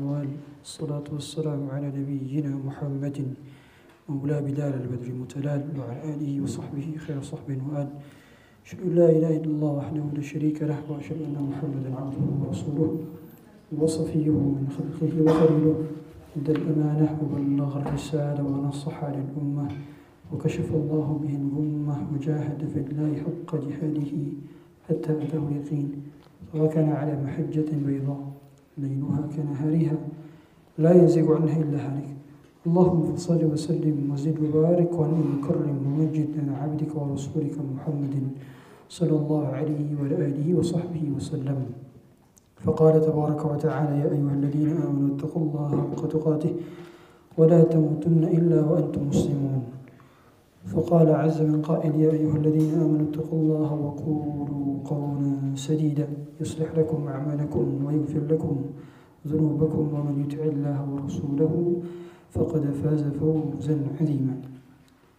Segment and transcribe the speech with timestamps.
[0.00, 3.34] والصلاة والسلام على نبينا محمد
[4.08, 7.88] مولى بلال البدر المتلال وعلى آله وصحبه خير صحب وآل.
[8.66, 12.98] أشهد أن لا إله إلا الله وحده لا شريك له وأشهد أن محمدا عبده ورسوله.
[13.78, 15.84] وصفيه من خلقه وخليله.
[16.36, 19.68] أدى الأمانة وبلغ الرسالة ونصح للأمة.
[20.32, 24.12] وكشف الله به الغمة وجاهد في الله حق جهاده
[24.88, 25.88] حتى أتاه اليقين.
[26.54, 28.39] وكان على محجة بيضاء.
[28.82, 29.96] ليلها كنهارها.
[30.78, 32.10] لا يزيغ عنها إلا هالك.
[32.66, 38.14] اللهم صل وسلم وزد وبارك وكرم ومجد على عبدك ورسولك محمد
[38.88, 41.58] صلى الله عليه وعلى آله وصحبه وسلم.
[42.64, 46.52] فقال تبارك وتعالى يا أيها الذين آمنوا اتقوا الله حق تقاته
[47.38, 49.49] ولا تموتن إلا وأنتم مسلمون.
[50.70, 56.06] فقال عز من قائل يا أيها الذين آمنوا اتقوا الله وقولوا قولا سديدا
[56.40, 58.56] يصلح لكم أعمالكم ويغفر لكم
[59.26, 61.82] ذنوبكم ومن يطع الله ورسوله
[62.30, 64.36] فقد فاز فوزا عظيما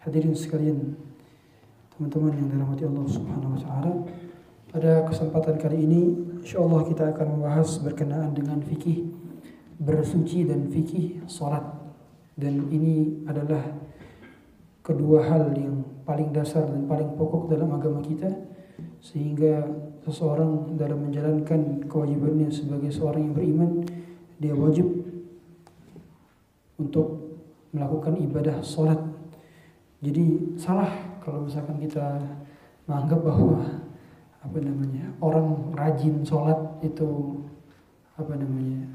[0.01, 0.97] Hadirin sekalian,
[1.93, 3.91] teman-teman yang dirahmati Allah Subhanahu wa taala.
[4.73, 6.01] Pada kesempatan kali ini,
[6.41, 9.13] insyaallah kita akan membahas berkenaan dengan fikih
[9.77, 11.61] bersuci dan fikih salat.
[12.33, 13.61] Dan ini adalah
[14.81, 18.29] kedua hal yang paling dasar dan paling pokok dalam agama kita
[19.01, 19.65] sehingga
[20.05, 23.71] seseorang dalam menjalankan kewajibannya sebagai seorang yang beriman
[24.41, 24.89] dia wajib
[26.81, 27.37] untuk
[27.69, 28.97] melakukan ibadah sholat
[30.01, 30.89] jadi salah
[31.21, 32.17] kalau misalkan kita
[32.89, 33.61] menganggap bahwa
[34.41, 37.37] apa namanya orang rajin sholat itu
[38.17, 38.89] apa namanya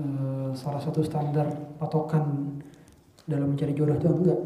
[0.00, 1.44] uh, salah satu standar
[1.76, 2.56] patokan
[3.28, 4.38] dalam mencari jodoh itu enggak.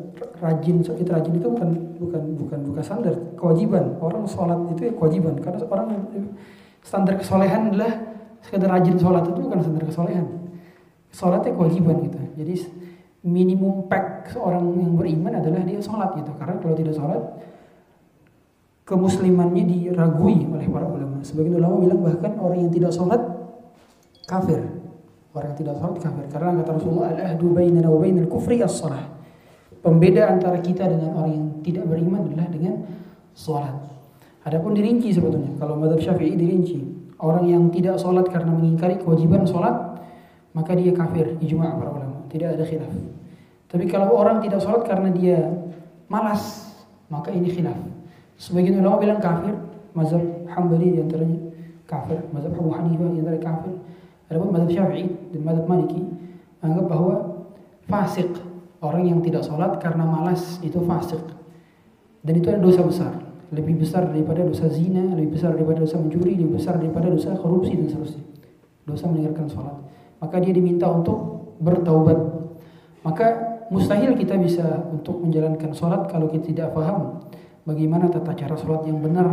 [0.42, 1.70] Rajin kita rajin itu bukan
[2.02, 3.14] bukan bukan bukan standar.
[3.38, 3.94] Kewajiban.
[4.02, 5.38] Orang sholat itu ya kewajiban.
[5.38, 5.88] Karena orang
[6.83, 7.92] standar kesolehan adalah
[8.42, 10.27] sekedar rajin sholat itu bukan standar kesolehan.
[11.14, 12.19] Sholatnya kewajiban gitu.
[12.42, 12.55] Jadi
[13.22, 16.34] minimum pack seorang yang beriman adalah dia sholat gitu.
[16.34, 17.22] Karena kalau tidak sholat
[18.82, 21.22] kemuslimannya diragui oleh para ulama.
[21.22, 23.22] Sebagian ulama bilang bahkan orang yang tidak sholat
[24.26, 24.81] kafir
[25.32, 29.04] orang yang tidak sholat kafir karena kata Rasulullah al-ahdu bainana wa bainal kufri as-salah.
[29.82, 32.75] Pembeda antara kita dengan orang yang tidak beriman adalah dengan
[33.34, 33.75] sholat
[34.44, 35.56] adapun dirinci sebetulnya.
[35.59, 36.78] Kalau madhab syafi'i dirinci.
[37.22, 40.03] Orang yang tidak sholat karena mengingkari kewajiban sholat
[40.53, 42.19] maka dia kafir ijma' para ulama.
[42.28, 42.93] Tidak ada khilaf.
[43.72, 45.38] Tapi kalau orang tidak sholat karena dia
[46.12, 46.75] malas
[47.09, 47.78] maka ini khilaf.
[48.37, 49.54] Sebagian ulama bilang kafir.
[49.93, 51.38] Mazhab Hambali di antaranya
[51.88, 52.20] kafir.
[52.34, 53.75] Mazhab Abu Hanifah di antara kafir
[54.32, 55.04] Adapun mazhab Syafi'i
[55.37, 56.00] dan mazhab Maliki
[56.65, 57.15] anggap bahwa
[57.84, 58.32] fasik
[58.81, 61.20] orang yang tidak sholat karena malas itu fasik.
[62.25, 63.12] Dan itu adalah dosa besar.
[63.53, 67.76] Lebih besar daripada dosa zina lebih besar daripada dosa mencuri lebih besar daripada dosa korupsi
[67.76, 68.25] dan seterusnya.
[68.88, 69.76] Dosa meninggalkan sholat.
[70.25, 72.16] Maka dia diminta untuk bertaubat.
[73.04, 73.26] Maka
[73.69, 77.20] mustahil kita bisa untuk menjalankan sholat kalau kita tidak paham
[77.69, 79.28] bagaimana tata cara sholat yang benar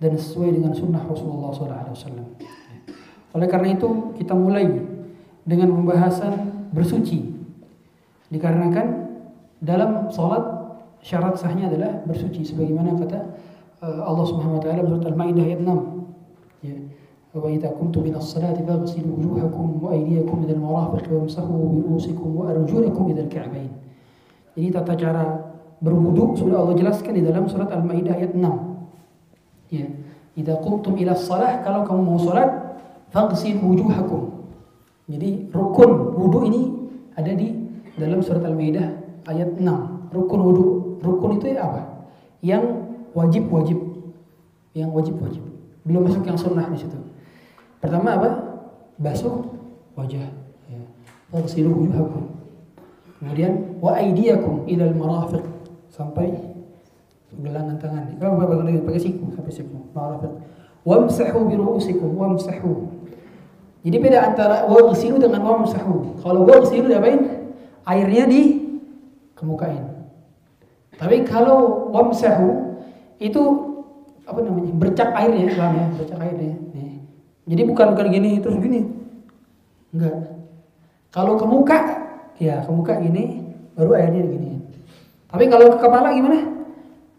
[0.00, 2.40] dan sesuai dengan sunnah Rasulullah SAW.
[3.36, 4.66] Oleh karena itu kita mulai
[5.46, 7.30] dengan pembahasan bersuci.
[8.30, 8.86] Dikarenakan
[9.62, 10.60] dalam sholat
[11.00, 13.20] syarat sahnya adalah bersuci sebagaimana kata
[13.80, 16.66] Allah Subhanahu wa taala surat Al-Maidah ayat 6.
[16.66, 16.76] Ya.
[17.32, 22.52] Wa idza kuntum min as-salati faghsilu wujuhakum wa aydiyakum ila al-marafiq wamsahu bi ru'usikum wa
[22.52, 23.72] arjulakum ila al-ka'bayn.
[24.58, 25.24] Jadi tata cara
[25.80, 29.72] berwudu sudah Allah jelaskan di dalam surat Al-Maidah ayat 6.
[29.72, 29.88] Ya.
[30.36, 32.50] Idza qumtum ila as-salah kalau kamu mau salat
[33.10, 34.40] faghsilu wujuhakum.
[35.10, 36.62] Jadi rukun wudu ini
[37.18, 37.50] ada di
[37.98, 38.86] dalam surat Al-Maidah
[39.26, 40.14] ayat 6.
[40.14, 40.66] Rukun wudu.
[41.02, 42.06] Rukun itu apa?
[42.40, 42.64] Yang
[43.12, 43.78] wajib-wajib.
[44.72, 45.42] Yang wajib-wajib.
[45.82, 46.98] Belum masuk yang sunnah di situ.
[47.82, 48.30] Pertama apa?
[49.00, 49.50] Basuh
[49.98, 50.30] wajah.
[50.70, 50.82] Ya.
[51.34, 52.30] Faghsilu wujuhakum.
[53.18, 55.44] Kemudian wa aydiyakum ilal marafiq
[55.90, 56.32] sampai
[57.34, 58.14] gelangan tangan.
[58.16, 58.38] Kalau
[58.86, 59.76] pakai siku sampai siku.
[59.92, 60.32] Marafiq.
[60.86, 62.89] Wamsahu bi ru'usikum wamsahu.
[63.80, 66.20] Jadi beda antara waghsilu dengan wamsahu.
[66.20, 67.48] Kalau waghsilu diapain?
[67.88, 68.60] Airnya di
[69.32, 69.88] kemukain.
[71.00, 72.76] Tapi kalau wamsahu
[73.16, 73.40] itu
[74.28, 74.72] apa namanya?
[74.76, 75.86] Bercak airnya, paham ya?
[75.96, 76.60] Bercak airnya.
[76.76, 77.00] Nih.
[77.48, 78.84] Jadi bukan bukan gini terus gini.
[79.96, 80.28] Enggak.
[81.08, 81.78] Kalau ke muka,
[82.36, 83.48] ya ke muka gini,
[83.80, 84.60] baru airnya gini.
[85.32, 86.52] Tapi kalau ke kepala gimana?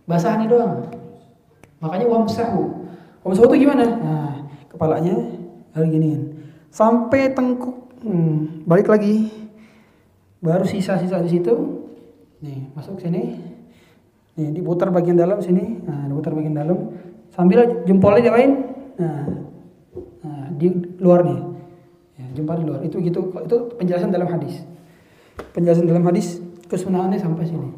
[0.06, 0.94] Basah nih doang.
[1.82, 2.86] Makanya wamsahu.
[3.26, 3.86] Wamsahu itu gimana?
[3.98, 4.34] Nah,
[4.70, 5.18] kepalanya
[5.74, 6.31] harus giniin
[6.72, 8.02] sampai tengkuk.
[8.02, 9.30] Hmm, balik lagi.
[10.42, 11.54] Baru sisa-sisa di situ.
[12.42, 13.38] Nih masuk sini.
[14.40, 15.84] Nih diputar bagian dalam sini.
[15.86, 16.98] Nah diputar bagian dalam.
[17.32, 18.52] Sambil jempolnya diapain
[19.00, 19.24] nah,
[20.26, 21.40] nah di luar nih.
[22.18, 22.80] Ya, jumpa di luar.
[22.82, 23.30] Itu gitu.
[23.30, 24.66] Itu penjelasan dalam hadis.
[25.54, 27.70] Penjelasan dalam hadis kesunahannya sampai sini.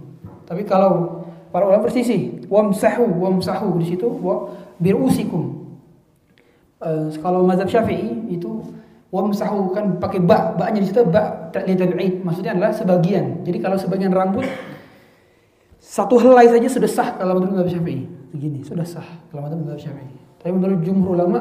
[0.48, 5.66] Tapi kalau para ulama bersisi, wamsahu wamsahu di situ wa birusikum.
[6.84, 8.60] Uh, kalau mazhab Syafi'i itu
[9.14, 12.26] wamsahu kan pakai ba, ba-nya di situ ba ta'lidul id.
[12.26, 13.46] Maksudnya adalah sebagian.
[13.46, 14.50] Jadi kalau sebagian rambut
[15.78, 18.10] satu helai saja sudah sah kalau menurut mazhab Syafi'i.
[18.34, 20.18] Begini, sudah sah kalau menurut mazhab Syafi'i.
[20.42, 21.40] Tapi menurut jumhur ulama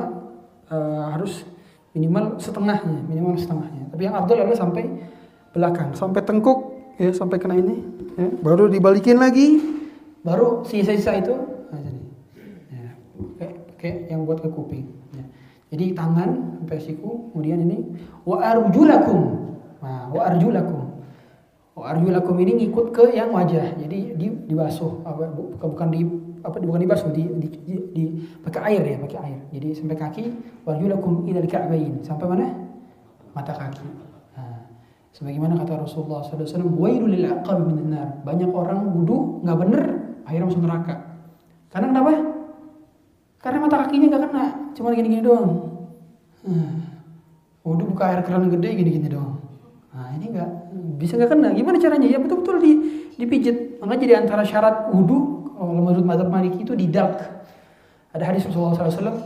[0.69, 1.49] uh, harus
[1.97, 3.89] minimal setengahnya, minimal setengahnya.
[3.89, 4.85] Tapi yang abdul adalah sampai
[5.57, 7.81] belakang, sampai tengkuk ya sampai kena ini
[8.21, 8.29] ya.
[8.45, 9.61] baru dibalikin lagi
[10.23, 11.35] baru sisa-sisa itu
[11.73, 12.01] nah, jadi
[12.69, 15.02] ya, pakai pakai yang buat ke kuping.
[15.73, 17.81] Jadi tangan sampai siku kemudian ini
[18.29, 19.21] wa arjulakum.
[19.81, 21.01] Nah, wa arjulakum.
[21.73, 23.81] Wa arjulakum ini ngikut ke yang wajah.
[23.81, 26.05] Jadi di dibasuh apa bukan di
[26.45, 28.05] apa bukan dibasuh di di, di, di
[28.45, 29.41] pakai air ya pakai air.
[29.57, 30.25] Jadi sampai kaki
[30.69, 31.49] wa arjulakum ila al
[32.05, 32.47] sampai mana?
[33.33, 34.13] Mata kaki.
[35.13, 38.09] Sebagaimana kata Rasulullah SAW, Wailul lil aqab minan nar.
[38.25, 39.85] Banyak orang wudhu nggak bener,
[40.25, 40.95] akhirnya masuk neraka.
[41.69, 42.13] Karena kenapa?
[43.37, 45.71] Karena mata kakinya nggak kena, cuma gini-gini doang.
[47.63, 49.39] Wudhu buka air keran gede gini-gini doang.
[49.93, 50.51] Nah ini nggak
[50.99, 51.49] bisa nggak kena.
[51.55, 52.09] Gimana caranya?
[52.09, 52.73] Ya betul-betul di,
[53.21, 53.79] dipijit.
[53.79, 57.21] Makanya jadi antara syarat wudhu, kalau menurut Madzhab Maliki itu didalk.
[58.13, 59.17] Ada hadis Rasulullah SAW,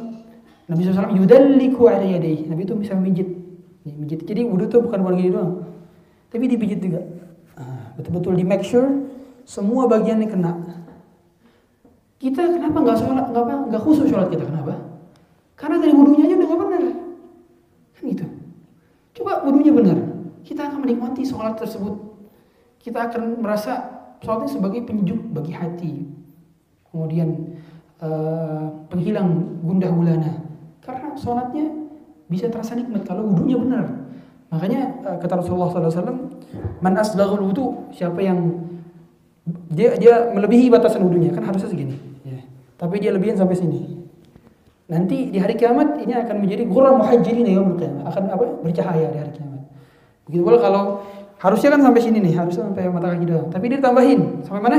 [0.70, 2.46] Nabi SAW yudalliku ada yadayhi.
[2.46, 3.28] Nabi itu bisa memijit.
[3.86, 4.26] Mijit.
[4.26, 5.66] Jadi wudhu itu bukan bukan gini doang
[6.30, 7.00] tapi dipijit juga
[7.56, 9.08] ah, betul-betul di make sure
[9.46, 10.52] semua bagian bagiannya kena
[12.20, 14.76] kita kenapa nggak sholat nggak apa nggak khusus sholat kita kenapa
[15.56, 16.82] karena dari wudhunya aja udah nggak benar
[17.96, 18.26] kan gitu.
[19.16, 19.98] Coba wudhunya benar
[20.46, 21.96] kita akan menikmati sholat tersebut.
[22.78, 23.82] Kita akan merasa
[24.22, 25.92] sholat ini sebagai penyejuk bagi hati.
[26.86, 27.58] Kemudian
[27.98, 30.32] uh, penghilang gundah gulana.
[30.84, 31.66] Karena sholatnya
[32.30, 34.06] bisa terasa nikmat kalau wudhunya benar
[34.46, 36.30] Makanya eh, kata Rasulullah SAW,
[36.78, 38.62] man asbaghul wudu, siapa yang
[39.70, 41.98] dia dia melebihi batasan wudunya kan harusnya segini.
[42.22, 42.42] Ya.
[42.78, 43.95] Tapi dia lebihin sampai sini.
[44.86, 48.44] Nanti di hari kiamat ini akan menjadi ghurra muhajjirin yaumul qiyamah, akan apa?
[48.62, 49.62] bercahaya di hari kiamat.
[50.30, 51.02] Begitu pula kalau
[51.42, 53.50] harusnya kan sampai sini nih, harusnya sampai mata kaki doang.
[53.50, 54.78] Tapi dia tambahin sampai mana?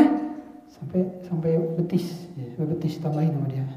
[0.71, 3.67] Sampai sampai betis, ya, sampai betis tambahin sama dia.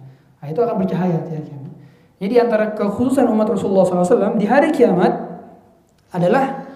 [0.41, 1.73] Nah, itu akan bercahaya di hari kiamat.
[2.21, 5.12] Jadi antara kekhususan umat Rasulullah SAW di hari kiamat
[6.15, 6.69] adalah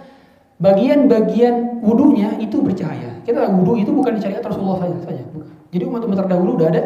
[0.59, 3.23] bagian-bagian wudhunya itu bercahaya.
[3.23, 5.23] Kita wudhu itu bukan syariat Rasulullah saja, saja.
[5.75, 6.83] Jadi umat-umat terdahulu udah ada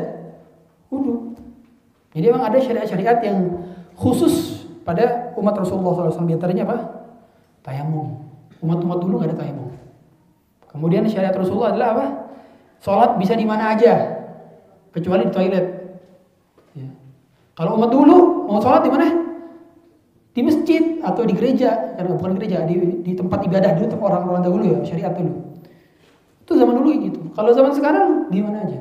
[0.88, 1.27] wudhu.
[2.18, 3.62] Jadi memang ada syariat-syariat yang
[3.94, 6.26] khusus pada umat Rasulullah SAW.
[6.26, 6.76] Di antaranya apa?
[7.62, 8.26] Tayamum.
[8.58, 9.70] Umat-umat dulu nggak ada tayamum.
[10.66, 12.06] Kemudian syariat Rasulullah adalah apa?
[12.82, 13.94] Sholat bisa di mana aja,
[14.90, 15.66] kecuali di toilet.
[16.74, 16.90] Ya.
[17.54, 19.28] Kalau umat dulu mau sholat di mana?
[20.38, 24.62] di masjid atau di gereja karena bukan gereja di, di tempat ibadah dulu orang-orang dahulu
[24.70, 25.34] ya syariat dulu
[26.46, 28.77] itu zaman dulu gitu kalau zaman sekarang di mana aja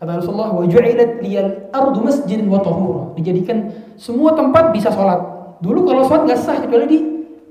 [0.00, 3.68] kata Rasulullah wa ju'ilat liyal ardu masjidin wa tahura dijadikan
[4.00, 5.20] semua tempat bisa sholat
[5.60, 6.98] dulu kalau sholat nggak sah kecuali di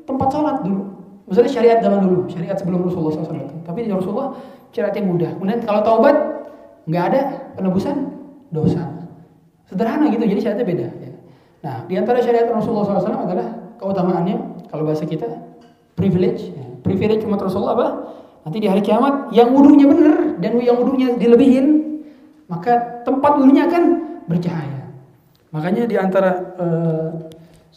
[0.10, 0.84] tempat sholat dulu
[1.30, 4.34] misalnya syariat zaman dulu syariat sebelum Rasulullah SAW tapi di Rasulullah
[4.74, 6.16] syariat yang mudah kemudian kalau taubat
[6.90, 7.22] nggak ada
[7.54, 7.96] penebusan
[8.50, 8.82] dosa
[9.70, 11.10] sederhana gitu jadi syariatnya beda ya.
[11.60, 13.48] Nah, di antara syariat Rasulullah SAW adalah
[13.80, 15.28] keutamaannya, kalau bahasa kita,
[16.00, 16.56] privilege.
[16.56, 16.66] Ya.
[16.80, 17.88] Privilege umat Rasulullah apa?
[18.48, 21.66] Nanti di hari kiamat, yang wudhunya benar dan yang wudhunya dilebihin,
[22.50, 23.84] maka tempat wudhunya akan
[24.26, 24.90] bercahaya.
[25.54, 27.10] Makanya di antara uh,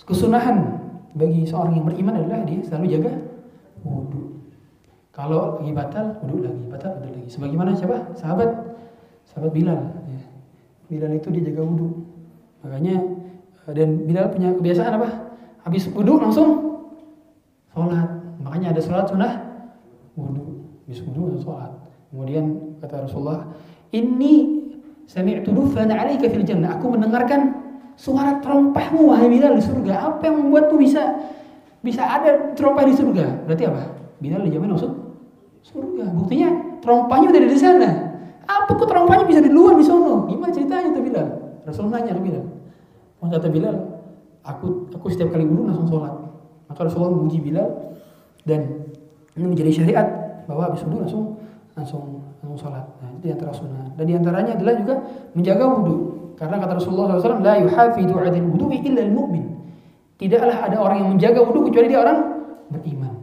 [0.05, 0.81] kesunahan
[1.13, 3.13] bagi seorang yang beriman adalah dia selalu jaga
[3.85, 4.41] wudhu.
[5.13, 7.29] Kalau lagi batal, wudhu lagi, batal, wudhu lagi.
[7.29, 8.17] Sebagaimana siapa?
[8.17, 8.49] Sahabat,
[9.29, 9.81] sahabat Bilal.
[10.09, 10.21] Ya.
[10.89, 12.09] Bilal itu dia jaga wudhu.
[12.65, 12.97] Makanya
[13.77, 15.09] dan Bilal punya kebiasaan apa?
[15.69, 16.49] Habis wudhu langsung
[17.77, 18.09] sholat.
[18.41, 19.33] Makanya ada sholat sunnah
[20.17, 20.65] wudhu.
[20.89, 21.73] Habis wudhu langsung sholat.
[22.13, 22.45] Kemudian
[22.81, 23.49] kata Rasulullah,
[23.93, 24.62] ini
[25.11, 26.77] 'alaika.
[26.79, 27.41] Aku mendengarkan
[27.97, 29.93] suara terompahmu wahai Bilal di surga.
[30.13, 31.03] Apa yang membuatmu bisa
[31.83, 33.47] bisa ada terompah di surga?
[33.47, 33.83] Berarti apa?
[34.23, 34.93] Bilal dijamin masuk
[35.67, 36.15] surga.
[36.15, 37.91] Buktinya terompahnya udah di sana.
[38.47, 40.27] Apa kok terompahnya bisa di luar di sana?
[40.27, 41.29] Gimana ceritanya tuh Bilal?
[41.63, 42.45] Rasul nanya ke Bilal.
[43.23, 43.77] Maka kata Bilal,
[44.43, 46.15] aku aku setiap kali wudhu langsung sholat.
[46.67, 47.69] Maka Rasulullah memuji Bilal
[48.43, 48.91] dan
[49.39, 50.07] ini menjadi syariat
[50.51, 51.25] bahwa habis wudhu langsung
[51.79, 52.03] langsung
[52.43, 52.85] langsung sholat.
[52.99, 53.87] Nah, itu antara sunnah.
[53.95, 54.95] Dan di antaranya adalah juga
[55.39, 55.97] menjaga wudhu.
[56.35, 59.45] Karena kata Rasulullah SAW, la yuhafidu adil wudhu illa al-mu'min.
[60.19, 62.19] Tidaklah ada orang yang menjaga wudhu kecuali dia orang
[62.67, 63.15] beriman.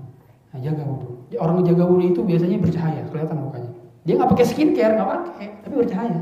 [0.55, 1.11] Nah, jaga wudhu.
[1.35, 3.71] Orang yang jaga wudhu itu biasanya bercahaya, kelihatan mukanya.
[4.07, 6.19] Dia nggak pakai skincare, nggak pakai, tapi bercahaya.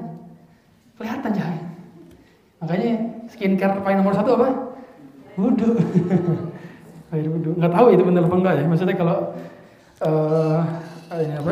[0.97, 1.63] Kelihatan cahaya.
[2.57, 2.93] Makanya
[3.29, 4.47] skincare paling nomor satu apa?
[5.37, 5.77] Wudhu.
[7.13, 7.53] air wudhu.
[7.61, 8.63] Nggak tahu itu benar apa enggak ya.
[8.65, 9.17] Maksudnya kalau
[10.01, 10.59] uh,
[11.13, 11.51] ini apa?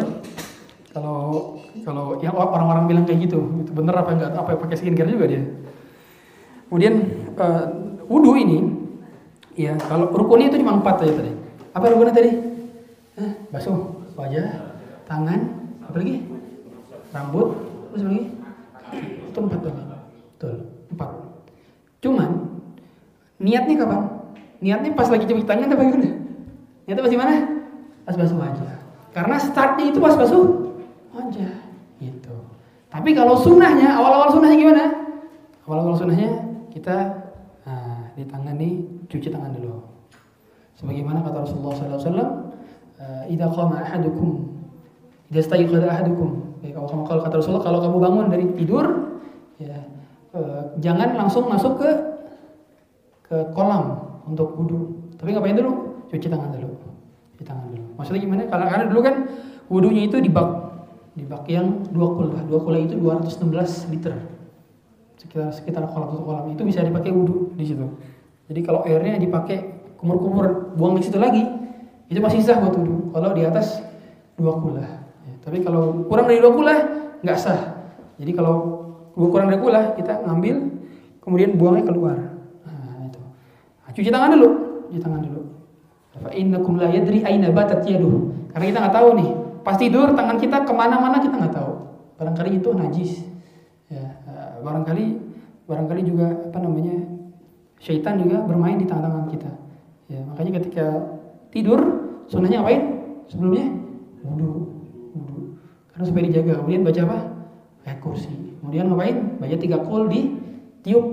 [0.95, 4.31] Kalau kalau yang orang-orang bilang kayak gitu, itu benar apa enggak?
[4.31, 5.43] Apa pakai skincare juga dia?
[6.71, 7.03] Kemudian
[7.35, 7.67] uh,
[8.07, 8.63] wudhu ini,
[9.59, 11.35] ya kalau rukunnya itu cuma empat aja tadi.
[11.75, 12.31] Apa rukunnya tadi?
[13.19, 13.75] Eh, basuh
[14.15, 16.23] wajah, tangan, apa lagi?
[17.11, 17.47] Rambut,
[17.91, 18.23] terus apa lagi?
[19.27, 19.81] Itu empat tadi.
[20.31, 20.55] Betul,
[20.95, 21.09] empat.
[21.99, 22.29] Cuman
[23.43, 24.01] niatnya kapan?
[24.63, 26.07] Niatnya pas lagi cuci tangan apa gimana?
[26.87, 27.33] Niatnya pas gimana?
[28.07, 28.79] Pas basuh wajah.
[29.11, 30.64] Karena startnya itu pas basuh
[31.15, 31.55] wajah.
[32.03, 32.36] Gitu.
[32.91, 34.84] Tapi kalau sunnahnya, awal-awal sunnahnya gimana?
[35.67, 36.31] Awal-awal sunnahnya
[36.72, 36.95] kita
[37.63, 39.79] nah, di tangan nih cuci tangan dulu.
[40.75, 42.31] Sebagaimana kata Rasulullah SAW,
[43.31, 44.43] "Idza qama ahadukum,
[45.31, 48.86] idza stayqadha ahadukum." Ya, kalau, kata Rasulullah, kalau kamu bangun dari tidur,
[49.55, 49.79] ya
[50.36, 51.89] eh, jangan langsung masuk ke
[53.25, 55.15] ke kolam untuk wudhu.
[55.15, 56.05] Tapi ngapain dulu?
[56.12, 56.69] Cuci tangan dulu.
[57.34, 57.86] Cuci tangan dulu.
[57.98, 58.41] Maksudnya gimana?
[58.45, 59.15] Karena, karena dulu kan
[59.72, 60.64] wudhunya itu di bak
[61.15, 62.43] di bak yang dua kulah.
[62.43, 64.13] Dua kulah itu 216 liter.
[65.15, 67.88] Sekitar sekitar kolam satu kolam itu bisa dipakai wudhu di situ.
[68.51, 69.63] Jadi kalau airnya dipakai
[69.95, 71.41] kumur-kumur buang di situ lagi,
[72.12, 73.15] itu masih sah buat wudhu.
[73.15, 73.79] Kalau di atas
[74.36, 75.07] dua kulah.
[75.24, 76.79] Ya, tapi kalau kurang dari dua kulah
[77.24, 77.79] nggak sah.
[78.19, 78.84] Jadi kalau
[79.15, 80.55] kurang dari kulah kita ngambil
[81.24, 82.19] kemudian buangnya keluar.
[82.67, 83.22] Nah, itu.
[83.88, 84.50] Nah, cuci tangan dulu,
[84.91, 85.41] cuci tangan dulu.
[86.15, 88.36] Fa innakum la yadri aina batat yaduh.
[88.51, 89.29] Karena kita nggak tahu nih,
[89.65, 91.74] pas tidur tangan kita ke mana-mana kita nggak tahu.
[92.22, 93.25] Barangkali itu najis.
[93.89, 95.05] Ya, eh, barangkali
[95.65, 97.01] barangkali juga apa namanya
[97.81, 99.51] syaitan juga bermain di tangan-tangan kita.
[100.05, 100.86] Ya, makanya ketika
[101.50, 101.81] tidur
[102.29, 102.81] sunnahnya ngapain?
[103.25, 103.65] Sebelumnya
[104.22, 104.69] wudhu,
[105.17, 105.57] wudhu.
[105.89, 106.53] Karena supaya dijaga.
[106.62, 107.17] Kemudian baca apa?
[107.89, 108.34] Ayat kursi.
[108.62, 109.41] Kemudian ngapain?
[109.41, 110.29] Baca tiga kol di
[110.86, 111.05] tiup.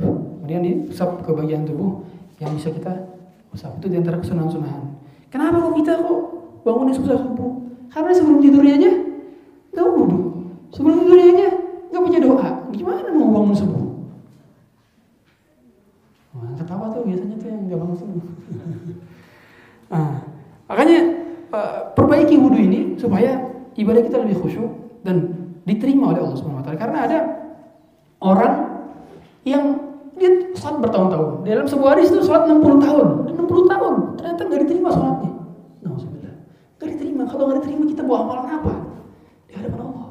[0.00, 2.00] Kemudian diusap ke bagian tubuh
[2.40, 3.12] yang bisa kita
[3.52, 3.76] usap.
[3.76, 4.96] Itu di antara kesunahan-sunahan.
[5.28, 6.20] Kenapa kok kita kok
[6.64, 7.64] bangunnya susah subuh?
[7.94, 8.90] Karena sebelum tidurnya aja
[9.70, 10.18] nggak wudhu.
[10.74, 11.48] Sebelum tidurnya aja
[11.94, 12.48] nggak punya doa.
[12.74, 13.82] Gimana mau bangun subuh?
[16.34, 18.24] Wah, ketawa tuh biasanya tuh yang nggak bangun subuh.
[19.94, 20.26] nah,
[20.66, 20.98] makanya
[21.54, 23.46] uh, perbaiki wudhu ini supaya
[23.78, 24.70] ibadah kita lebih khusyuk
[25.06, 25.30] dan
[25.62, 26.74] diterima oleh Allah taala.
[26.74, 27.18] Karena ada
[28.18, 28.54] orang
[29.46, 29.78] yang
[30.18, 31.46] dia sholat bertahun-tahun.
[31.46, 33.06] Dalam sebuah hari itu sholat 60 tahun.
[33.30, 35.30] Dan 60 tahun ternyata nggak diterima sholatnya.
[35.86, 36.13] Nah,
[37.24, 37.32] diterima.
[37.32, 38.74] Kalau nggak diterima kita buat amalan apa?
[39.48, 40.08] Di hadapan Allah.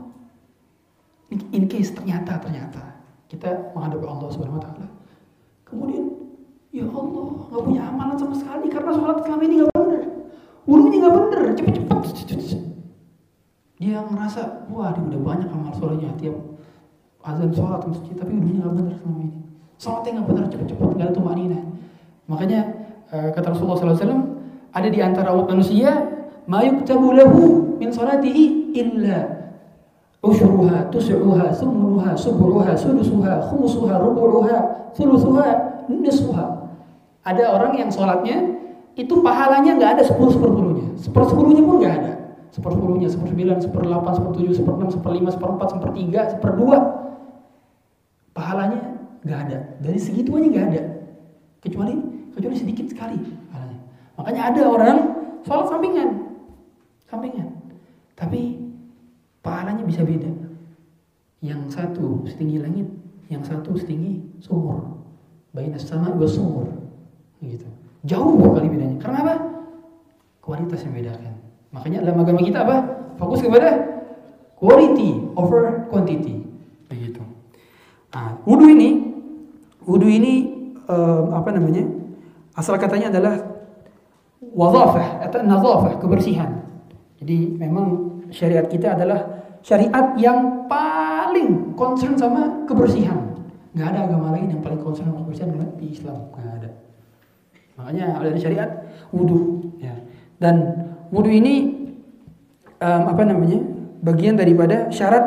[1.34, 2.82] In case ternyata ternyata
[3.30, 4.88] kita menghadapi Allah Subhanahu wa taala.
[5.66, 6.06] Kemudian
[6.74, 10.04] ya Allah nggak punya amalan sama sekali karena sholat selama ini nggak benar.
[10.64, 12.02] Wudhunya nggak benar, cepet-cepet.
[13.84, 16.38] Dia ngerasa, wah dia udah banyak amal sholatnya tiap
[17.24, 19.38] azan sholat masjid, tapi wudhunya nggak benar selama ini.
[19.82, 21.60] Sholatnya nggak benar, cepet-cepet, nggak ada tumanina.
[22.30, 22.60] Makanya
[23.12, 24.24] kata Rasulullah SAW,
[24.72, 26.13] ada di antara umat manusia,
[26.50, 29.44] ma yuktabu lahu min salatihi illa
[30.24, 34.56] usyruha, tus'uha, sumunuha, suburuha, sudusuha, khumusuha, ruburuha,
[34.96, 35.50] thuluthuha,
[35.92, 36.64] nisfuha.
[37.28, 38.56] Ada orang yang sholatnya
[38.96, 42.14] itu pahalanya nggak ada sepuluh seperpuluhnya, sepersepuluhnya pun nggak ada,
[42.56, 46.78] sepersepuluhnya, sepersembilan, seperdelapan, sepertujuh, seperenam, seperlima, seperempat, sepertiga, seperdua,
[48.32, 48.80] pahalanya
[49.28, 49.58] nggak ada.
[49.84, 50.82] Dari segitu aja nggak ada,
[51.60, 52.00] kecuali
[52.32, 53.20] kecuali sedikit sekali
[53.52, 53.82] pahalanya.
[54.16, 54.98] Makanya ada orang
[55.44, 56.10] sholat sampingan,
[57.14, 57.54] sampingan,
[58.18, 58.58] tapi
[59.46, 60.34] pahalanya bisa beda.
[61.46, 62.90] Yang satu setinggi langit,
[63.30, 64.98] yang satu setinggi sumur.
[65.54, 66.66] Baina sama dua sumur.
[67.38, 67.70] Gitu.
[68.10, 68.98] Jauh kali bedanya.
[68.98, 69.36] Karena apa?
[70.42, 71.36] Kualitas yang bedakan.
[71.70, 72.78] Makanya dalam agama kita apa?
[73.22, 73.70] Fokus kepada
[74.58, 76.42] quality over quantity.
[76.90, 77.22] Begitu.
[78.16, 78.90] Nah, wudhu ini,
[79.86, 80.34] wudhu ini
[80.90, 81.86] um, apa namanya?
[82.56, 83.36] Asal katanya adalah
[84.40, 86.63] wadhafah atau nadhafah, kebersihan.
[87.24, 93.40] Jadi memang syariat kita adalah syariat yang paling concern sama kebersihan.
[93.72, 96.20] Nggak ada agama lain yang paling concern sama kebersihan di Islam.
[96.36, 96.70] Nggak ada.
[97.80, 98.70] Makanya ada syariat
[99.16, 99.72] wudhu.
[99.80, 99.96] Ya.
[100.36, 100.84] Dan
[101.16, 101.88] wudhu ini
[102.84, 103.64] um, apa namanya?
[104.04, 105.24] Bagian daripada syarat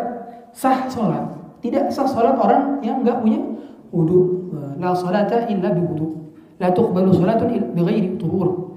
[0.52, 1.32] sah sholat.
[1.64, 3.40] Tidak sah sholat orang yang nggak punya
[3.88, 4.52] wudhu.
[4.76, 6.28] La salata illa bi wudhu.
[6.60, 8.76] La tuqbalu salatun bighairi tuhur.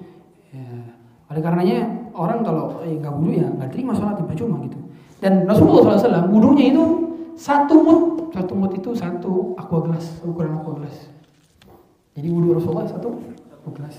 [0.56, 0.96] Ya.
[1.28, 4.76] Oleh karenanya orang kalau eh, nggak wudhu ya nggak terima sholat percuma gitu.
[5.24, 6.84] Dan Rasulullah SAW wudhunya itu
[7.40, 8.02] satu mut,
[8.36, 11.08] satu mut itu satu aqua gelas, ukuran aqua gelas.
[12.20, 13.16] Jadi wudhu Rasulullah satu
[13.56, 13.96] aqua gelas.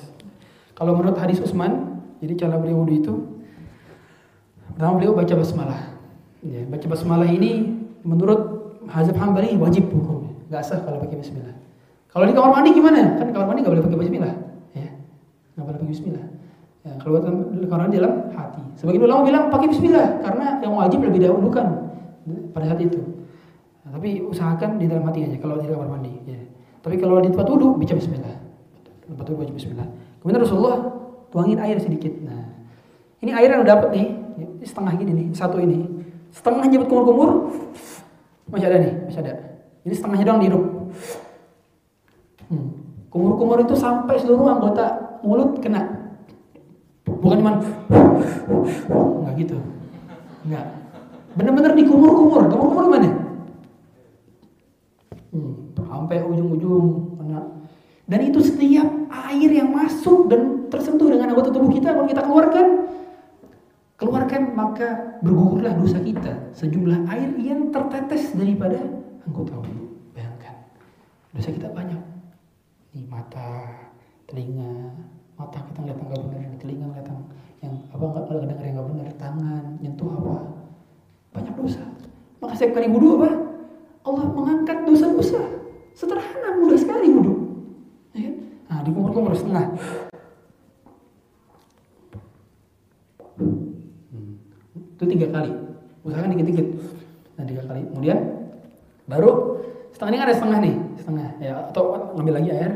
[0.77, 3.15] Kalau menurut hadis Utsman, jadi cara beliau wudhu itu
[4.77, 5.81] pertama beliau baca basmalah.
[6.45, 7.73] Ya, baca basmalah ini
[8.05, 11.57] menurut Hazab Hambali wajib hukumnya, nggak sah kalau pakai bismillah.
[12.11, 13.17] Kalau di kamar mandi gimana?
[13.17, 14.35] Kan kamar mandi nggak boleh pakai bismillah.
[14.75, 14.89] Ya.
[15.55, 16.40] nggak boleh pakai Bismillah.
[16.81, 18.63] Ya, kalau karena dalam hati.
[18.81, 21.93] Sebagian ulama bilang pakai Bismillah karena yang wajib lebih dahulu kan
[22.57, 22.97] pada saat itu.
[23.85, 26.13] Nah, tapi usahakan di dalam hati aja kalau di kamar mandi.
[26.25, 26.41] Ya.
[26.81, 28.37] Tapi kalau di tempat wudhu baca Bismillah.
[29.05, 29.89] Tempat wudhu baca Bismillah.
[30.25, 30.77] Kemudian Rasulullah
[31.29, 32.17] tuangin air sedikit.
[32.25, 32.49] Nah,
[33.21, 34.09] ini air yang udah dapat nih,
[34.65, 35.85] setengah gini nih, satu ini.
[36.33, 37.53] Setengah jebut kumur-kumur,
[38.49, 39.33] masih ada nih, masih ada.
[39.85, 40.65] Ini setengahnya doang dihirup.
[42.49, 42.69] Hmm.
[43.13, 46.00] Kumur-kumur itu sampai seluruh anggota mulut kena.
[47.21, 47.53] Bukan cuma
[49.21, 49.57] nggak gitu.
[50.49, 50.67] Enggak.
[51.37, 52.49] Bener-bener dikumur-kumur.
[52.49, 53.11] Kumur-kumur mana?
[55.31, 55.53] Hmm.
[55.77, 57.41] Sampai ujung-ujung kena.
[58.11, 58.89] Dan itu setiap
[59.31, 62.67] air yang masuk dan tersentuh dengan anggota tubuh kita kalau kita keluarkan
[64.01, 68.81] keluarkan maka bergugurlah dosa kita sejumlah air yang tertetes daripada
[69.29, 69.93] anggota tubuh.
[70.17, 70.57] Bayangkan.
[71.37, 72.01] Dosa kita banyak.
[72.97, 73.87] Nih mata,
[74.27, 74.91] telinga,
[75.41, 77.09] mata kita ngeliat nggak benar, telinga ngeliat
[77.65, 80.37] yang apa nggak dengar yang nggak benar, tangan nyentuh apa,
[81.33, 81.83] banyak dosa.
[82.45, 83.31] Maka setiap kali wudhu apa?
[84.01, 85.41] Allah mengangkat dosa-dosa.
[85.93, 87.35] Sederhana, mudah sekali wudhu.
[88.17, 88.33] Ya.
[88.33, 88.35] Kan?
[88.71, 89.77] Nah, di kumur-kumur setengah.
[93.37, 94.41] Hmm.
[94.97, 95.53] Itu tiga kali.
[96.01, 96.67] Usahakan dikit-dikit.
[97.37, 97.85] Nah, tiga kali.
[97.93, 98.19] Kemudian
[99.05, 99.61] baru
[99.93, 102.73] setengah ini ada setengah nih, setengah ya atau ngambil lagi air.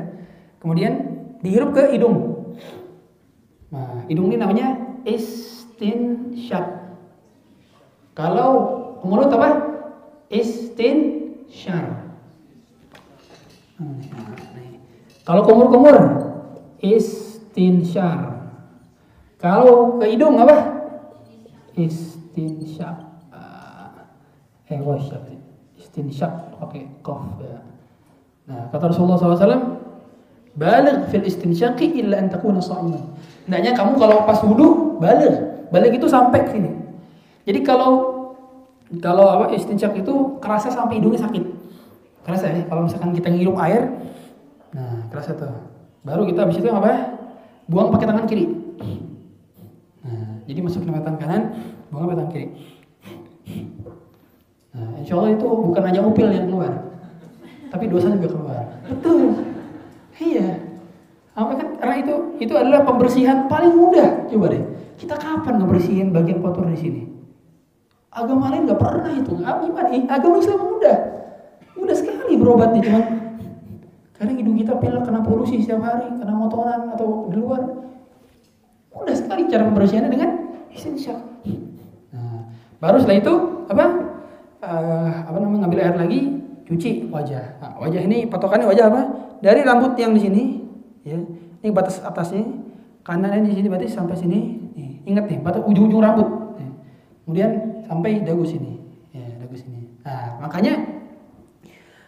[0.60, 0.92] Kemudian
[1.40, 2.33] dihirup ke hidung.
[4.08, 6.66] Hidung ini namanya istinsyaq.
[8.14, 8.50] Kalau
[9.02, 9.50] mulut apa?
[10.30, 12.04] Istinsyar.
[13.80, 13.98] Nah,
[15.26, 15.96] kalau kumur-kumur
[16.78, 18.44] istinsyar.
[19.40, 20.56] Kalau ke hidung apa?
[21.76, 22.98] Istinsyaq.
[24.72, 25.20] Eh, wasyak.
[25.76, 27.60] Istinsyaq pakai qaf ya.
[28.44, 29.83] Nah, kata Rasulullah SAW,
[30.54, 33.02] balik fil istinsyaqi illa an takuna sha'iman.
[33.46, 35.34] Hendaknya kamu kalau pas wudu balik.
[35.74, 36.70] Balik itu sampai ke sini.
[37.44, 38.14] Jadi kalau
[39.02, 41.44] kalau apa istinsyaq itu kerasa sampai hidungnya sakit.
[42.24, 43.90] Kerasa ya, kalau misalkan kita ngirup air,
[44.72, 45.50] nah kerasa tuh.
[46.06, 47.20] Baru kita habis itu apa?
[47.68, 48.48] Buang pakai tangan kiri.
[50.04, 51.42] Nah, jadi masuk ke tangan kanan,
[51.92, 52.46] buang pakai tangan kiri.
[54.72, 56.72] Nah, insya Allah itu bukan hanya upil yang keluar,
[57.68, 58.62] tapi dosa juga keluar.
[58.88, 59.53] Betul.
[60.18, 60.48] Iya.
[61.34, 61.68] Apa kan?
[61.82, 64.30] Karena itu itu adalah pembersihan paling mudah.
[64.30, 64.62] Coba deh.
[64.94, 67.02] Kita kapan ngebersihin bagian kotor di sini?
[68.14, 69.34] Agama lain nggak pernah itu.
[69.42, 69.88] Gimana?
[69.90, 70.96] Agama Islam mudah.
[71.74, 73.04] Mudah sekali berobatnya cuman
[74.14, 77.66] kadang hidung kita pilek kena polusi setiap hari, kena motoran atau di luar.
[78.94, 80.30] Mudah sekali cara pembersihannya dengan
[80.70, 81.18] istinsyaq.
[82.14, 82.46] Nah,
[82.78, 83.34] baru setelah itu
[83.66, 83.86] apa?
[84.64, 86.20] Uh, apa namanya ngambil air lagi,
[86.64, 87.60] cuci wajah.
[87.60, 89.02] Nah, wajah ini patokannya wajah apa?
[89.44, 90.42] Dari rambut yang di sini,
[91.04, 91.20] ya.
[91.64, 92.44] Ini batas atasnya,
[93.04, 94.38] kanannya di sini berarti sampai sini.
[94.76, 96.28] Nih, ingat nih, batas ujung-ujung rambut.
[96.60, 96.70] Nih.
[97.24, 97.50] Kemudian
[97.88, 98.80] sampai dagu sini.
[99.12, 99.88] Ya, dagu sini.
[100.04, 100.80] Nah, makanya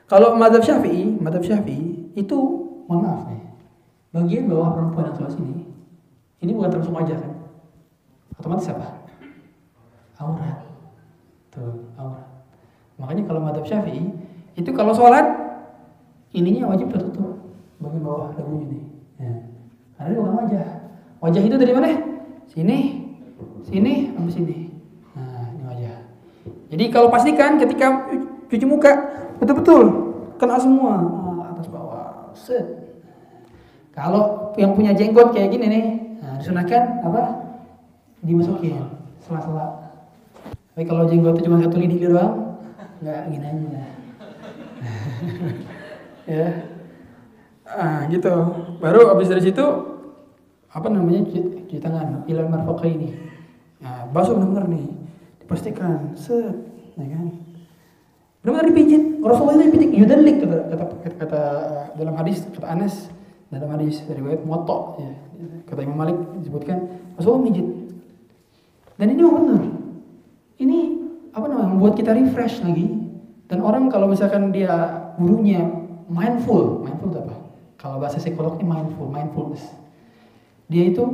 [0.07, 2.39] kalau madhab syafi'i, madhab syafi'i itu
[2.87, 3.43] mohon maaf nih,
[4.15, 5.55] bagian bawah perempuan yang sebelah sini,
[6.45, 7.33] ini bukan termasuk wajah kan?
[8.37, 8.89] Otomatis apa?
[10.21, 10.59] Aurat.
[11.51, 12.25] Tuh, aurat.
[12.97, 14.13] Makanya kalau madhab syafi'i,
[14.57, 15.25] itu kalau sholat,
[16.33, 17.37] ininya wajib tertutup
[17.77, 18.85] bagian bawah dagunya nih.
[19.21, 19.33] Ya.
[19.97, 20.67] Karena ini bukan wajah.
[21.21, 21.89] Wajah itu dari mana?
[22.49, 22.79] Sini,
[23.69, 24.59] sini, sampai sini.
[25.13, 25.97] Nah, ini wajah.
[26.73, 28.09] Jadi kalau pastikan ketika
[28.49, 28.93] cuci muka
[29.37, 29.85] betul-betul
[30.41, 32.33] kena semua nah, atas bawah.
[32.33, 32.65] Set.
[33.93, 35.85] Kalau yang punya jenggot kayak gini nih,
[36.21, 37.21] nah, disunahkan apa?
[38.25, 38.77] Dimasukin
[39.25, 39.97] sela-sela.
[40.77, 42.61] Tapi kalau jenggotnya cuma satu lidi doang,
[43.01, 43.96] nggak gini aja.
[46.31, 46.49] ya.
[47.67, 48.35] Ah, gitu.
[48.79, 49.65] Baru habis dari situ
[50.71, 53.11] apa namanya cuci tangan ilal marfaqai ini.
[53.81, 54.87] Nah, basuh benar nih.
[55.43, 56.55] Dipastikan set,
[56.99, 57.27] ya kan?
[58.43, 59.03] Benar-benar dipijit.
[59.23, 61.43] Rasulullah itu dipijit yudalik kata, kata, kata, kata
[61.99, 62.95] dalam hadis kata Anas
[63.51, 65.11] dalam hadis riwayat Muwatta ya.
[65.67, 66.79] Kata Imam Malik disebutkan
[67.19, 67.67] Rasulullah mijit.
[68.97, 69.63] Dan ini benar.
[70.57, 70.79] Ini
[71.37, 73.06] apa namanya membuat kita refresh lagi.
[73.47, 74.75] Dan orang kalau misalkan dia
[75.19, 75.63] gurunya
[76.11, 77.37] mindful, mindful itu apa?
[77.79, 79.63] Kalau bahasa psikolog ini mindful, mindfulness.
[80.67, 81.05] Dia itu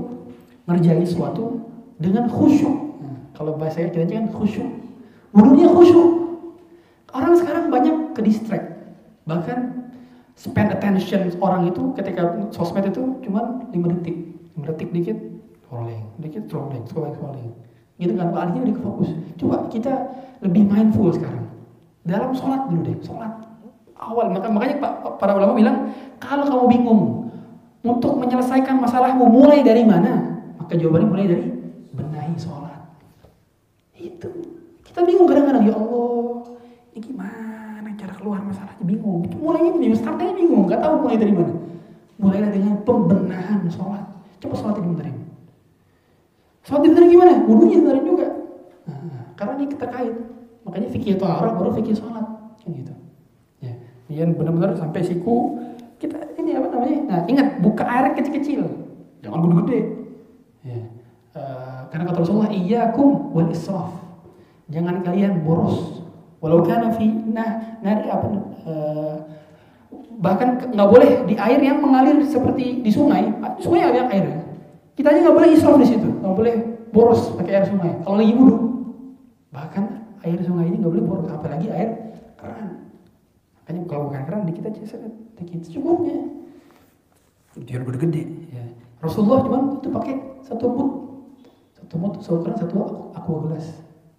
[0.65, 1.61] ngerjain sesuatu
[2.01, 2.73] dengan khusyuk.
[3.05, 4.69] Nah, kalau bahasa kita kan khusyuk.
[5.37, 6.09] Wudunya khusyuk.
[7.13, 8.97] Orang sekarang banyak ke distract.
[9.29, 9.59] Bahkan
[10.33, 14.17] spend attention orang itu ketika sosmed itu cuma 5 detik.
[14.57, 15.19] 5 detik dikit
[15.69, 17.53] scrolling, dikit scrolling, scrolling, scrolling.
[18.01, 19.09] Gitu kan, alihnya udah fokus.
[19.37, 19.93] Coba kita
[20.41, 21.52] lebih mindful sekarang.
[22.03, 23.31] Dalam sholat dulu deh, sholat
[24.03, 24.83] awal maka makanya
[25.23, 27.03] para ulama bilang kalau kamu bingung
[27.87, 30.43] untuk menyelesaikan masalahmu mulai dari mana?
[30.59, 31.47] Maka jawabannya mulai dari
[31.95, 32.83] benahi sholat.
[33.95, 34.31] Itu.
[34.83, 36.43] Kita bingung kadang-kadang, ya Allah,
[36.93, 39.23] ini gimana cara keluar masalahnya bingung.
[39.39, 41.55] Mulainya bingung, startnya bingung, nggak tahu mulai dari mana.
[42.19, 44.05] Mulailah dengan pembenahan sholat.
[44.43, 45.07] Coba sholat ini bentar
[46.63, 47.33] Sholat benerin gimana?
[47.47, 48.27] Wudhunya benerin juga.
[48.87, 50.15] Nah, karena ini kita kait.
[50.63, 52.27] Makanya fikih itu arah baru fikih sholat.
[52.63, 52.95] Kan gitu.
[53.63, 53.75] Ya.
[54.07, 55.59] Kemudian benar-benar sampai siku
[55.99, 56.99] kita ini apa namanya?
[57.07, 58.63] Nah, ingat buka air kecil-kecil.
[59.23, 59.81] Jangan gede-gede.
[60.63, 60.79] Ya.
[61.33, 63.95] Uh, karena kata Rasulullah, iyyakum wal israf.
[64.71, 66.03] Jangan kalian boros.
[66.43, 68.27] Walau kana fi nah nari apa
[68.67, 69.15] uh,
[70.19, 73.31] bahkan nggak boleh di air yang mengalir seperti di sungai.
[73.63, 74.43] Sungai ada air.
[74.99, 76.55] Kita aja nggak boleh israf di situ, nggak boleh
[76.91, 77.95] boros pakai air sungai.
[78.03, 78.59] Kalau lagi wudhu,
[79.55, 82.91] bahkan air sungai ini nggak boleh boros, apalagi air keran.
[83.63, 84.99] Makanya kalau bukan keran dikit aja
[85.39, 86.19] dikit cukupnya.
[87.59, 88.23] Biar gede-gede.
[88.49, 88.65] Ya.
[89.03, 90.15] Rasulullah cuma itu pakai
[90.47, 90.91] satu mut,
[91.77, 92.77] satu mut, seukuran satu
[93.13, 93.67] aqua gelas.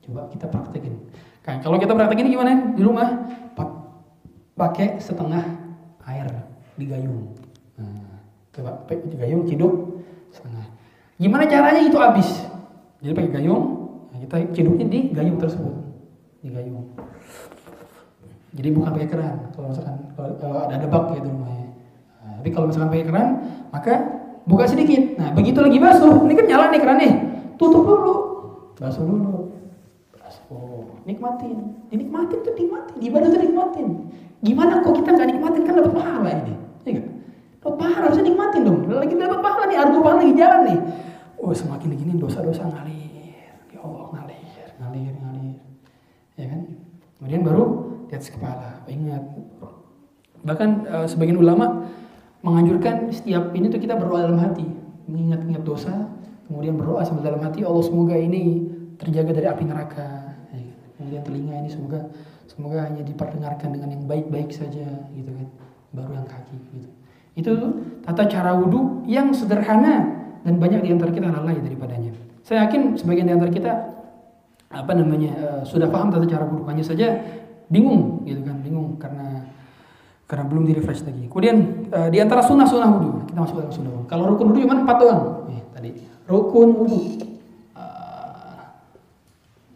[0.03, 0.99] Coba kita praktekin.
[1.43, 3.31] Kan kalau kita praktekin gimana di rumah?
[4.53, 5.41] Pakai setengah
[6.05, 6.29] air
[6.77, 7.33] di gayung.
[7.73, 8.21] Nah,
[8.53, 10.61] coba di gayung ciduk setengah.
[11.17, 12.29] Gimana caranya itu habis?
[13.01, 13.63] Jadi pakai gayung,
[14.13, 15.73] nah kita ciduknya di gayung tersebut,
[16.43, 16.91] di gayung.
[18.53, 19.35] Jadi bukan pakai keran.
[19.55, 21.67] Kalau misalkan kalau ada debak gitu rumahnya.
[22.21, 23.27] Nah, tapi kalau misalkan pakai keran,
[23.71, 23.93] maka
[24.43, 25.15] buka sedikit.
[25.17, 27.09] Nah begitu lagi basuh, ini kan nyala nih kerannya,
[27.55, 28.15] tutup dulu,
[28.75, 29.55] basuh dulu,
[30.13, 33.87] basuh, nikmatin, dinikmatin tuh nikmatin, ibadah tuh nikmatin.
[34.43, 36.53] Gimana kok kita nggak nikmatin kan dapat pahala ini,
[36.83, 37.01] ya?
[37.63, 38.83] Dapat pahala harusnya nikmatin dong.
[38.91, 40.79] Lagi dapat pahala nih, argo pahala lagi jalan nih.
[41.39, 43.55] Oh semakin begini dosa-dosa ngalir.
[43.71, 45.59] Ya Allah ngalir, ngalir, ngalir.
[46.35, 46.61] Ya kan?
[47.23, 47.63] Kemudian baru
[48.11, 48.83] di atas kepala.
[48.83, 49.23] Ingat.
[50.43, 51.87] Bahkan uh, sebagian ulama
[52.43, 54.67] menganjurkan setiap ini tuh kita berdoa dalam hati,
[55.07, 56.11] mengingat-ingat dosa,
[56.51, 58.67] kemudian berdoa sambil dalam hati Allah semoga ini
[58.99, 60.35] terjaga dari api neraka.
[60.51, 60.87] Ya kan?
[60.99, 62.11] Kemudian telinga ini semoga
[62.43, 64.83] semoga hanya diperdengarkan dengan yang baik-baik saja
[65.15, 65.47] gitu kan.
[65.95, 66.89] Baru yang kaki gitu.
[67.39, 67.51] Itu
[68.03, 70.11] tata cara wudhu yang sederhana
[70.43, 72.11] dan banyak di antara kita lalai daripadanya.
[72.43, 73.71] Saya yakin sebagian di antara kita
[74.73, 77.21] apa namanya uh, sudah paham tata cara hanya saja
[77.69, 79.45] bingung gitu kan bingung karena
[80.25, 81.29] karena belum di refresh lagi.
[81.29, 81.57] Kemudian
[81.93, 83.91] uh, di antara sunnah sunnah wudhu kita masuk dalam sunnah.
[84.09, 85.21] Kalau rukun wudhu cuma empat doang.
[85.53, 85.89] Eh, tadi
[86.25, 86.99] rukun wudhu
[87.77, 88.61] uh,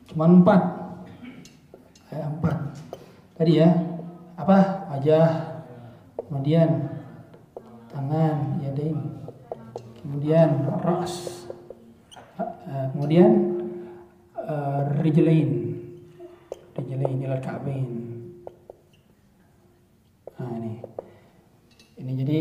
[0.10, 0.62] cuma empat.
[2.10, 2.57] Eh, empat.
[3.38, 3.69] Tadi ya
[4.38, 5.27] apa wajah
[6.25, 6.89] kemudian
[7.93, 8.97] tangan, yadain.
[10.01, 11.45] Kemudian ras.
[12.41, 13.57] Eh, kemudian
[15.03, 15.49] rijlain.
[16.77, 17.88] Rijlain ila ka'bain.
[20.38, 20.79] Nah, ini.
[21.97, 22.38] Ini jadi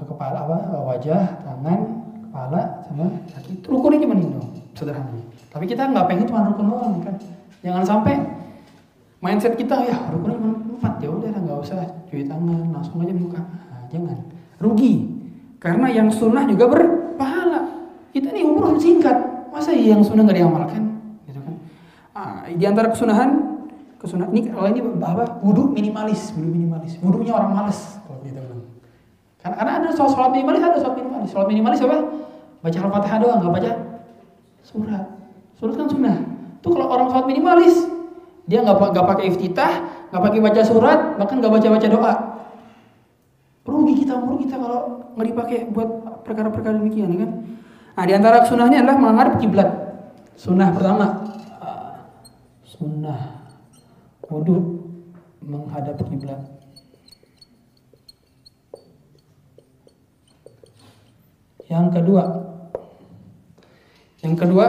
[0.00, 0.56] kepala apa?
[0.80, 1.80] Wajah, tangan,
[2.24, 3.60] kepala sama kaki.
[3.60, 5.28] Itu rukunnya cuma ini dong, sederhananya.
[5.52, 7.14] Tapi kita nggak pengen cuma rukun doang kan.
[7.60, 8.16] Jangan sampai
[9.20, 13.44] mindset kita ya rukunnya cuma empat ya udah nggak usah cuci tangan langsung aja muka.
[13.44, 14.18] Nah, jangan
[14.56, 15.12] rugi.
[15.60, 17.60] Karena yang sunnah juga berpahala.
[18.08, 20.93] Kita nih umur singkat, masa yang sunnah nggak diamalkan?
[22.24, 22.48] Gitu kan?
[22.48, 23.30] Ah, di antara kesunahan,
[24.00, 25.44] kesunahan ini kalau ini apa?
[25.44, 26.96] Wudhu minimalis, wudhu minimalis.
[27.00, 28.58] Wudhunya orang males kalau gitu kan.
[29.44, 31.28] Karena, karena ada soal sholat minimalis, ada sholat minimalis.
[31.32, 31.98] Sholat minimalis apa?
[32.64, 33.72] Baca al-fatihah doang, nggak baca
[34.64, 35.04] surat.
[35.60, 36.16] Surat kan sunnah.
[36.64, 37.76] Tuh kalau orang sholat minimalis,
[38.48, 39.72] dia nggak nggak pakai iftitah,
[40.08, 42.14] nggak pakai baca surat, bahkan nggak baca baca doa
[43.64, 44.80] rugi kita rugi kita kalau
[45.16, 45.88] nggak dipakai buat
[46.28, 47.30] perkara-perkara demikian ya kan
[47.94, 49.68] nah di antara sunnahnya adalah menghadap kiblat
[50.36, 51.33] sunnah pertama
[52.74, 53.46] sunnah
[54.26, 54.82] wudhu
[55.38, 56.42] menghadap kiblat
[61.70, 62.22] yang kedua
[64.26, 64.66] yang kedua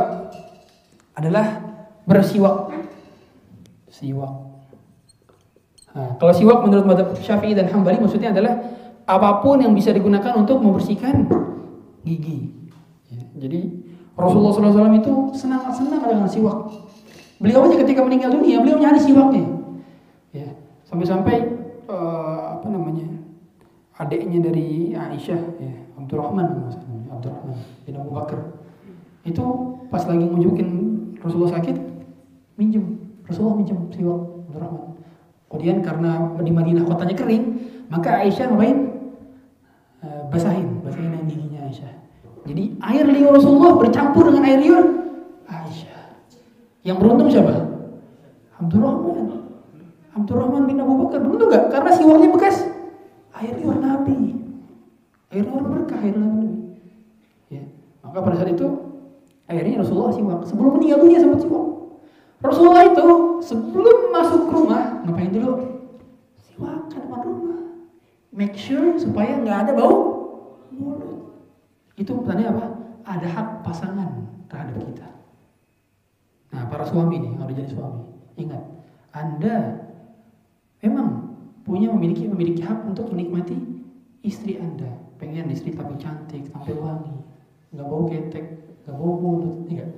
[1.18, 1.66] adalah
[2.06, 2.70] bersiwak
[3.90, 4.34] siwak
[5.98, 10.34] nah, kalau siwak menurut madhab syafi'i dan hambali maksudnya adalah apa pun yang bisa digunakan
[10.34, 11.30] untuk membersihkan
[12.02, 12.54] gigi.
[13.10, 13.70] Ya, jadi
[14.18, 16.85] Rasulullah SAW itu senang-senang dengan siwak.
[17.40, 19.44] Beliau aja ketika meninggal dunia, beliau nyari siwaknya.
[20.32, 20.48] Ya,
[20.88, 21.36] sampai-sampai
[21.88, 23.08] uh, apa namanya
[24.00, 26.72] adiknya dari Aisyah, ya, Abdurrahman,
[27.12, 28.40] Abdurrahman bin Abu Bakar.
[29.28, 29.44] Itu
[29.92, 30.70] pas lagi ngunjukin
[31.20, 31.76] Rasulullah sakit,
[32.56, 33.00] minjem.
[33.28, 34.22] Rasulullah minjem siwak
[34.52, 34.84] Abdurrahman.
[35.52, 37.44] Kemudian karena di Madinah kotanya kering,
[37.88, 38.96] maka Aisyah ngapain?
[40.30, 41.94] basahin, basahin yang giginya Aisyah.
[42.46, 44.86] Jadi air liur Rasulullah bercampur dengan air liur.
[46.86, 47.54] Yang beruntung siapa?
[48.62, 49.42] Abdurrahman.
[50.16, 51.74] Abdurrahman bin Abu Bakar beruntung gak?
[51.74, 52.70] Karena siwaknya bekas
[53.36, 54.38] air liur Nabi.
[55.28, 56.30] Akhirnya orang berkah, akhirnya
[57.52, 57.62] Ya.
[58.02, 58.68] Maka pada saat itu
[59.50, 60.40] akhirnya Rasulullah siwak.
[60.48, 61.66] Sebelum meninggal dunia sempat siwak.
[62.46, 63.08] Rasulullah itu
[63.42, 65.54] sebelum masuk rumah ngapain dulu?
[66.38, 67.62] Siwak ke depan rumah.
[68.30, 69.98] Make sure supaya nggak ada bau
[70.70, 71.34] mulut.
[71.98, 72.66] Itu tanda apa?
[73.06, 74.10] Ada hak pasangan
[74.50, 75.15] terhadap kita.
[76.56, 78.00] Nah, para suami nih, udah jadi suami,
[78.40, 78.64] ingat,
[79.12, 79.76] Anda
[80.80, 81.36] memang
[81.68, 83.60] punya memiliki memiliki hak untuk menikmati
[84.24, 84.88] istri Anda.
[85.20, 87.12] Pengen istri tapi cantik, tampil wangi,
[87.76, 89.92] nggak bau ketek, nggak bau mulut, enggak.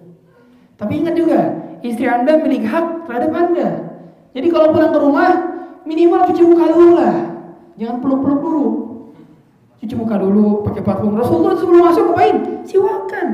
[0.82, 1.40] Tapi ingat juga,
[1.86, 3.70] istri Anda memiliki hak terhadap Anda.
[4.34, 5.30] Jadi kalau pulang ke rumah,
[5.86, 7.18] minimal cuci muka dulu lah.
[7.78, 8.66] Jangan peluk-peluk dulu.
[9.78, 11.14] Cuci muka dulu, pakai parfum.
[11.14, 12.66] Rasulullah sebelum masuk ngapain?
[12.66, 13.28] Siwakan.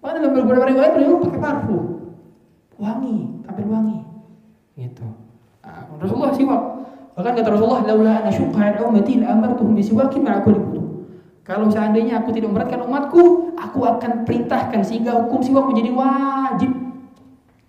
[0.00, 1.97] Bahkan dalam beberapa riwayat beliau pakai parfum.
[2.78, 3.98] Wangi, tampil wangi.
[4.78, 5.06] Gitu.
[5.66, 6.62] Nah, Rasulullah siwak.
[7.18, 10.82] Bahkan kata Rasulullah, "Laula ana syuqqa 'ala ummati amartuhum bisiwakin ma'a kulli wudu."
[11.42, 16.70] Kalau seandainya aku tidak memberatkan umatku, aku akan perintahkan sehingga hukum siwak menjadi wajib.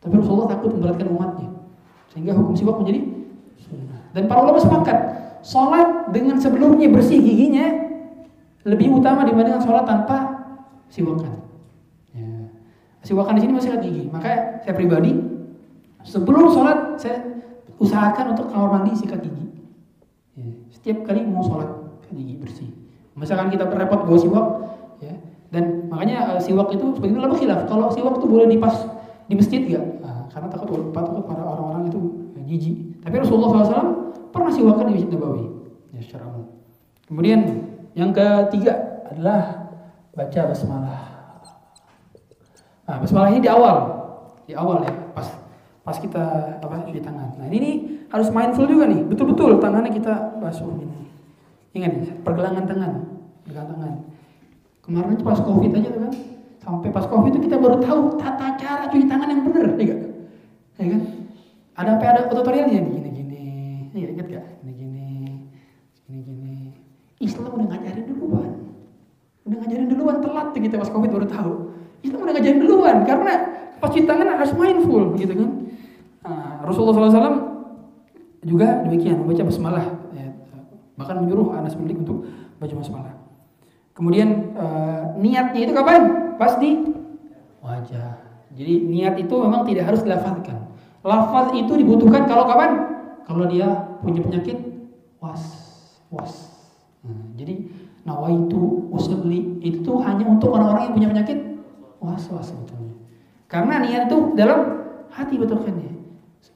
[0.04, 1.50] Tapi Rasulullah takut memberatkan umatnya.
[2.14, 3.08] Sehingga hukum siwak menjadi
[3.58, 4.00] sunnah.
[4.14, 4.98] Dan para ulama sepakat,
[5.42, 7.72] sholat dengan sebelumnya bersih giginya
[8.68, 10.18] lebih utama dibandingkan sholat tanpa
[10.92, 11.39] siwakan.
[13.10, 14.06] Siwakan di sini masih gigi.
[14.14, 15.18] Maka saya pribadi
[16.06, 17.42] sebelum sholat saya
[17.82, 19.50] usahakan untuk kamar mandi sikat gigi.
[20.38, 20.54] Ya.
[20.70, 21.74] Setiap kali mau sholat
[22.14, 22.70] gigi bersih.
[23.18, 24.46] Misalkan kita repot bawa siwak,
[25.02, 25.18] ya.
[25.50, 27.66] Dan makanya uh, siwak itu sebenarnya lama khilaf.
[27.66, 28.78] Kalau siwak itu boleh dipas
[29.26, 29.86] di masjid nggak?
[30.06, 32.00] Nah, karena takut takut para orang-orang itu
[32.38, 32.76] ya, jijik.
[33.02, 33.90] Tapi Rasulullah SAW
[34.30, 35.46] pernah siwakan di masjid Nabawi,
[35.98, 36.46] ya secara umum.
[37.10, 37.40] Kemudian
[37.98, 39.74] yang ketiga adalah
[40.14, 41.09] baca basmalah.
[42.90, 43.78] Nah, basmalah ini di awal,
[44.50, 45.30] di awal ya, pas
[45.86, 47.38] pas kita apa di tangan.
[47.38, 50.90] Nah ini harus mindful juga nih, betul-betul tangannya kita basuh ini.
[51.78, 52.92] Ingat nih, pergelangan tangan,
[53.46, 53.94] pergelangan tangan.
[54.82, 56.14] Kemarin pas covid aja tuh kan,
[56.66, 60.00] sampai pas covid itu kita baru tahu tata cara cuci tangan yang benar, ya kan?
[60.82, 61.00] Ya?
[61.78, 63.46] Ada apa ada tutorialnya gini-gini,
[63.94, 64.46] ya ingat gak?
[64.66, 65.46] Gini-gini,
[66.10, 66.74] gini-gini.
[67.22, 68.52] Islam udah ngajarin duluan,
[69.46, 71.69] udah ngajarin duluan telat tuh kita pas covid baru tahu.
[72.04, 73.34] Islam udah ngajarin duluan karena
[73.80, 75.50] pas cuci tangan harus mindful, gitu kan?
[76.24, 77.40] Nah, Rasulullah SAW
[78.44, 79.86] juga demikian membaca basmalah
[80.16, 80.32] ya,
[80.96, 82.28] bahkan menyuruh Anas bin untuk
[82.60, 83.16] baca basmalah.
[83.96, 86.36] Kemudian uh, niatnya itu kapan?
[86.40, 86.88] Pas di
[87.60, 88.16] wajah.
[88.56, 90.72] Jadi niat itu memang tidak harus dilafazkan.
[91.04, 92.72] Lafaz itu dibutuhkan kalau kapan?
[93.28, 93.68] Kalau dia
[94.00, 94.56] punya penyakit
[95.20, 95.44] was
[96.12, 96.48] was.
[97.04, 97.68] Nah, jadi
[98.04, 101.40] nawaitu usulli itu tuh hanya untuk orang-orang yang punya penyakit
[102.00, 102.96] was was sebetulnya.
[103.50, 104.60] Karena niat itu dalam
[105.12, 105.92] hati betulkannya.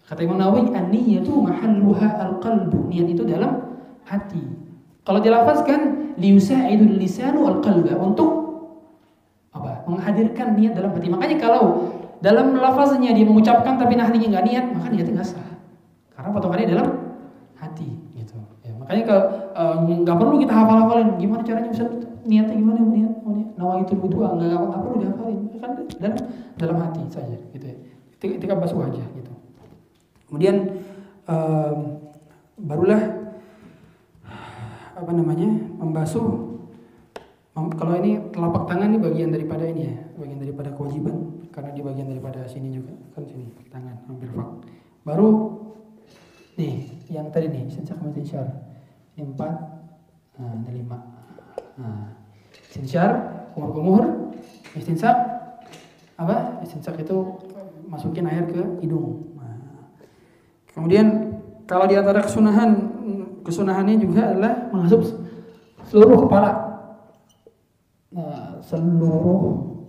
[0.04, 2.92] Kata Imam Nawawi, an-niyatu mahalluha al-qalbu.
[2.92, 4.44] Niat itu dalam hati.
[5.04, 8.30] Kalau dilafazkan liusa'idul lisanu al-qalba untuk
[9.52, 9.84] apa?
[9.90, 11.08] Menghadirkan niat dalam hati.
[11.10, 11.92] Makanya kalau
[12.24, 15.50] dalam lafaznya dia mengucapkan tapi hatinya nggak niat, maka niatnya nggak sah.
[16.14, 16.88] Karena potongannya dalam
[17.58, 18.38] hati gitu.
[18.64, 19.24] Ya, makanya kalau
[20.04, 21.84] nggak uh, perlu kita hafal-hafalin gimana caranya bisa
[22.24, 26.18] niatnya gimana niat oh, niat nawaitul wudu nggak nggak perlu dihafalin kan dalam
[26.60, 27.76] dalam hati saja gitu ya.
[28.20, 29.34] Ketika basuh wajah gitu.
[30.32, 30.80] Kemudian
[31.28, 32.00] um,
[32.60, 33.02] barulah
[34.96, 36.56] apa namanya membasuh.
[37.54, 42.10] Kalau ini telapak tangan ini bagian daripada ini ya, bagian daripada kewajiban karena di bagian
[42.10, 44.50] daripada sini juga kan sini tangan hampir fak.
[45.06, 45.30] Baru
[46.58, 48.50] nih yang tadi nih sama sensor
[49.14, 49.54] ini empat,
[50.42, 51.13] nah ini lima.
[51.74, 52.14] Nah,
[52.70, 53.12] sensor
[53.58, 54.34] kumur-kumur,
[54.78, 55.16] istinsak
[56.18, 56.62] apa?
[56.62, 57.42] Istinsak itu
[57.90, 59.34] masukin air ke hidung.
[60.74, 61.38] Kemudian
[61.70, 62.94] kalau di antara kesunahan
[63.46, 65.06] kesunahannya juga adalah mengasup
[65.86, 66.52] seluruh kepala.
[68.14, 69.86] Nah, seluruh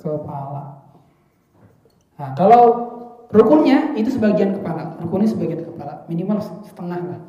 [0.00, 0.82] kepala.
[2.18, 2.62] Nah, kalau
[3.30, 7.20] rukunnya itu sebagian kepala, rukunnya sebagian kepala, minimal setengah lah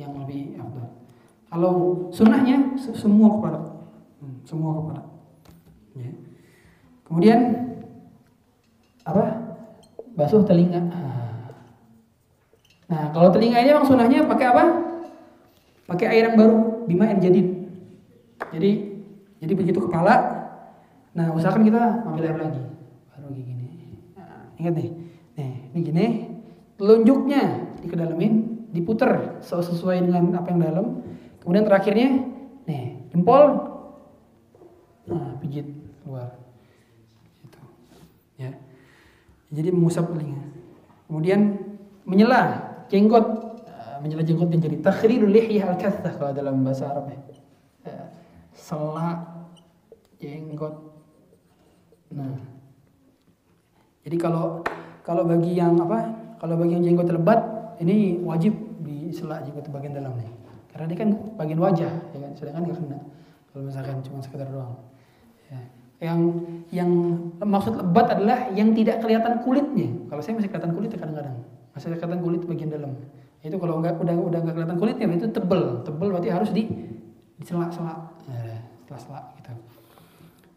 [0.00, 0.88] yang lebih afdal.
[1.50, 3.58] Kalau sunnahnya semua kepala,
[4.22, 5.02] hmm, semua kepala.
[5.98, 6.14] Ya.
[7.02, 7.40] Kemudian
[9.02, 9.24] apa?
[10.14, 10.78] Basuh telinga.
[12.90, 14.64] Nah, kalau telinga ini memang sunahnya pakai apa?
[15.86, 17.42] Pakai air yang baru, bima yang jadi.
[18.50, 18.70] Jadi,
[19.38, 20.14] jadi begitu kepala.
[21.14, 22.62] Nah, usahakan kita ambil air lagi.
[23.10, 23.70] Baru gini.
[24.18, 24.90] Nah, ingat nih.
[25.38, 26.06] Nih, ini gini.
[26.78, 30.86] Telunjuknya dikedalamin, diputer sesuai dengan apa yang dalam.
[31.40, 32.08] Kemudian terakhirnya,
[32.68, 33.44] nih, jempol.
[35.08, 35.66] Nah, pijit
[36.04, 36.36] keluar.
[37.42, 37.60] Gitu.
[38.38, 38.52] Ya.
[39.50, 40.44] Jadi mengusap telinga.
[41.10, 41.58] Kemudian
[42.06, 43.50] menyela jenggot
[44.00, 47.20] menyela jenggot menjadi takhrirul lihyah al-kathah kalau dalam bahasa Arab ya.
[48.56, 49.20] selak,
[50.16, 50.74] jenggot.
[52.10, 52.38] Nah,
[54.02, 54.64] jadi kalau
[55.04, 56.16] kalau bagi yang apa?
[56.40, 57.40] Kalau bagi yang jenggot lebat,
[57.84, 60.39] ini wajib disela jenggot bagian dalam nih.
[60.70, 62.32] Karena ini kan bagian wajah, ya kan?
[62.38, 62.98] Sedangkan nggak kena.
[63.50, 64.78] Kalau misalkan cuma sekedar doang.
[65.50, 65.60] Ya.
[66.00, 66.20] Yang
[66.70, 66.90] yang
[67.42, 69.90] maksud lebat adalah yang tidak kelihatan kulitnya.
[70.06, 71.36] Kalau saya masih kelihatan kulit kadang-kadang,
[71.74, 72.92] masih kelihatan kulit bagian dalam.
[73.42, 76.68] Itu kalau nggak udah udah nggak kelihatan kulitnya, itu tebel, tebel berarti harus di
[77.40, 78.60] disela-sela, ya,
[78.96, 79.52] sela gitu.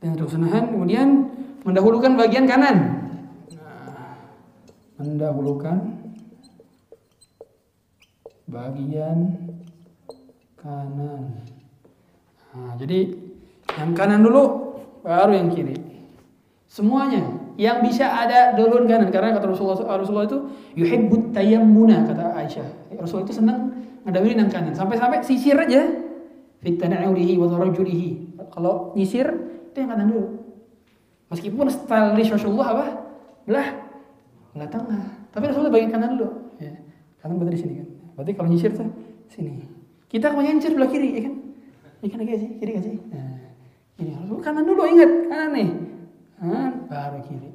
[0.03, 1.07] Dan kesunahan kemudian
[1.63, 3.07] mendahulukan bagian kanan.
[3.55, 4.19] Nah,
[4.99, 5.95] mendahulukan
[8.51, 9.17] bagian
[10.63, 11.43] kanan.
[12.55, 13.11] Nah, jadi
[13.75, 14.73] yang kanan dulu
[15.03, 15.75] baru yang kiri.
[16.71, 17.21] Semuanya
[17.59, 20.39] yang bisa ada dahuluan kanan karena kata Rasulullah Rasulullah itu
[20.73, 22.97] yuhibbut tayammuna kata Aisyah.
[22.97, 23.59] Rasulullah itu senang
[24.07, 25.85] ngedahuluin yang kanan sampai-sampai sisir aja
[26.63, 28.09] fit tana'ulihi wa tarajulihi.
[28.49, 29.27] Kalau nyisir
[29.69, 30.25] itu yang kanan dulu.
[31.29, 32.85] Meskipun style Rasulullah apa?
[33.45, 33.69] Belah
[34.53, 35.03] belah tengah.
[35.33, 36.29] Tapi Rasulullah bagian kanan dulu.
[36.61, 36.73] Ya.
[37.21, 37.87] Kanan berarti di sini kan.
[38.17, 38.89] Berarti kalau nyisir tuh
[39.29, 39.72] sini.
[40.13, 41.33] Kita kebanyakan nyisir belah kiri, ya kan?
[42.05, 42.95] Ya kan kiri sih, kiri kan sih.
[43.09, 43.49] Nah,
[43.97, 45.69] ini harus kanan dulu ingat kanan nih.
[46.37, 47.49] Kanan baru kiri.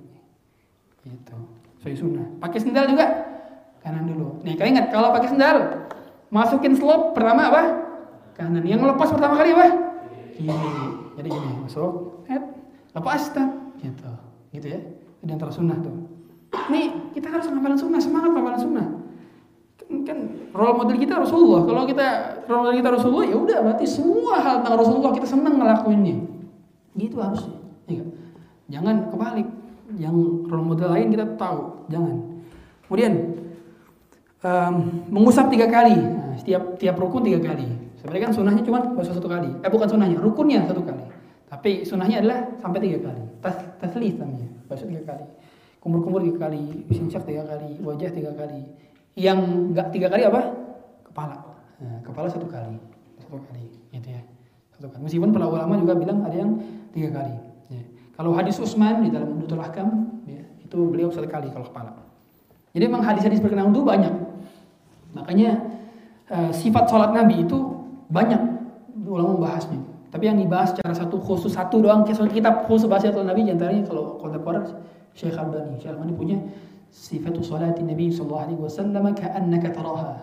[1.07, 1.39] Gitu.
[1.79, 2.27] Sesuai sunnah.
[2.43, 3.07] Pakai sendal juga
[3.79, 4.43] kanan dulu.
[4.43, 5.87] Nih kalian ingat kalau pakai sendal
[6.35, 7.63] masukin slop pertama apa?
[8.35, 8.67] Kanan.
[8.67, 9.67] Yang lepas pertama kali apa?
[10.35, 10.59] Kiri.
[11.15, 12.43] Jadi gini masuk, head,
[12.91, 14.11] lepas tak, gitu.
[14.51, 14.81] Gitu ya.
[15.23, 15.95] Itu antara sunnah tuh.
[16.75, 18.87] Nih kita harus ngapalin sunnah, semangat ngapalin sunnah
[19.89, 20.19] kan
[20.53, 21.65] role model kita Rasulullah.
[21.65, 22.07] Kalau kita
[22.45, 26.17] role model kita Rasulullah, ya udah berarti semua hal tentang Rasulullah kita senang ngelakuinnya.
[26.93, 27.57] Gitu harusnya.
[27.89, 28.05] Ya,
[28.69, 29.49] jangan kebalik.
[29.97, 30.17] Yang
[30.53, 32.45] role model lain kita tahu, jangan.
[32.85, 33.13] Kemudian
[34.45, 34.75] um,
[35.09, 35.97] mengusap tiga kali.
[35.97, 37.65] Nah, setiap tiap rukun tiga kali.
[37.97, 39.49] Sebenarnya kan sunahnya cuma basuh satu kali.
[39.65, 41.01] Eh bukan sunahnya, rukunnya satu kali.
[41.49, 43.23] Tapi sunahnya adalah sampai tiga kali.
[43.41, 45.25] Tas taslis namanya, basuh tiga kali.
[45.81, 48.88] Kumur-kumur tiga kali, isincak tiga kali, wajah tiga kali
[49.19, 50.55] yang enggak tiga kali apa?
[51.03, 51.37] Kepala.
[51.83, 52.79] Nah, kepala satu kali.
[53.19, 54.23] Satu kali gitu ya.
[54.79, 55.03] Satu kali.
[55.11, 56.55] Meskipun para ulama juga bilang ada yang
[56.95, 57.35] tiga kali
[57.75, 57.83] ya.
[58.15, 61.93] kalau hadis Utsman di dalam Nutul Ahkam ya, itu beliau satu kali kalau kepala.
[62.71, 64.15] Jadi memang hadis-hadis berkenaan itu banyak.
[65.19, 65.51] Makanya
[66.31, 67.59] uh, sifat sholat Nabi itu
[68.07, 68.39] banyak
[69.03, 69.83] ulama membahasnya.
[70.09, 74.65] Tapi yang dibahas secara satu khusus satu doang kitab khusus bahasa Nabi antaranya kalau kontemporer
[75.13, 75.77] Syekh Albani.
[75.83, 76.39] Syekh Albani punya
[76.89, 80.15] sifat salat Nabi sallallahu alaihi wasallam ka'annaka taraha.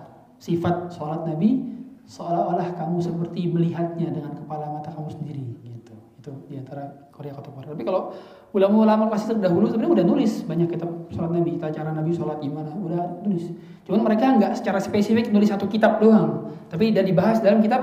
[0.41, 1.63] Sifat salat Nabi
[2.05, 5.95] seolah-olah kamu seperti melihatnya dengan kepala mata kamu sendiri gitu.
[6.21, 7.73] Itu di antara Korea kontemporer.
[7.73, 8.13] Tapi kalau
[8.53, 12.71] ulama-ulama klasik terdahulu sebenarnya udah nulis banyak kitab salat Nabi, kita cara Nabi salat gimana,
[12.75, 13.49] udah nulis.
[13.85, 17.81] Cuman mereka nggak secara spesifik nulis satu kitab doang, tapi udah dibahas dalam kitab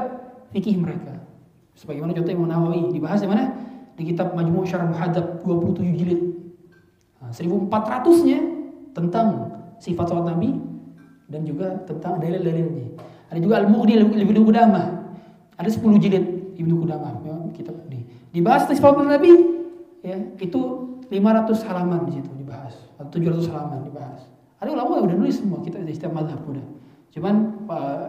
[0.53, 1.19] fikih mereka.
[1.73, 3.49] Sebagaimana contoh Imam Nawawi dibahas di mana?
[3.97, 6.21] Di kitab Majmu' Syarah Muhadzab 27 jilid.
[7.21, 8.62] Nah, 1400-nya
[8.93, 9.27] tentang
[9.81, 10.57] sifat sholat Nabi
[11.33, 12.97] dan juga tentang dalil-dalilnya.
[13.33, 14.87] Ada juga Al-Mughni Ibnu Qudamah.
[15.57, 16.25] Ada 10 jilid
[16.61, 18.05] Ibnu Qudamah ya, kitab ini.
[18.33, 19.33] Dibahas sifat Nabi
[20.05, 20.61] ya, itu
[21.09, 24.29] 500 halaman di situ dibahas atau 700 halaman dibahas.
[24.61, 26.65] Ada ulama yang udah nulis semua kita di setiap mazhab udah.
[27.13, 27.35] Cuman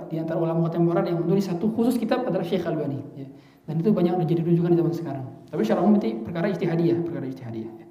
[0.08, 3.28] di antara ulama kontemporer yang menulis satu khusus kitab adalah Syekh Albani ya.
[3.68, 5.26] Dan itu banyak udah jadi rujukan di zaman sekarang.
[5.48, 7.72] Tapi secara umum itu perkara istihadiyah, perkara istihadiyah.
[7.80, 7.88] Ya.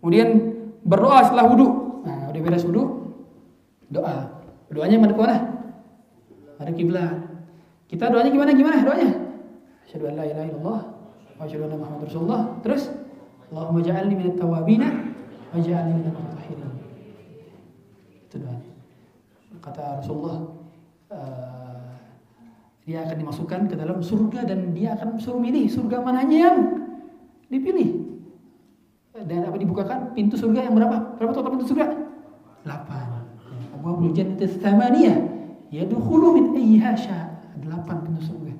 [0.00, 0.28] Kemudian
[0.84, 1.68] berdoa setelah wudhu
[2.32, 3.12] udah beres wudhu,
[3.92, 4.40] doa.
[4.72, 5.38] Doanya mana ke mana?
[6.56, 7.12] Ada kiblat.
[7.92, 8.56] Kita doanya gimana?
[8.56, 9.10] Gimana doanya?
[9.84, 10.80] Asyhadu an la ilaha illallah
[11.36, 12.40] wa anna Rasulullah.
[12.64, 12.88] Terus
[13.52, 14.88] Allahumma ja'alni minat tawabina
[15.52, 16.72] wa ja'alni minal mutatahhirin.
[18.32, 18.56] Itu doa.
[19.60, 20.38] Kata Rasulullah
[21.12, 21.84] uh,
[22.88, 26.58] dia akan dimasukkan ke dalam surga dan dia akan suruh milih surga mananya yang
[27.52, 28.02] dipilih
[29.12, 31.20] dan apa dibukakan pintu surga yang berapa?
[31.20, 32.01] Berapa total pintu surga?
[32.64, 33.78] 8.
[33.78, 35.16] Abwabul jannati tsamaniyah
[35.70, 37.18] yadkhulu min ayyiha sya.
[37.62, 38.54] 8 pintu surga.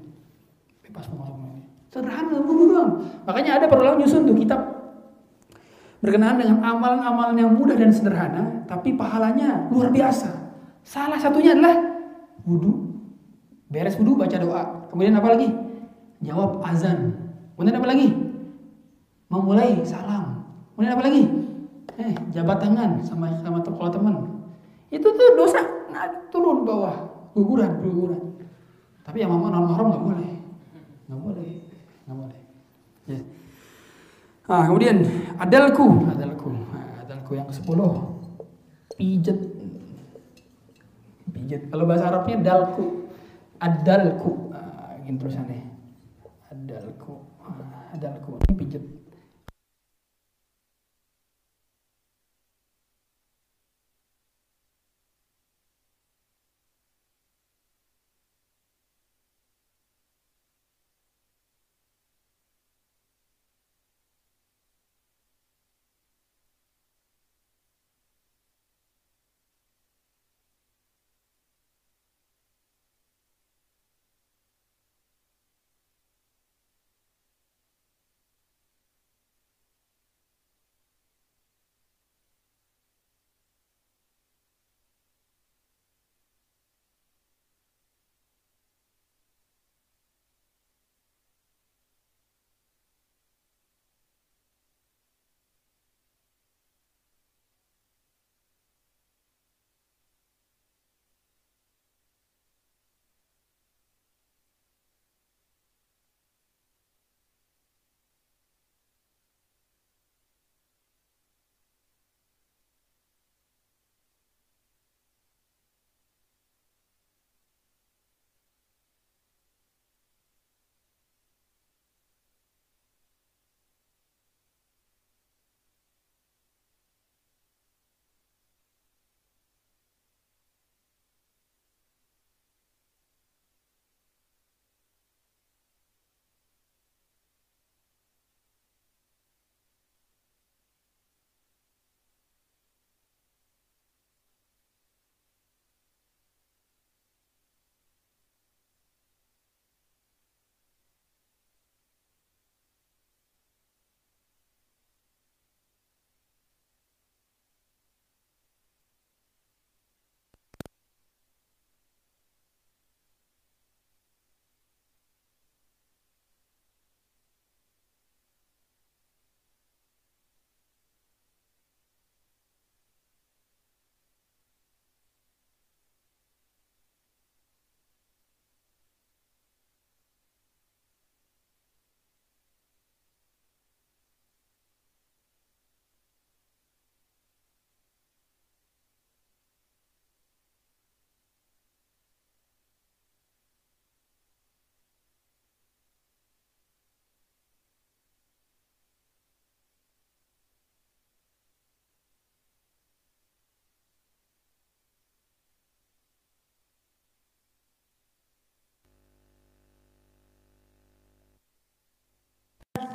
[0.87, 1.64] Bebas mau masuk ini.
[1.91, 2.91] Sederhana dulu doang.
[3.26, 4.72] Makanya ada perlu nyusun tuh kitab
[6.03, 10.35] berkenaan dengan amalan-amalan yang mudah dan sederhana, tapi pahalanya luar biasa.
[10.83, 11.79] Salah satunya adalah
[12.43, 12.91] wudhu.
[13.70, 14.62] Beres wudhu baca doa.
[14.91, 15.49] Kemudian apa lagi?
[16.26, 17.14] Jawab azan.
[17.55, 18.09] Kemudian apa lagi?
[19.31, 20.43] Memulai salam.
[20.74, 21.22] Kemudian apa lagi?
[22.03, 24.14] Eh, jabat tangan sama sama kalau teman.
[24.90, 25.62] Itu tuh dosa.
[25.94, 28.42] Nah, turun bawah, guguran, guguran.
[29.07, 30.32] Tapi yang mama non mahram nggak boleh,
[31.07, 31.50] nggak boleh,
[32.07, 32.40] nggak boleh.
[33.07, 33.20] Ya.
[34.50, 35.07] Ah, kemudian
[35.38, 38.18] adalku, adalku, nah, adalku yang ke sepuluh,
[38.98, 39.38] pijet,
[41.30, 41.70] pijet.
[41.70, 43.07] Kalau bahasa Arabnya dalku,
[43.62, 45.70] adalku, ah, gini terusannya.
[46.50, 47.14] adalku.
[47.92, 48.40] Adalku.
[48.48, 48.84] Ini pijat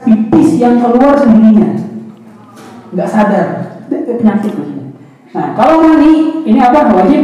[0.07, 1.69] pipis yang keluar sendirinya
[2.95, 3.47] nggak sadar.
[3.87, 4.53] Penyakit
[5.35, 6.89] nah kalau mandi ini apa?
[6.89, 7.23] Wajib?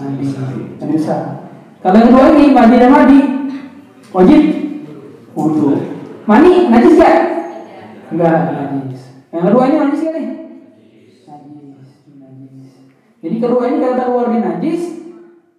[0.00, 0.24] Mandi.
[0.80, 1.50] Mandi besar.
[1.82, 3.18] Kalau yang kedua ini mandi dan mandi.
[4.14, 4.40] Wajib?
[5.36, 5.78] Wudhu
[6.26, 7.12] mandi najis ya
[8.10, 9.02] enggak najis.
[9.30, 10.32] Yang kedua ini najis ya najis
[12.16, 12.72] najis.
[13.20, 14.82] Jadi kedua ini kalau keluar dia najis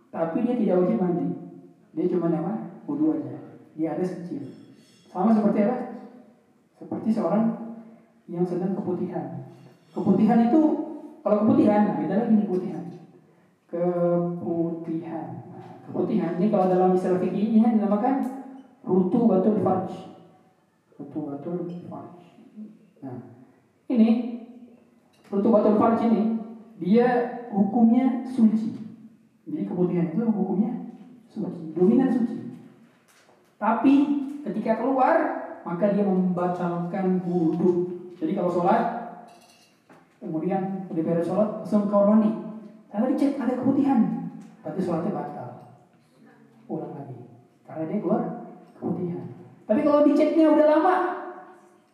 [0.09, 1.27] tapi dia tidak wajib mandi.
[1.91, 3.35] Dia cuma apa wudhu aja.
[3.75, 4.47] Dia ada kecil.
[5.11, 5.90] Sama seperti apa
[6.81, 7.77] seperti seorang
[8.25, 9.45] yang sedang keputihan.
[9.93, 10.61] Keputihan itu
[11.21, 12.83] kalau keputihan, nah beda lagi nih keputihan.
[13.69, 15.27] Keputihan.
[15.53, 18.25] Nah, keputihan ini kalau dalam istilah fikihnya dinamakan
[18.81, 19.93] rutu batul farj.
[20.97, 22.17] Rutu batul farj.
[23.05, 23.17] Nah,
[23.85, 24.09] ini
[25.29, 26.41] rutu batul farj ini
[26.81, 27.07] dia
[27.53, 28.73] hukumnya suci.
[29.45, 30.89] Jadi keputihan itu hukumnya
[31.29, 32.57] suci, dominan suci.
[33.61, 33.93] Tapi
[34.41, 37.71] ketika keluar maka dia membatalkan wudhu.
[38.17, 38.83] Jadi kalau sholat,
[40.21, 42.31] kemudian udah beres sholat, langsung ke mandi.
[42.91, 43.99] Tapi dicek ada keputihan,
[44.61, 45.49] berarti sholatnya batal.
[46.69, 47.17] Ulang lagi,
[47.65, 48.23] karena dia keluar
[48.77, 49.25] keputihan.
[49.65, 50.95] Tapi kalau diceknya udah lama,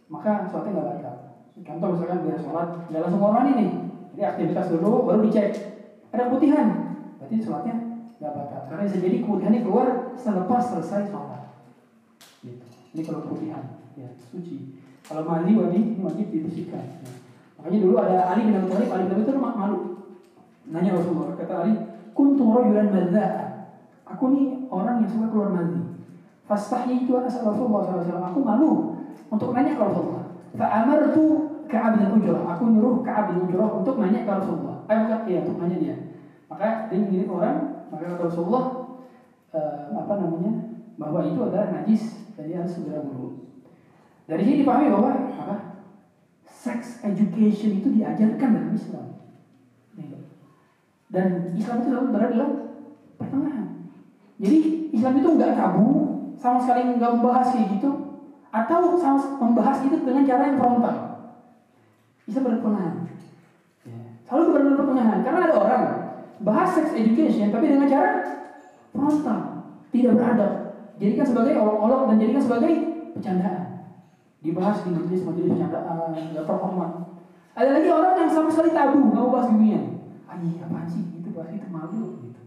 [0.10, 1.16] maka sholatnya nggak batal.
[1.58, 3.72] Contoh misalkan beres sholat, nggak langsung ke mandi nih.
[4.18, 5.50] Jadi aktivitas dulu, baru dicek.
[6.10, 6.68] Ada keputihan,
[7.20, 7.76] berarti sholatnya
[8.18, 8.62] nggak batal.
[8.72, 9.88] Karena bisa jadi keputihannya keluar
[10.18, 11.27] selepas selesai sholat.
[12.96, 13.64] Ini kalau keputihan,
[13.98, 14.80] ya suci.
[15.08, 17.04] Kalau mandi wajib wajib dibersihkan.
[17.04, 17.12] Ya.
[17.58, 19.80] Makanya dulu ada Ali bin Abi Thalib, Ali bin Abi Thalib malu.
[20.68, 21.74] Nanya Rasulullah, kata Ali,
[22.12, 23.72] kuntu rajulan madzaa.
[24.08, 25.82] Aku nih orang yang suka keluar mandi.
[26.48, 28.24] Fastahyi itu asal Rasulullah SAW.
[28.32, 28.72] Aku malu
[29.28, 30.26] untuk nanya ke Rasulullah.
[30.56, 31.24] Fa'amartu
[31.68, 32.44] Ka'ab bin Ujrah.
[32.56, 34.78] Aku nyuruh Ka'ab bin Ujrah untuk nanya ke Rasulullah.
[34.88, 35.96] Eh, bukan, iya, untuk nanya dia.
[36.48, 37.56] Maka dia mengirim orang,
[37.92, 38.96] maka Rasulullah
[39.52, 40.52] uh, apa namanya
[40.96, 43.50] bahwa itu adalah najis jadi harus segera guru.
[44.30, 45.58] Dari sini dipahami bahwa apa?
[46.46, 49.08] Sex education itu diajarkan dalam Islam.
[51.08, 52.52] Dan Islam itu selalu berada dalam
[53.16, 53.68] pertengahan.
[54.38, 54.58] Jadi
[54.94, 55.88] Islam itu nggak tabu,
[56.38, 57.90] sama sekali nggak membahas kayak gitu,
[58.52, 60.96] atau sama membahas itu dengan cara yang frontal.
[62.28, 63.08] Bisa berpengaruh.
[64.28, 65.20] Selalu berada pertengahan.
[65.24, 65.84] Karena ada orang
[66.44, 68.12] bahas sex education tapi dengan cara
[68.92, 69.40] frontal,
[69.96, 70.67] tidak beradab.
[70.98, 72.74] Jadikan sebagai olok-olok dan jadikan sebagai
[73.14, 73.66] bercandaan.
[74.42, 76.92] Dibahas di majelis-majelis bercandaan, nggak terhormat.
[77.58, 79.82] Ada lagi orang yang sama sekali tabu, nggak mau bahas dunia.
[80.30, 81.02] Ah iya, apa sih?
[81.22, 82.42] Itu bahas itu malu gitu.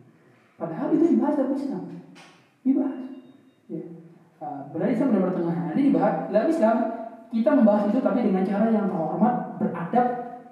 [0.59, 1.83] Padahal itu dibahas dalam Islam.
[2.63, 2.99] Dibahas.
[3.71, 3.85] Ya.
[4.41, 5.65] Uh, berarti Islam benar pertengahan.
[5.71, 6.77] Nanti dibahas dalam Islam
[7.31, 10.07] kita membahas itu tapi dengan cara yang terhormat, beradab,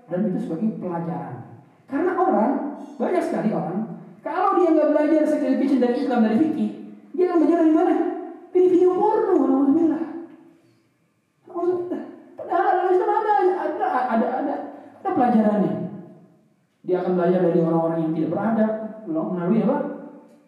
[0.07, 1.37] dan itu sebagai pelajaran.
[1.91, 2.53] Karena orang
[2.99, 6.71] banyak sekali orang kalau dia nggak belajar education dari Islam dari fikih,
[7.19, 7.95] dia akan belajar dari mana?
[8.55, 10.03] Dari video porno, alhamdulillah.
[12.39, 12.62] Padahal
[12.95, 14.55] dalam ada ada ada ada
[15.03, 15.75] ada pelajarannya.
[16.87, 18.73] Dia akan belajar dari orang-orang yang tidak beradab,
[19.11, 19.79] melalui apa?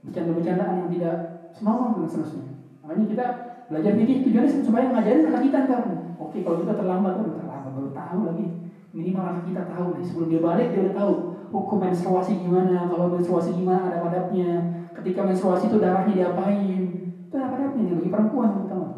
[0.07, 1.17] Bercanda-bercandaan yang tidak
[1.51, 2.47] senonoh dan seterusnya.
[2.87, 3.27] Makanya kita
[3.67, 5.85] belajar fikih tujuannya supaya ngajarin anak kita kan.
[6.23, 8.47] Oke, kalau kita terlambat, udah terlambat baru tahu lagi
[8.91, 11.13] minimal anak kita tahu nih sebelum dia balik dia udah tahu
[11.55, 16.83] hukum menstruasi gimana kalau menstruasi gimana ada adabnya ketika menstruasi itu darahnya diapain?
[17.31, 18.89] Itu ada nih bagi perempuan terutama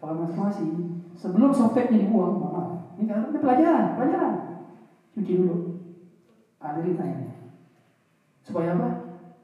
[0.00, 0.64] kalau menstruasi
[1.12, 2.96] sebelum software dibuang maaf.
[2.96, 4.34] Ini karena pelajaran pelajaran.
[5.12, 5.56] Cuci dulu.
[6.60, 7.40] Alirin airnya
[8.50, 8.88] supaya apa?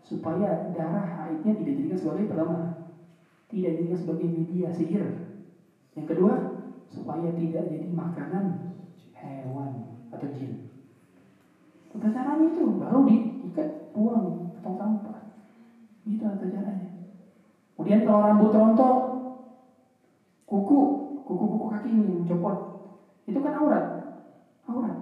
[0.02, 2.58] Supaya darah haidnya tidak dijadikan sebagai pertama
[3.46, 5.04] tidak dijadikan sebagai media sihir.
[5.94, 6.34] Yang kedua
[6.90, 8.74] supaya tidak jadi makanan
[9.14, 9.70] hewan
[10.10, 10.66] atau jin.
[11.96, 12.64] Tata itu?
[12.76, 15.05] Baru diikat buang ke tong sampah.
[16.07, 16.86] Itu tata caranya.
[17.74, 18.96] Kemudian kalau rambut rontok,
[20.46, 20.78] kuku,
[21.26, 22.57] kuku-kuku kaki ini mencopot,
[23.26, 23.84] itu kan aurat.
[24.70, 24.96] Aurat.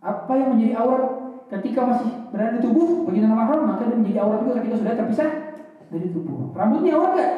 [0.00, 1.04] Apa yang menjadi aurat
[1.52, 4.94] ketika masih berada di tubuh bagi nama mahram maka dia menjadi aurat juga ketika sudah
[4.96, 5.30] terpisah
[5.92, 6.50] dari tubuh.
[6.56, 7.32] Rambutnya aurat gak?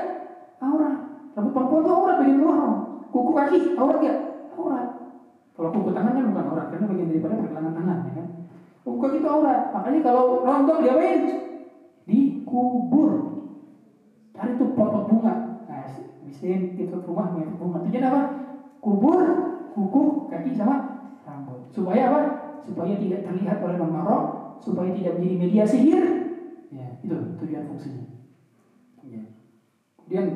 [0.63, 0.97] Aurat.
[1.35, 2.73] Rambut perempuan itu aurat bagi mahram.
[3.11, 4.19] Kuku kaki aurat gak?
[4.55, 4.89] Aurat.
[5.59, 8.27] Kalau kuku tangan kan bukan aurat, karena bagian daripada pergelangan tangan, ya kan?
[8.87, 9.61] Kuku kaki itu aurat.
[9.75, 11.48] Makanya kalau rontok diapain?
[12.09, 13.13] Dikubur.
[14.33, 15.35] Cari tuh pot-pot bunga.
[15.69, 15.85] Nah,
[16.25, 17.85] bisain itu rumah punya bunga.
[17.85, 18.23] Tujuan apa?
[18.81, 19.21] Kubur
[19.77, 20.03] kuku,
[20.33, 20.77] kaki sama
[21.23, 21.69] rambut.
[21.71, 22.21] Supaya apa?
[22.65, 24.23] Supaya tidak terlihat oleh non mahram,
[24.59, 26.05] supaya tidak menjadi media sihir.
[26.73, 28.05] Ya, itu tujuan fungsinya.
[29.05, 29.23] Ya.
[30.01, 30.27] Kemudian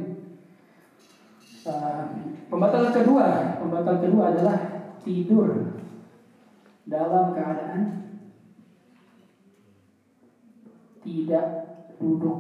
[1.66, 2.04] uh,
[2.52, 4.58] pembatal kedua, pembatal kedua adalah
[5.02, 5.80] tidur
[6.86, 8.01] dalam keadaan
[11.02, 11.46] tidak
[11.98, 12.38] duduk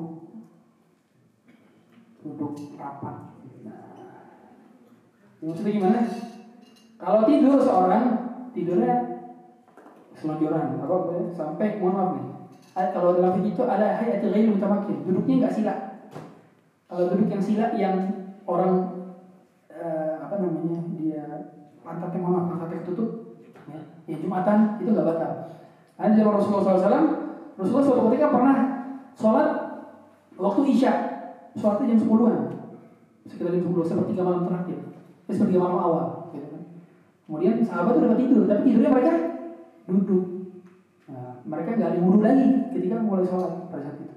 [2.22, 3.34] duduk rapat.
[3.66, 3.82] Nah,
[5.42, 6.00] maksudnya gimana?
[7.02, 8.04] Kalau tidur seorang
[8.54, 8.94] tidurnya
[10.14, 10.96] selonjoran, apa
[11.34, 12.26] sampai mohon maaf nih.
[12.94, 15.74] Kalau dalam fikih itu ada hayat ghairul mutamakin, duduknya nggak sila.
[16.86, 17.96] Kalau duduk yang sila yang
[18.46, 18.72] orang
[19.66, 21.24] eh, apa namanya dia
[21.82, 23.10] pantatnya mohon maaf pantatnya ketutup,
[23.66, 25.32] ya, ya jumatan itu nggak batal.
[25.98, 27.21] Ada zaman Rasulullah SAW,
[27.56, 28.56] Rasulullah suatu ketika pernah
[29.16, 29.48] sholat
[30.40, 30.92] waktu isya,
[31.56, 32.36] sholatnya jam 10-an,
[33.28, 34.78] sekitar jam 10, sepertiga malam terakhir,
[35.28, 36.04] eh, sepertiga malam awal.
[36.32, 36.62] Gitu kan.
[37.28, 39.12] Kemudian sahabat dapat tidur, tapi tidurnya mereka
[39.84, 40.24] duduk.
[41.12, 44.16] Nah, mereka nggak ada lagi ketika mulai sholat pada saat itu.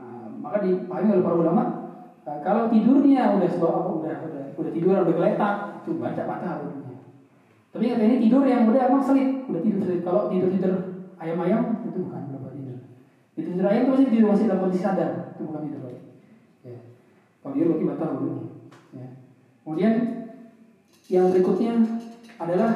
[0.00, 1.64] Nah, maka dipahami oleh para ulama,
[2.24, 6.56] nah, kalau tidurnya udah sebab apa udah udah udah tidur udah geletak, itu baca batal
[6.64, 6.96] wudhunya.
[7.68, 10.00] Tapi kata ini tidur yang udah emang selit, udah tidur selit.
[10.00, 10.74] Kalau tidur tidur
[11.20, 12.37] ayam-ayam itu bukan
[13.38, 16.02] Tidur tidur ayam itu masih tidur masih dalam kondisi sadar, itu bukan tidur lagi.
[16.66, 16.78] Ya.
[17.38, 18.46] Kalau tidur berarti batal wudhunya.
[18.90, 19.06] Ya.
[19.62, 19.94] Kemudian
[21.06, 21.72] yang berikutnya
[22.42, 22.70] adalah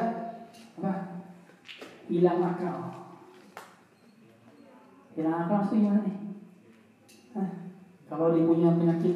[0.79, 0.91] apa?
[2.07, 2.77] Hilang akal.
[5.19, 6.15] Hilang akal itu gimana nih?
[8.07, 9.15] Kalau dia punya penyakit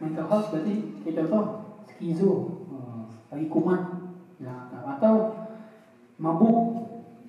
[0.00, 1.44] mental health berarti kayak contoh
[1.84, 2.32] skizo,
[2.64, 3.82] hmm, lagi kumat,
[4.40, 5.14] hilang akal atau
[6.16, 6.58] mabuk,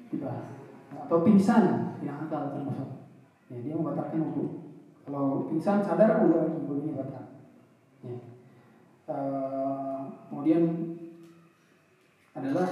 [0.07, 0.31] tiba,
[1.09, 3.09] atau pingsan, hilang akal termasuk.
[3.49, 4.77] Ya, dia membatalkan wudhu.
[5.09, 7.25] Kalau pingsan sadar udah wudhunya batal.
[8.05, 8.17] Ya.
[9.09, 10.69] Uh, kemudian
[12.37, 12.69] adalah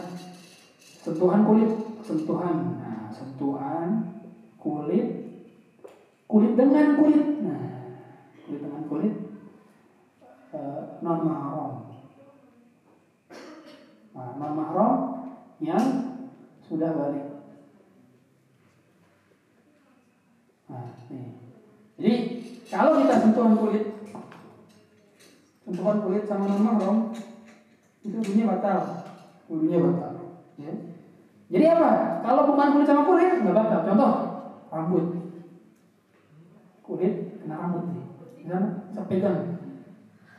[1.02, 1.72] sentuhan kulit,
[2.06, 4.22] sentuhan, nah, sentuhan
[4.62, 5.34] kulit,
[6.30, 7.98] kulit dengan kulit, nah,
[8.46, 9.14] kulit dengan kulit
[10.54, 11.72] uh, non mahram,
[14.14, 14.94] nah, non mahram
[15.58, 15.82] yang
[16.62, 17.28] sudah balik.
[20.68, 20.97] Nah,
[21.98, 22.14] Jadi
[22.70, 23.86] kalau kita sentuhan kulit,
[25.66, 26.98] sentuhan kulit sama non mahram
[28.06, 28.80] itu bunyinya batal,
[29.50, 30.12] bunyinya batal.
[30.62, 30.74] Ya.
[31.48, 31.90] Jadi apa?
[32.22, 33.80] Kalau bukan kulit sama kulit nggak batal.
[33.88, 34.14] Contoh
[34.70, 35.06] rambut,
[36.86, 38.06] kulit kena rambut nih,
[38.44, 39.40] misalnya bisa pegang,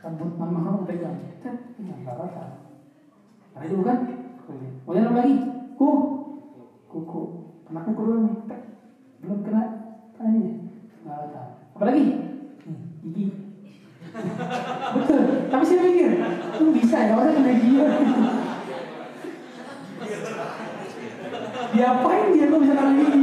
[0.05, 1.17] rambut non mahram pegang.
[1.81, 2.47] Nggak batal.
[3.51, 3.97] Karena itu bukan
[4.47, 4.71] kulit.
[4.85, 5.35] Kemudian apa lagi?
[5.75, 5.87] Ku
[6.87, 7.21] kuku.
[7.67, 8.35] Kena kuku dulu nih?
[9.19, 9.63] Belum kena.
[10.19, 10.58] Nggak
[11.79, 12.03] batal apa lagi
[12.67, 12.77] Nih,
[13.07, 13.25] gigi.
[14.99, 17.79] Betul tapi saya mikir itu bisa ya orang kena gigi
[21.69, 23.21] diapain dia kok bisa kena gigi?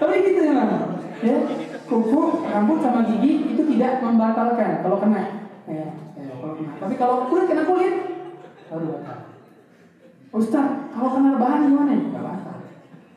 [0.00, 0.64] Tapi gitu ya
[1.24, 1.36] ya
[1.84, 5.22] kuku rambut sama gigi itu tidak membatalkan kalau kena.
[5.68, 6.72] Ya, ya, kalau kena.
[6.80, 7.94] tapi kalau kulit kena kulit
[8.72, 9.18] baru batal.
[10.34, 11.94] Ustaz, kalau kena bahan gimana?
[12.10, 12.53] Gak batal.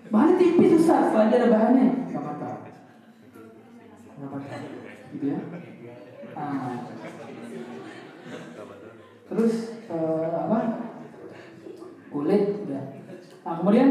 [0.08, 1.88] Bahannya tipis Ustaz, setelah ada bahannya.
[2.12, 2.54] Gak batal.
[4.16, 4.60] Gak batal.
[5.12, 5.40] Gitu ya.
[6.38, 6.88] Ah.
[9.28, 9.54] Terus
[9.92, 10.60] eh, apa?
[12.08, 12.84] Kulit udah.
[13.44, 13.90] Nah, kemudian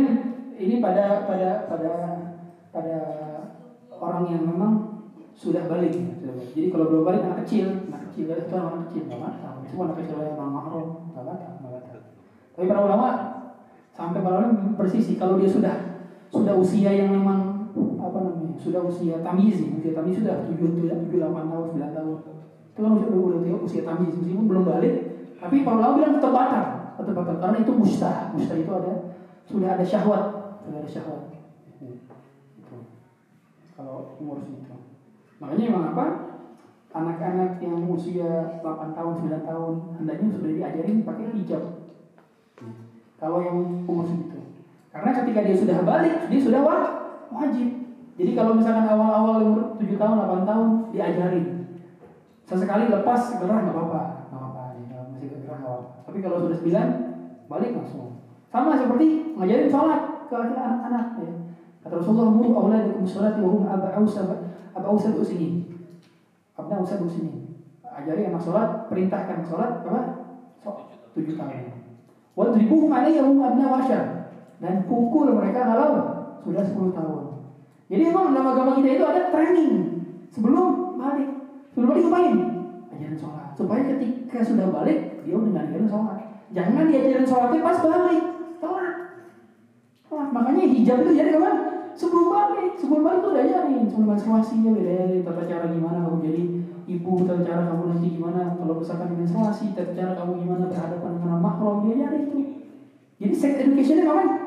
[0.57, 1.93] ini pada pada pada
[2.73, 2.99] pada
[3.93, 4.73] orang yang memang
[5.37, 5.93] sudah balik.
[6.57, 9.53] Jadi kalau belum balik anak kecil, anak kecil itu anak kecil nggak batal.
[9.69, 11.99] Cuma anak kecil yang mahrum nggak batal, nggak batal.
[12.57, 13.09] Tapi para ulama
[13.93, 15.96] sampai para ulama persisi kalau dia sudah
[16.33, 17.71] sudah usia yang memang
[18.01, 22.17] apa namanya sudah usia tamiz usia tamiz sudah tujuh tujuh delapan tahun sembilan tahun.
[22.73, 24.95] Itu kan usia udah udah usia tamiz meskipun belum balik
[25.37, 26.65] tapi para ulama bilang tetap batal
[26.97, 28.93] tetap batal karena itu mustah mustah itu ada
[29.45, 30.25] sudah ada syahwat
[30.67, 31.23] sudah ada syahwat.
[32.59, 32.77] Itu.
[33.79, 34.75] Kalau umur segitu.
[35.39, 36.07] Makanya memang apa?
[36.97, 41.63] Anak-anak yang usia 8 tahun 9 tahun hendaknya sudah diajarin pakai hijab.
[43.21, 44.36] Kalau yang umur segitu.
[44.97, 46.61] Karena ketika dia sudah balik, dia sudah
[47.29, 47.69] wajib.
[48.17, 51.47] Jadi kalau misalkan awal-awal umur 7 tahun, 8 tahun, diajarin.
[52.49, 54.63] Sesekali lepas gerah nggak apa-apa, nggak apa-apa.
[55.13, 55.81] Masih gerah nggak.
[56.09, 58.25] Tapi kalau sudah 9, balik langsung.
[58.49, 60.01] Sama seperti ngajarin sholat
[60.33, 61.07] ke anak-anak.
[61.21, 61.33] Ya.
[61.85, 65.77] Kata Rasulullah, muru auladakum sholati wa hum aba'u sab'u sinin.
[66.57, 67.53] Abna usah sini.
[67.85, 70.01] Ajari anak sholat, perintahkan sholat apa?
[71.13, 71.69] Tujuh tahun.
[72.33, 74.16] Wadribuhum alaihi hum abna wasyar.
[74.57, 75.91] Dan pukul mereka kalau
[76.41, 77.23] sudah 10 tahun.
[77.87, 79.73] Jadi memang dalam agama kita itu ada training
[80.35, 81.31] sebelum balik.
[81.71, 82.37] Sebelum balik ngapain?
[82.91, 83.49] Ajaran sholat.
[83.55, 86.19] Supaya ketika sudah balik, dia udah ngajarin sholat.
[86.51, 88.25] Jangan diajarin sholatnya pas balik.
[88.59, 88.95] Telat.
[90.09, 90.29] Telat.
[90.35, 91.57] Makanya hijab itu jadi kapan?
[91.95, 92.73] Sebelum balik.
[92.75, 93.85] Sebelum balik tuh udah ajarin.
[93.87, 96.43] Sebelum menstruasinya beda tata cara gimana kamu jadi
[96.87, 101.39] ibu, tata cara kamu nanti gimana kalau misalkan menstruasi, tata cara kamu gimana berhadapan dengan
[101.39, 102.41] mahram dia ajarin itu.
[103.17, 104.46] Jadi sex education kapan?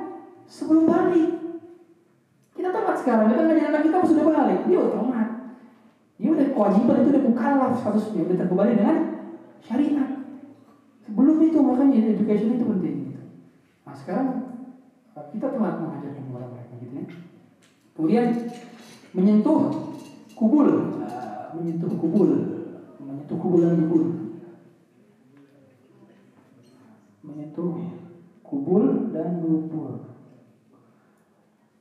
[0.50, 1.30] Sebelum balik.
[2.58, 5.30] Kita tepat sekarang, kita ngajarin anak kita sudah balik, dia udah telat.
[6.20, 8.98] Dia udah kewajiban itu udah mukallaf statusnya, udah terbebani dengan
[9.64, 10.10] syariat.
[11.08, 12.98] Sebelum itu makanya education itu penting.
[13.86, 14.28] Nah sekarang
[15.32, 17.06] kita telat mengajarkan kepada mereka gitu ya.
[17.96, 18.26] Kemudian
[19.16, 19.60] menyentuh
[20.34, 20.68] kubul,
[21.00, 22.30] nah, menyentuh kubul,
[23.00, 24.04] menyentuh kubul dan kubul,
[27.24, 27.72] menyentuh
[28.44, 28.84] kubul
[29.14, 30.09] dan dubur.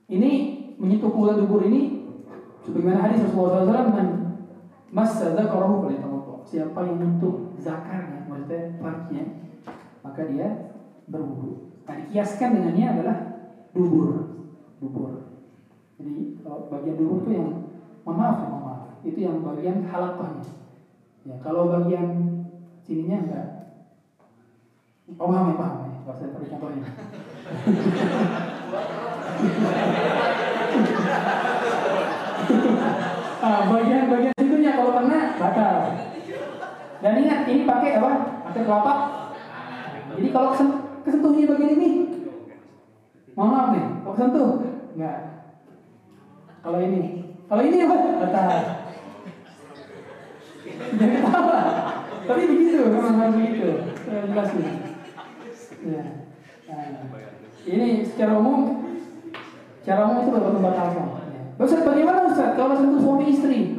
[0.08, 0.30] Ini
[0.80, 2.08] menyentuh dan dubur ini
[2.64, 4.08] sebagaimana hadis Rasulullah SAW man
[4.88, 5.84] masa zakarahu.
[6.48, 9.52] Siapa yang menyentuh zakarnya, maksudnya partnya,
[10.00, 10.72] maka dia
[11.04, 11.76] berwudu.
[11.84, 13.16] Nah, dikiaskan dengannya adalah
[13.76, 14.32] dubur,
[14.80, 15.28] dubur.
[16.00, 17.68] Jadi kalau bagian dubur itu yang
[18.08, 20.48] maaf ya, maaf, itu yang bagian halakahnya.
[21.28, 22.08] Ya, kalau bagian
[22.80, 23.48] sininya enggak.
[25.20, 26.12] Oh, paham ya, paham ya.
[26.16, 26.88] Saya contohnya.
[33.44, 35.76] ah, bagian-bagian situnya kalau kena batal.
[36.98, 38.10] Dan ingat ini pakai apa?
[38.50, 38.98] Pakai telapak.
[40.18, 41.90] Jadi kalau kesen- kesentuhnya bagian ini,
[43.38, 44.48] mohon maaf nih, kalau kesentuh,
[44.98, 45.18] enggak.
[46.58, 47.96] Kalau ini, kalau ini apa?
[48.18, 48.50] Batal.
[50.98, 51.60] Jangan ketawa.
[52.28, 53.68] Tapi begitu, memang harus begitu.
[54.04, 54.64] Saya jelasin.
[55.86, 56.02] Ya.
[56.68, 57.08] Nah,
[57.68, 58.80] ini secara umum,
[59.84, 61.06] secara umum itu baru membatalkan.
[61.58, 63.76] Ustaz, bagaimana Ustaz kalau sentuh suami istri?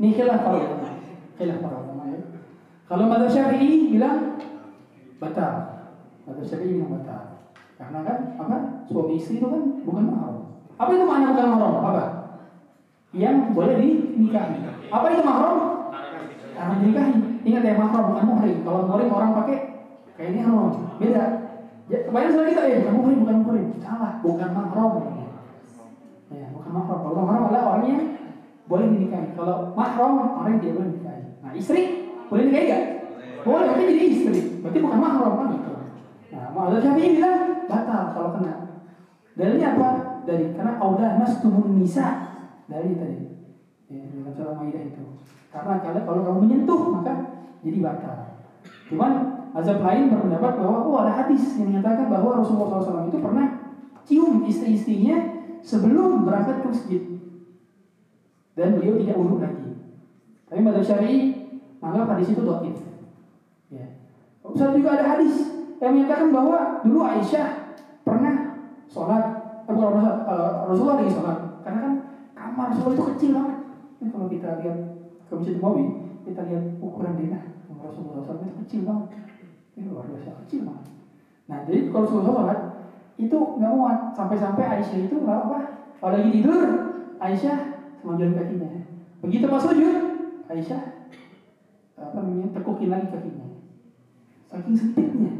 [0.00, 0.88] Ini khilaf para ulama.
[1.36, 2.20] Khilaf para ulama ya.
[2.88, 4.40] Kalau Madzhab Syafi'i bilang
[5.20, 5.54] batal.
[6.24, 7.22] Madzhab Syafi'i bilang batal.
[7.76, 8.56] Karena kan apa?
[8.88, 10.36] Suami istri itu kan bukan mahram.
[10.80, 11.74] Apa itu makna bukan mahram?
[11.84, 12.04] Apa?
[13.12, 14.56] Yang boleh dinikahi.
[14.88, 15.58] Apa itu mahram?
[16.56, 17.14] Karena dinikahi.
[17.44, 18.56] Ingat ya mahram bukan muhrim.
[18.64, 19.58] Kalau muhrim orang pakai
[20.16, 20.96] kayak ini haram.
[20.96, 21.24] Beda.
[21.90, 23.66] Ya, kebanyakan sekali kita, eh bukan muhrim, bukan muhrim.
[23.82, 24.92] Salah, bukan mahram.
[26.30, 26.98] Ya, bukan mahram.
[27.02, 28.02] Kalau mahram adalah orang yang
[28.70, 29.34] boleh dinikahi.
[29.34, 31.22] Kalau mahram orang dia boleh dinikahi.
[31.42, 31.82] Nah, istri
[32.30, 32.84] boleh nikahi gak?
[33.42, 34.40] Boleh, berarti jadi istri.
[34.62, 35.72] Berarti bukan mahram kan gitu.
[36.30, 38.54] Nah, Ma'adzab Syafi'i bilang batal kalau kena.
[39.34, 39.88] Dalilnya apa?
[40.30, 42.06] Dari karena audah mas tumun nisa
[42.70, 43.18] dari tadi.
[43.90, 45.04] Ya, dalam surah Maidah itu.
[45.50, 47.14] Karena kalau kamu menyentuh maka
[47.66, 48.46] jadi batal.
[48.86, 53.46] Cuman azab lain berpendapat bahwa oh ada hadis yang menyatakan bahwa Rasulullah SAW itu pernah
[54.06, 55.16] cium istri-istrinya
[55.60, 57.02] sebelum berangkat ke masjid
[58.54, 59.68] dan beliau tidak wudhu lagi.
[60.50, 61.18] Tapi Madhab Syafi'i
[61.78, 62.60] menganggap hadis itu doa
[63.70, 63.86] Ya.
[64.42, 68.58] Ustaz juga ada hadis yang menyatakan bahwa dulu Aisyah pernah
[68.90, 69.24] sholat,
[69.70, 71.94] eh, uh, Rasulullah lagi sholat, karena kan
[72.34, 73.58] kamar Rasulullah itu kecil banget.
[74.02, 74.78] Ini kalau kita lihat
[75.30, 75.84] ke Masjid Nabawi,
[76.26, 77.42] kita lihat ukuran denah
[77.78, 79.29] Rasulullah SAW itu kecil banget.
[79.78, 80.86] Ini luar biasa kecil banget.
[81.46, 82.60] Nah jadi kalau Rasulullah sholat
[83.20, 85.58] itu nggak muat sampai-sampai Aisyah itu nggak apa,
[86.00, 86.62] kalau lagi tidur
[87.20, 87.58] Aisyah
[88.00, 88.70] semajuan kakinya.
[89.20, 89.96] Begitu pas sujud
[90.48, 90.82] Aisyah
[92.00, 93.46] apa namanya tekukin lagi kakinya.
[94.48, 95.32] Saking sempitnya.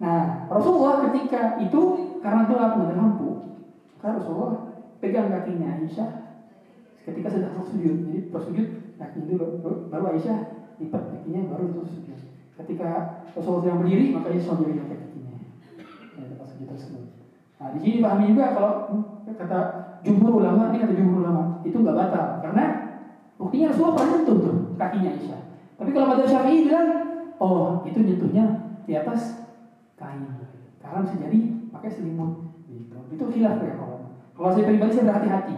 [0.00, 1.80] Nah, Rasulullah ketika itu
[2.24, 3.28] karena gelap nggak ada lampu,
[4.00, 4.54] karena Rasulullah
[4.98, 6.10] pegang kakinya Aisyah
[7.06, 8.10] ketika sedang sujud.
[8.10, 8.66] Jadi pas sujud
[8.98, 10.38] kaki dulu, baru Aisyah
[10.82, 12.18] lipat kakinya baru itu sujud.
[12.60, 12.88] Ketika
[13.32, 15.34] Rasulullah sedang berdiri, maka Aisyah sambil kakinya.
[16.16, 17.04] Ya, pas tersebut.
[17.60, 18.72] Nah, di sini pahami juga kalau
[19.30, 19.60] kata
[20.04, 22.64] jumhur ulama, ini kata jumhur ulama, itu nggak batal karena
[23.40, 25.40] buktinya Rasulullah pernah nyentuh tuh kakinya Aisyah.
[25.80, 26.88] Tapi kalau Madzhab Syafi'i bilang,
[27.40, 28.44] oh itu nyentuhnya
[28.84, 29.48] di atas
[29.96, 30.28] kain.
[30.80, 31.38] Karena bisa jadi
[31.72, 32.32] pakai selimut.
[32.68, 32.98] Gitu.
[33.16, 33.98] Itu khilaf ya kalau.
[34.36, 35.56] Kalau saya pribadi saya berhati-hati.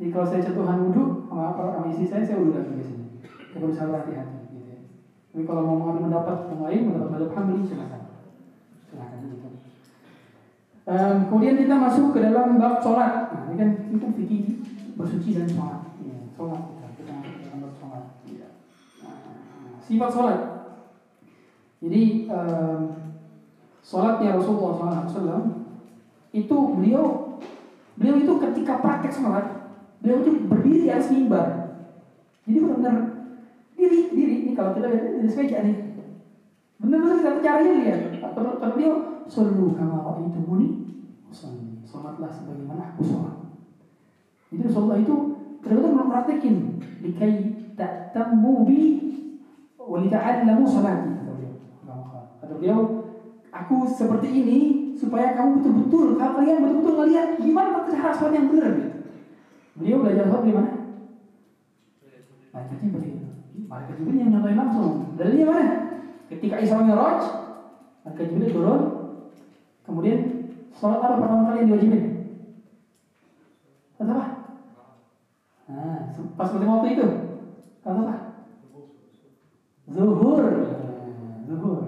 [0.00, 3.06] Jadi kalau saya sentuhan wudhu sama, sama istri saya, saya wudhu lagi biasanya.
[3.52, 4.31] Saya berusaha berhati-hati.
[5.32, 8.02] Tapi kalau mau mengambil pendapat yang lain, pendapat Madzhab Hambali silakan.
[8.84, 9.48] Silakan gitu.
[10.82, 13.32] Um, kemudian kita masuk ke dalam bab sholat.
[13.32, 14.44] Nah, ini kan itu fikih
[14.92, 15.80] bersuci dan sholat.
[16.04, 16.84] Ya, sholat kita.
[17.00, 17.14] Kita
[17.48, 18.04] dalam bab sholat.
[18.28, 18.48] Ya.
[19.00, 20.40] Nah, sifat sholat.
[21.80, 22.80] Jadi um,
[23.80, 25.64] sholatnya Rasulullah SAW
[26.36, 27.36] itu beliau
[27.96, 29.72] beliau itu ketika praktek sholat
[30.04, 31.48] beliau itu berdiri di atas mimbar.
[32.44, 33.11] Jadi benar-benar
[34.62, 35.76] kalau kita lihat di sepeda nih
[36.78, 38.94] benar-benar satu caranya dia atau kata beliau
[39.26, 40.68] selalu kama itu muni
[41.82, 43.36] sholatlah sebagaimana aku sholat.
[44.54, 45.16] Jadi Rasulullah itu
[45.58, 47.34] ternyata mempraktekin likai
[47.74, 49.02] tak temu bi
[49.82, 51.10] walita'allamu salati
[52.38, 53.02] kata beliau.
[53.52, 54.58] Aku seperti ini
[54.96, 58.72] supaya kamu betul-betul kalau kalian betul-betul ngelihat gimana cara sholat yang benar.
[59.74, 60.72] Beliau belajar sholat di mana?
[62.52, 63.31] Malaikat Jibril.
[63.52, 65.16] Malaikat Jibril yang nyontohin langsung.
[65.20, 65.64] Dalilnya mana?
[66.32, 67.20] Ketika Isra Mi'raj,
[68.04, 68.80] Malaikat Jibril turun,
[69.84, 70.18] kemudian
[70.72, 72.02] sholat apa pertama kali yang diwajibin?
[73.96, 74.26] Sholat apa?
[75.68, 75.98] Nah,
[76.36, 77.06] pas seperti waktu itu,
[77.84, 78.14] sholat apa?
[79.92, 80.42] Zuhur.
[81.44, 81.80] Zuhur.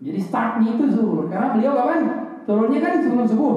[0.00, 1.28] Jadi startnya itu zuhur.
[1.28, 2.00] Karena beliau kapan?
[2.48, 3.54] Turunnya kan sebelum subuh.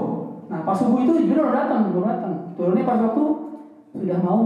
[0.49, 2.33] Nah pas subuh itu Jibril udah datang, udah datang.
[2.57, 3.23] Turunnya pas waktu
[3.93, 4.41] sudah mau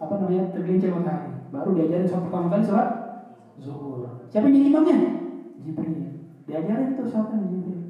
[0.00, 1.37] apa namanya tergelincir matahari.
[1.48, 2.88] Baru diajarin sholat pertama kali sholat
[3.56, 4.04] zuhur.
[4.28, 4.96] Siapa yang jadi imamnya?
[5.64, 5.96] Jibril.
[6.44, 7.80] Diajarin itu sholatnya Jibril.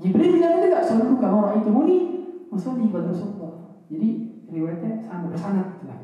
[0.00, 1.98] Jibril bilang itu gak selalu kamu orang itu muni
[2.48, 3.54] maksudnya ibadah Rasulullah.
[3.92, 4.08] Jadi
[4.48, 5.98] riwayatnya sama bersanad lah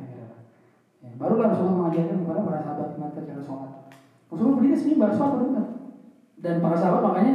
[0.98, 3.70] Ya, barulah Rasulullah mengajarkan kepada para sahabat tentang cara sholat.
[4.28, 5.66] Rasulullah berdiri sini baru sholat benar.
[6.38, 7.34] Dan para sahabat makanya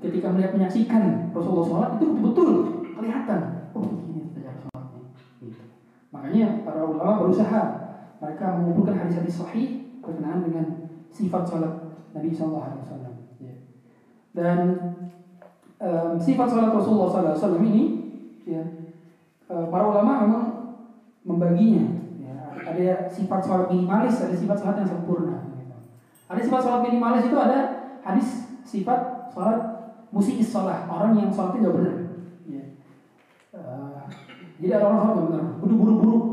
[0.00, 2.48] ketika melihat menyaksikan Rasulullah sholat itu betul-betul
[2.96, 3.40] kelihatan.
[3.76, 5.02] Oh begini cara sholatnya.
[5.44, 5.62] Gitu.
[6.08, 7.81] Makanya para ulama berusaha
[8.22, 11.74] mereka mengumpulkan hadis-hadis sahih berkenaan dengan sifat sholat
[12.14, 13.14] Nabi Shallallahu Alaihi Wasallam.
[13.42, 13.54] Ya.
[14.30, 14.58] Dan
[15.82, 17.84] um, sifat sholat Rasulullah Sallallahu Alaihi Wasallam ini,
[18.46, 18.62] ya,
[19.50, 20.44] uh, para ulama memang
[21.26, 21.98] membaginya
[22.62, 25.36] ada sifat sholat minimalis, ada sifat sholat yang sempurna.
[25.58, 25.76] Gitu.
[26.30, 27.58] Ada sifat sholat minimalis itu ada
[28.06, 29.58] hadis sifat sholat
[30.14, 31.96] musik sholat orang yang sholatnya nggak benar.
[32.46, 32.64] Ya.
[33.50, 34.06] Uh,
[34.62, 36.31] jadi ada orang sholat nggak benar, buru-buru.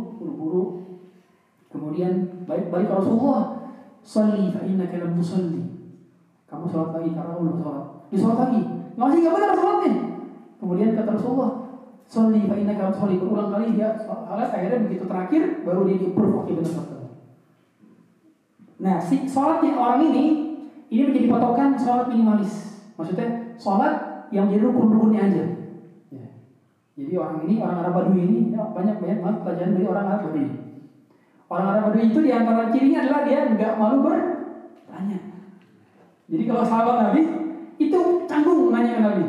[1.80, 3.71] Kemudian balik balik Rasulullah,
[4.03, 5.63] Salli fa inna lam tusalli.
[6.51, 7.86] Kamu sholat lagi karena kamu belum sholat.
[8.11, 8.61] Di sholat lagi,
[8.99, 9.93] masih nggak benar sholatnya.
[10.59, 11.51] Kemudian kata Rasulullah,
[12.09, 16.41] Soli fa inna kalam soli berulang kali dia sholat akhirnya begitu terakhir baru dia di-approve
[16.41, 17.01] oke benar sholat.
[18.82, 20.25] Nah si sholatnya orang ini
[20.89, 22.82] ini menjadi patokan sholat minimalis.
[22.97, 25.45] Maksudnya sholat yang jadi rukun-rukunnya aja.
[26.09, 26.27] Ya.
[26.97, 30.21] Jadi orang ini orang Arab Badui ini ya, banyak banyak banget pelajaran dari orang Arab
[30.25, 30.45] Badui.
[31.50, 35.20] Orang Arab Badui itu di antara cirinya adalah dia nggak malu bertanya.
[36.30, 37.22] Jadi kalau sahabat Nabi
[37.82, 39.26] itu canggung nanya Nabi.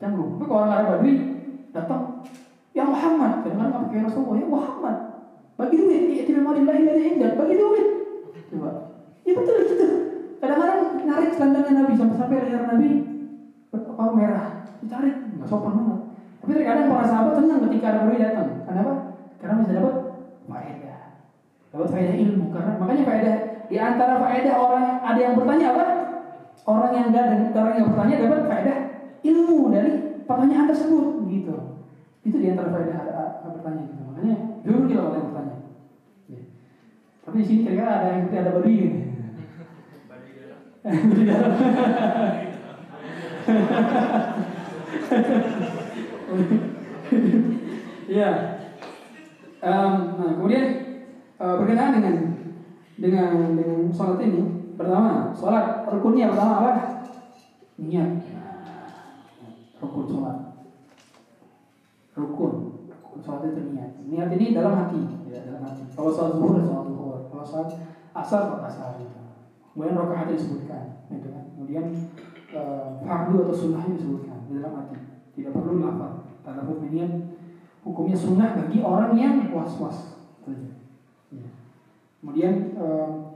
[0.00, 0.40] Canggung.
[0.40, 1.14] Tapi kalau orang Arab Badui
[1.68, 2.24] datang
[2.72, 4.96] ya Muhammad kadang nggak pakai Rasulullah ya Muhammad
[5.60, 6.02] bagi duit.
[6.16, 7.86] Ya tidak mau dilahi dari indah bagi duit.
[8.48, 8.70] Coba.
[9.28, 9.88] Ya betul gitu.
[10.40, 12.90] Kadang-kadang narik selendangnya Nabi sampai-sampai leher Nabi
[13.76, 14.46] apa merah
[14.80, 16.00] ditarik nggak sopan banget.
[16.40, 18.48] Tapi terkadang para sahabat tenang ketika Nabi datang.
[18.64, 18.92] Kenapa
[19.36, 19.94] karena bisa dapat
[20.48, 20.77] faedah
[21.68, 23.36] dapat faedah ilmu karena makanya faedah
[23.68, 25.84] di antara faedah orang ada yang bertanya apa?
[26.68, 28.76] Orang yang enggak dan orang yang bertanya dapat faedah
[29.24, 29.90] ilmu dari
[30.24, 31.54] pertanyaan tersebut gitu.
[32.24, 32.98] Itu di antara faedah
[33.52, 34.02] bertanya gitu.
[34.08, 35.56] Makanya dulu kita orang yang bertanya.
[36.28, 36.40] Ya.
[37.24, 38.98] tapi di sini kira-kira ada yang ada baduy gitu.
[48.08, 48.56] Ya.
[49.60, 50.87] Um, nah kemudian
[51.38, 52.16] uh, berkenaan dengan
[52.98, 56.72] dengan dengan sholat ini pertama sholat rukunnya pertama apa?
[57.78, 58.10] Niat.
[59.78, 60.38] Rukun sholat.
[62.18, 62.52] Rukun
[62.90, 63.90] rukun sholat itu niat.
[64.02, 65.82] Niat ini dalam hati ya, dalam hati.
[65.94, 67.18] Kalau sholat zuhur sholat zuhur.
[67.30, 67.68] Kalau sholat
[68.18, 69.16] asar sholat asar gitu.
[69.74, 71.44] kemudian rokaat disebutkan gitu kan.
[71.54, 71.84] Kemudian
[72.50, 74.98] uh, fardu atau sunnahnya disebutkan di dalam hati.
[75.38, 77.12] Tidak perlu lafal tanda niat
[77.84, 79.96] hukumnya sunnah bagi orang yang was-was.
[79.96, 80.17] ya.
[82.18, 83.34] Kemudian uh,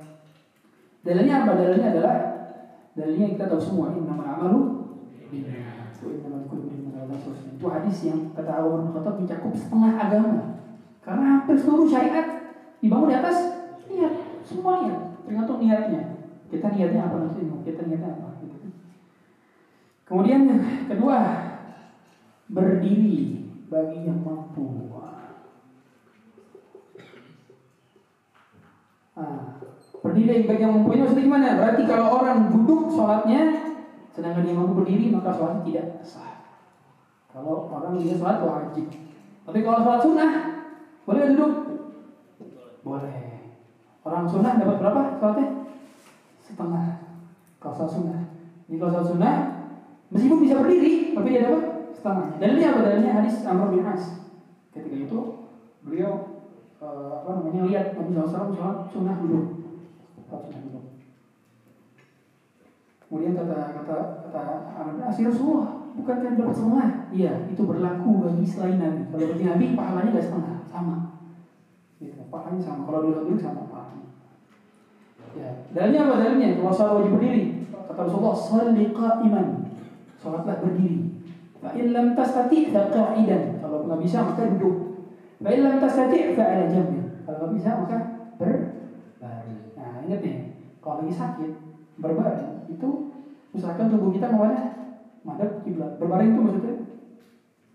[1.06, 1.52] dalilnya apa?
[1.58, 2.16] Dalilnya adalah
[2.92, 4.82] dalilnya kita tahu semua ini nama amalu
[7.62, 10.58] itu hadis yang kata Umar bin Khattab mencakup setengah agama.
[10.98, 12.26] Karena hampir seluruh syariat
[12.82, 13.38] dibangun di atas
[13.86, 14.42] niat.
[14.42, 16.26] Semuanya tergantung niatnya.
[16.50, 18.68] Kita niatnya apa nanti kita niatnya apa gitu.
[20.02, 20.60] kemudian yang
[20.90, 21.18] kedua
[22.50, 24.90] berdiri bagi yang mampu
[29.12, 29.60] Ah,
[30.02, 31.48] berdiri bagi yang mampu maksudnya gimana?
[31.56, 33.40] Berarti kalau orang duduk sholatnya
[34.12, 36.32] sedangkan dia mampu berdiri maka sholatnya tidak sah.
[37.32, 38.86] Kalau orang dia sholat wajib.
[39.48, 40.30] Tapi kalau sholat sunnah
[41.08, 41.52] boleh duduk?
[42.84, 43.18] Boleh.
[44.04, 45.48] Orang sunnah dapat berapa sholatnya?
[46.44, 46.86] Setengah.
[47.56, 48.20] Kalau sholat sunnah.
[48.68, 49.34] Ini kalau sholat sunnah
[50.12, 51.62] meskipun bisa berdiri tapi dia dapat
[51.96, 52.28] setengah.
[52.36, 52.80] Dalilnya apa?
[52.84, 54.04] Dalilnya hadis Amr bin As.
[54.76, 55.18] Ketika itu
[55.80, 56.44] beliau
[56.84, 59.46] uh, apa namanya lihat Nabi SAW sholat sunnah duduk.
[60.28, 60.84] Sholat sunnah duduk.
[63.12, 64.40] Kemudian kata kata kata
[64.72, 66.88] Amr bin As, ya Rasulullah, bukankah dapat setengah?
[67.12, 69.04] Iya, itu berlaku bagi selain Nabi.
[69.12, 70.96] Kalau bagi Nabi pahalanya nggak setengah, sama.
[72.00, 72.88] Gitu, pahalanya sama.
[72.88, 74.08] Kalau dulu dulu sama pahalanya.
[75.36, 76.48] Ya, dalilnya apa dalilnya?
[76.56, 79.48] Kalau sholat wajib berdiri, kata Rasulullah, "Shalli qa'iman."
[80.16, 80.98] Salatlah berdiri.
[81.60, 83.60] Fa in lam tastati' fa qa'idan.
[83.60, 84.76] Kalau nggak bisa maka duduk.
[85.36, 86.96] Fa in lam tastati' fa 'ala jambi.
[87.28, 87.96] Kalau nggak bisa maka
[88.40, 89.68] berbaring.
[89.76, 90.36] Nah, ingat nih,
[90.80, 91.52] kalau lagi sakit
[92.00, 92.88] berbaring itu
[93.52, 94.56] usahakan tubuh kita ke mana?
[95.22, 95.94] madep kiblat.
[95.98, 96.74] Berbaring itu maksudnya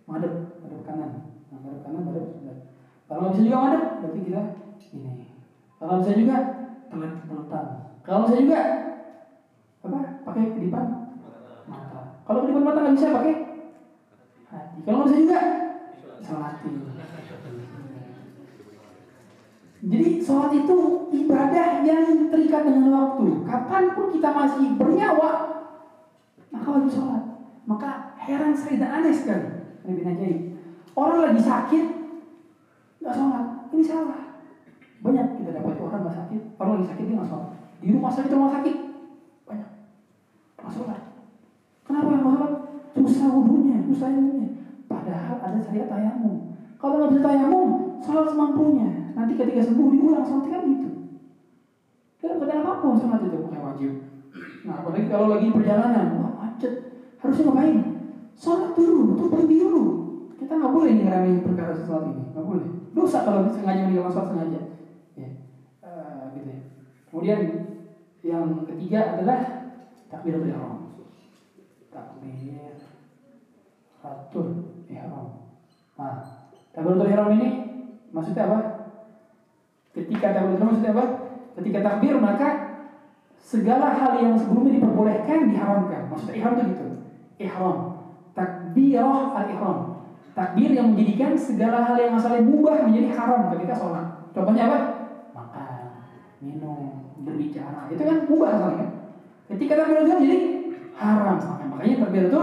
[0.08, 0.34] madep,
[0.64, 1.10] madep kanan.
[1.52, 2.58] Nah, madep kanan, madep kiblat.
[3.08, 4.42] Kalau nggak bisa juga madep, berarti kita
[4.92, 5.12] ini.
[5.80, 6.36] Kalau bisa juga
[6.92, 7.66] telat teletan.
[8.04, 8.60] Kalau bisa juga
[9.84, 10.00] apa?
[10.28, 10.84] Pakai kedipan
[11.68, 12.04] mata.
[12.28, 13.34] Kalau kedipan mata nggak bisa pakai
[14.52, 14.78] hati.
[14.84, 15.38] Kalau nggak bisa juga
[16.28, 16.87] hati.
[19.78, 20.78] Jadi sholat itu
[21.14, 23.46] ibadah yang terikat dengan waktu.
[23.46, 25.32] Kapan pun kita masih bernyawa,
[26.50, 27.24] maka wajib sholat.
[27.70, 29.46] Maka heran sekali dan aneh sekali.
[29.86, 30.40] Lebih ajaib.
[30.98, 31.86] Orang lagi sakit,
[33.06, 33.46] nggak sholat.
[33.70, 34.22] Ini salah.
[34.98, 37.50] Banyak kita dapat orang nggak sakit, orang lagi sakit dia nggak sholat.
[37.78, 38.76] Di rumah sakit rumah sakit
[39.46, 39.70] banyak
[40.58, 41.02] nggak sholat.
[41.86, 42.54] Kenapa nggak sholat?
[42.98, 44.50] Susah wudhunya, susah ilmunya.
[44.90, 46.58] Padahal ada syariat tayamum.
[46.82, 47.70] Kalau nggak bisa tayamum,
[48.02, 49.07] sholat semampunya.
[49.18, 50.90] Nanti ketika sembuh diulang sholat kan gitu.
[52.22, 53.92] Tidak ada apa pun sholat itu bukan wajib.
[54.62, 56.74] Nah, apalagi kalau lagi perjalanan, wah macet,
[57.18, 57.78] harusnya ngapain?
[58.38, 59.84] Sholat dulu, tuh berhenti dulu.
[60.38, 62.68] Kita nggak boleh nih ngeramein perkara sesuatu ini, nggak boleh.
[62.94, 64.62] Dosa kalau sengaja meninggalkan sholat sengaja.
[65.18, 65.30] Ya,
[65.82, 66.60] uh, gitu ya.
[67.10, 67.40] Kemudian
[68.22, 69.38] yang ketiga adalah
[70.14, 70.94] takbiratul ihram.
[71.90, 72.78] Takbir
[73.98, 74.48] Fatul
[74.86, 75.58] ihram.
[75.98, 76.22] Nah,
[76.70, 77.50] takbiratul ihram ini
[78.14, 78.77] maksudnya apa?
[79.98, 81.06] Ketika takbir maksudnya apa?
[81.58, 82.50] Ketika takbir maka
[83.42, 86.02] segala hal yang sebelumnya diperbolehkan diharamkan.
[86.14, 86.86] Maksudnya ihram itu gitu.
[87.42, 87.78] Ihram.
[88.38, 89.80] Takbirah al-ihram.
[90.38, 94.06] Takbir yang menjadikan segala hal yang asalnya mubah menjadi haram ketika sholat.
[94.38, 94.80] Contohnya apa?
[95.34, 95.82] Makan,
[96.46, 97.90] minum, berbicara.
[97.90, 98.88] Itu kan mubah asalnya.
[99.50, 100.38] Ketika takbir itu jadi
[100.94, 101.38] haram.
[101.74, 102.42] Makanya takbir itu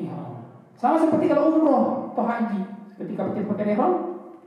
[0.00, 0.48] ihram.
[0.80, 1.84] Sama seperti kalau umroh
[2.16, 2.60] atau haji.
[2.96, 3.92] Ketika pakai pakai ihram,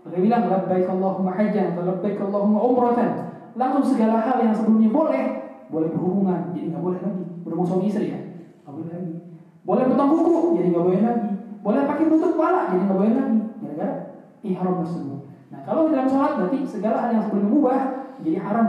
[0.10, 3.10] mereka bilang labbaik Allahumma hajjan atau labbaik Allahumma umratan.
[3.54, 5.26] Langsung segala hal yang sebelumnya boleh,
[5.70, 7.24] boleh berhubungan, jadi nggak boleh lagi.
[7.46, 8.20] Berhubung suami istri ya,
[8.66, 9.14] nggak boleh lagi.
[9.62, 11.30] Boleh potong kuku, jadi nggak boleh lagi.
[11.62, 13.38] Boleh pakai tutup kepala, jadi nggak boleh lagi.
[13.62, 13.94] Gara-gara
[14.42, 15.20] ihram tersebut.
[15.54, 17.80] Nah kalau dalam sholat berarti segala hal yang sebelumnya mubah
[18.26, 18.68] jadi haram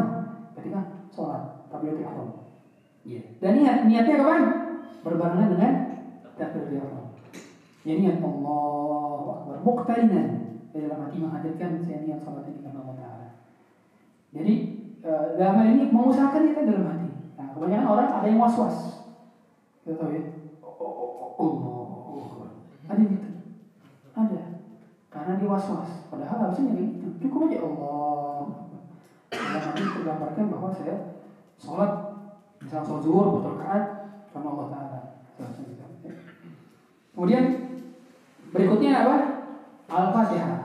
[0.61, 1.43] ketika sholat.
[1.73, 2.29] Takbiratul ihram.
[3.01, 3.23] Iya.
[3.41, 4.43] Dan niat, niatnya kapan?
[5.01, 5.73] Berbarengan dengan
[6.37, 7.05] takbiratul ihram.
[7.89, 9.57] Ya niat Allah Akbar.
[9.65, 10.40] Muqtarinan
[10.79, 13.29] dalam hati menghadirkan saya niat sholat ini karena Allah Ta'ala.
[14.31, 14.55] Jadi
[15.03, 17.09] uh, dalam hal ini mengusahakan kita dalam hati.
[17.35, 18.77] Nah, kebanyakan orang ada yang was-was.
[19.83, 20.23] Kita tahu ya.
[20.63, 21.53] Oh, oh, oh, oh,
[22.15, 22.47] oh.
[22.87, 23.29] Ada gitu.
[24.15, 24.43] Ada.
[25.11, 25.91] Karena dia was-was.
[26.07, 27.07] Padahal harusnya gitu.
[27.27, 28.43] Cukup aja Allah.
[29.31, 30.95] Dalam hati tergambarkan bahwa saya
[31.59, 31.93] sholat
[32.63, 33.85] misalnya sholat zuhur betul rakaat
[34.31, 35.01] sama Allah Taala.
[37.11, 37.45] Kemudian
[38.55, 39.40] berikutnya apa?
[39.91, 40.59] Al-Fatihah.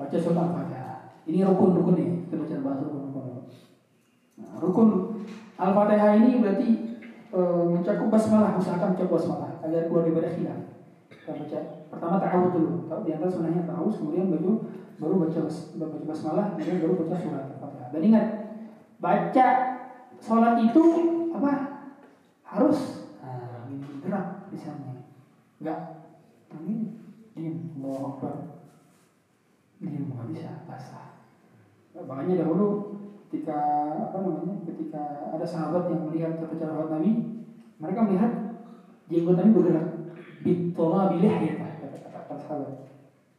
[0.00, 0.96] Baca surat Al-Fatihah.
[1.28, 3.24] Ini rukun-rukun nih, kita baca bahasa rukun-rukun.
[4.40, 4.88] Nah, rukun
[5.60, 6.68] Al-Fatihah ini berarti
[7.30, 10.60] e, mencakup basmalah, usahakan mencakup basmalah agar keluar daripada khilaf.
[11.12, 11.58] Kita baca
[11.92, 12.70] pertama ta'awud dulu.
[13.04, 14.52] Di antara sunahnya ta'awud, kemudian baru
[14.98, 17.88] baru baca baca basmalah, kemudian baru baca surat Al-Fatihah.
[17.92, 18.26] Dan ingat,
[18.98, 19.46] baca
[20.18, 20.84] sholat itu
[21.36, 21.52] apa?
[22.44, 23.68] Harus nah,
[24.00, 25.04] gerak di sana.
[25.60, 25.80] Enggak.
[26.54, 26.76] Ini
[27.34, 27.56] diam.
[29.82, 31.18] Diam nggak bisa basah.
[31.94, 33.58] Makanya dahulu ketika
[34.10, 37.10] apa namanya ketika ada sahabat yang melihat cara sholat Nabi,
[37.82, 38.32] mereka melihat
[39.10, 39.86] jenggot Nabi bergerak.
[40.44, 41.54] Bitola bilih ya
[42.14, 42.86] kata sahabat.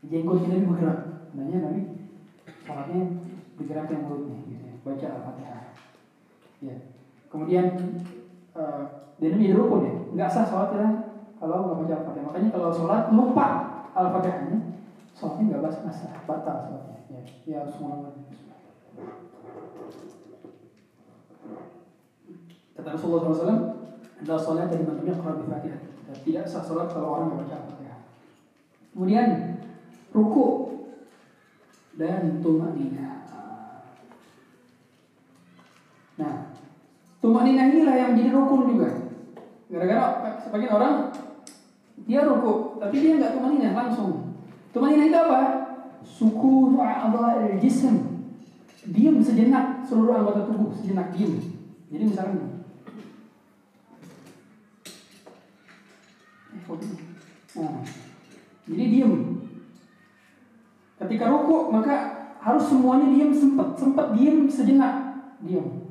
[0.04, 1.00] Jenggot Nabi bergerak.
[1.36, 1.82] Makanya Nabi
[2.64, 3.02] sholatnya
[3.56, 4.76] bergerak yang mulutnya gitu ya.
[4.84, 5.64] Baca Al-Fatihah.
[6.64, 6.76] Ya.
[7.32, 7.66] Kemudian
[8.56, 8.84] uh,
[9.16, 10.90] dan ini rukun ya, nggak sah sholatnya
[11.40, 12.28] kalau nggak baca Al-Fatihah.
[12.32, 13.48] Makanya kalau sholat lupa
[13.96, 14.60] Al-Fatihahnya,
[15.16, 17.00] sholatnya nggak bahas masa batal sholatnya.
[17.08, 18.24] Ya, ya harus mengulangi.
[22.76, 23.62] Kata Rasulullah SAW,
[24.20, 25.80] adalah sholat dari mantumnya Quran Fatihah.
[26.28, 28.00] Tidak sah sholat kalau orang nggak baca Al-Fatihah.
[28.92, 29.28] Kemudian
[30.12, 30.48] ruku
[31.96, 33.24] dan tumanina.
[36.16, 36.52] Nah,
[37.24, 38.90] tumanina inilah yang jadi rukun juga.
[39.72, 40.06] Gara-gara
[40.44, 40.94] sebagian orang
[42.04, 44.36] dia ruku, tapi dia nggak tumanina langsung.
[44.76, 45.42] Tumanina itu apa?
[46.04, 48.28] Suku a'dha'il jism.
[48.86, 51.40] Diam sejenak seluruh anggota tubuh sejenak diam.
[51.90, 52.54] Jadi misalnya
[57.56, 57.80] Nah,
[58.68, 59.14] jadi diam.
[61.00, 61.96] Ketika ruku maka
[62.44, 64.94] harus semuanya diam sempat sempat diam sejenak
[65.42, 65.90] diam.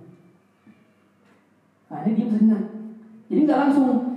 [1.91, 2.63] Nah ini diam sejenak.
[3.27, 4.14] Jadi nggak langsung.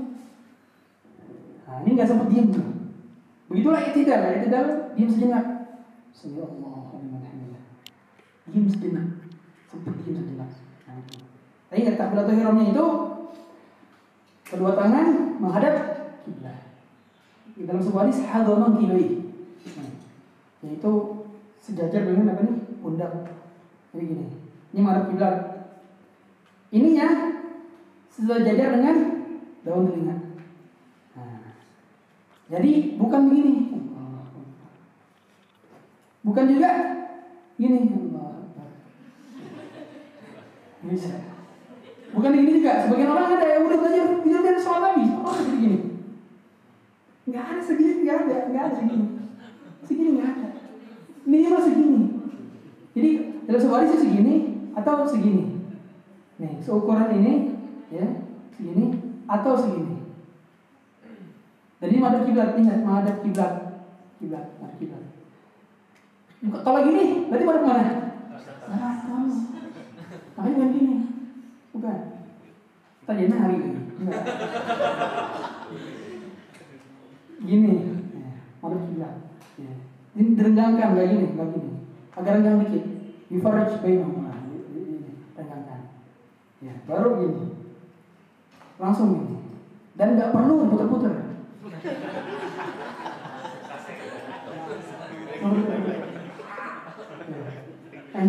[1.77, 2.49] Nah ini nggak sempat diam.
[3.53, 5.45] Begitulah itidal, itidal diam sejenak.
[6.09, 6.89] Sami Allah
[8.49, 9.21] Diam sejenak.
[9.69, 10.49] Sempat diam sejenak.
[10.89, 10.97] Nah,
[11.69, 12.33] Tapi ingat takbiratul
[12.65, 12.85] itu
[14.41, 15.75] kedua tangan menghadap
[16.25, 16.65] kiblat.
[17.53, 19.21] Di dalam sebuah hadis hadamang kilai.
[19.77, 19.85] Nah,
[20.65, 20.91] yaitu
[21.61, 22.57] sejajar dengan apa nih?
[22.81, 23.13] Pundak.
[23.93, 24.25] Jadi gini.
[24.73, 25.35] Ini menghadap kiblat.
[26.73, 27.07] Ininya
[28.09, 28.97] sejajar dengan
[29.61, 30.26] daun telinga.
[32.47, 33.53] Jadi bukan begini.
[36.23, 36.71] Bukan juga
[37.59, 37.79] gini.
[40.87, 41.13] Bisa.
[42.15, 42.87] Bukan ini juga.
[42.87, 45.05] Sebagian orang ada yang udah belajar belajar dari sholat Nabi.
[45.19, 45.77] Oh, jadi gini.
[47.27, 49.05] Nggak ada segini, nggak ada, nggak ada segini.
[49.83, 50.47] Segini nggak ada.
[51.27, 51.99] Minimal segini.
[52.95, 53.09] Jadi
[53.43, 54.35] dalam sebuah hadis segini
[54.71, 55.43] atau segini.
[56.37, 57.33] Nih, seukuran ini,
[57.91, 58.05] ya,
[58.55, 58.85] segini
[59.27, 59.96] atau segini.
[61.77, 63.53] Dan ini madhab kiblat, ingat madhab kiblat,
[64.17, 65.03] kiblat, madhab kiblat.
[66.65, 67.85] Kalau gini, berarti madhab mana?
[68.67, 68.93] Nah,
[70.37, 70.95] Makanya bukan gini,
[71.73, 71.97] bukan.
[73.05, 73.81] Tanya hari ini.
[77.45, 77.73] Gini,
[78.57, 79.15] madhab kiblat.
[79.61, 79.73] Ya.
[80.17, 81.71] Ini direnggangkan kayak gini, kayak gini.
[82.17, 82.83] Agak renggang dikit.
[83.29, 84.33] Yufaraj bainahuma.
[85.37, 85.81] Renggangkan.
[86.57, 87.45] Ya, baru gini.
[88.81, 89.37] Langsung gini.
[89.93, 91.26] Dan nggak perlu putar-putar.
[91.77, 91.93] Yang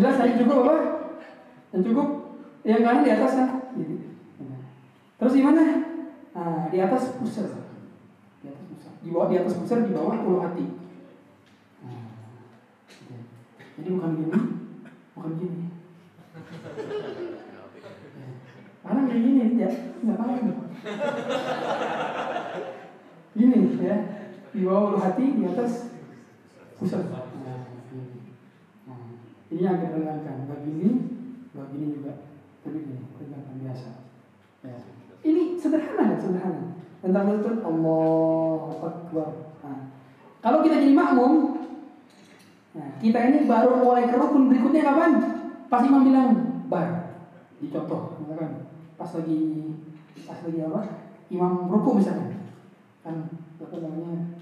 [0.04, 0.76] jelas saya cukup apa?
[1.72, 2.36] Yang cukup
[2.68, 3.72] yang kanan di atas kan?
[5.18, 5.64] Terus di mana?
[6.36, 7.48] Nah, di atas pusar.
[8.44, 8.92] Di atas pusar.
[9.00, 10.68] Di bawah di atas pusar di bawah ulu hati.
[11.88, 12.04] Nah,
[13.80, 14.60] jadi bukan gini,
[15.16, 15.72] bukan gini.
[18.84, 19.72] Karena kayak gini ya,
[20.04, 20.52] nggak paham.
[23.36, 23.96] Gini ya,
[24.52, 25.92] di bawah ulu hati, di atas
[26.78, 27.08] pusat.
[27.10, 28.98] Nah,
[29.52, 30.48] ini yang kita renggangkan.
[30.48, 30.88] Begini,
[31.52, 32.12] begini juga.
[32.64, 33.90] Tapi renggangkan biasa.
[34.64, 34.78] Ya.
[35.22, 36.62] Ini sederhana kan, sederhana.
[36.98, 39.30] Tentang itu Allah Akbar.
[39.62, 39.78] Nah,
[40.42, 41.62] kalau kita jadi makmum,
[42.74, 45.12] nah, kita ini baru mulai ke rukun berikutnya kapan?
[45.68, 46.30] Pas imam bilang
[46.66, 47.20] bar,
[47.60, 49.40] dicontoh, misalkan pas lagi
[50.26, 50.80] pas lagi apa?
[51.28, 52.27] Imam ruku misalkan,
[53.02, 54.38] kan apa namanya?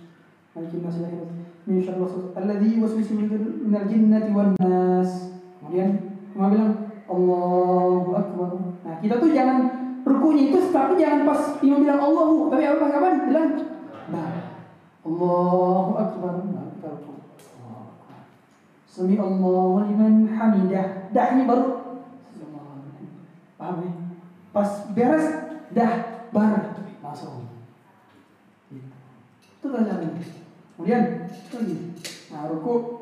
[0.57, 1.29] Malikin nasi lahir
[1.67, 5.37] min syarri alladhi waswisu minal jinnati wan nas.
[5.61, 5.91] Kemudian
[6.33, 6.73] cuma bilang
[7.11, 8.51] Allahu Akbar.
[8.85, 9.59] Nah kita tuh jangan
[10.07, 13.49] rukunya itu tapi jangan pas imam bilang Allahu, tapi apa kapan bilang
[14.13, 14.31] nah
[15.07, 16.33] Allahu Akbar.
[16.51, 17.13] Nah, kita ruku.
[18.87, 21.13] Sami Allahu liman hamidah.
[21.13, 21.87] Dahnya baru
[23.57, 23.93] Paham ya?
[24.53, 25.27] Pas beres
[25.73, 25.93] dah
[26.29, 26.77] bar
[32.67, 32.96] को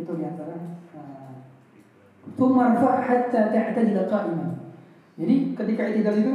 [0.00, 0.56] itu di antara
[2.36, 4.50] Tumma rfa' hatta ta'tadila qa'iman.
[5.16, 6.32] Jadi ketika i'tidal itu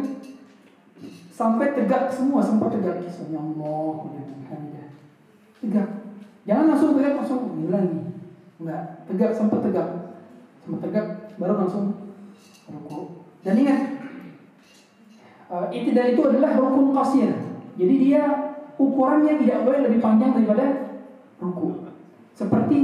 [1.30, 4.09] sampai tegak semua sempat tegak kisahnya Allah.
[5.61, 5.89] Tegak.
[6.45, 8.01] Jangan langsung tegak langsung lagi.
[8.61, 9.89] Enggak, tegak sempat tegak.
[10.66, 11.07] Sempat tegak
[11.38, 11.86] baru langsung
[12.70, 13.26] ruku.
[13.45, 13.80] Dan ingat
[15.53, 17.32] uh, i'tidal itu adalah rukun qasir.
[17.78, 18.24] Jadi dia
[18.78, 20.97] ukurannya tidak boleh lebih panjang daripada
[21.41, 21.85] ruku.
[22.36, 22.78] Seperti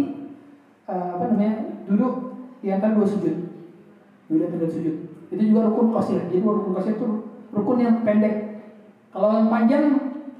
[0.88, 1.84] uh, apa namanya?
[1.91, 2.14] duduk
[2.64, 3.36] di antara dua sujud.
[4.32, 4.95] Duduk antara sujud.
[5.28, 6.24] Itu juga rukun qasir.
[6.32, 7.08] Jadi rukun qasir itu
[7.52, 8.64] rukun yang pendek.
[9.12, 9.86] Kalau yang panjang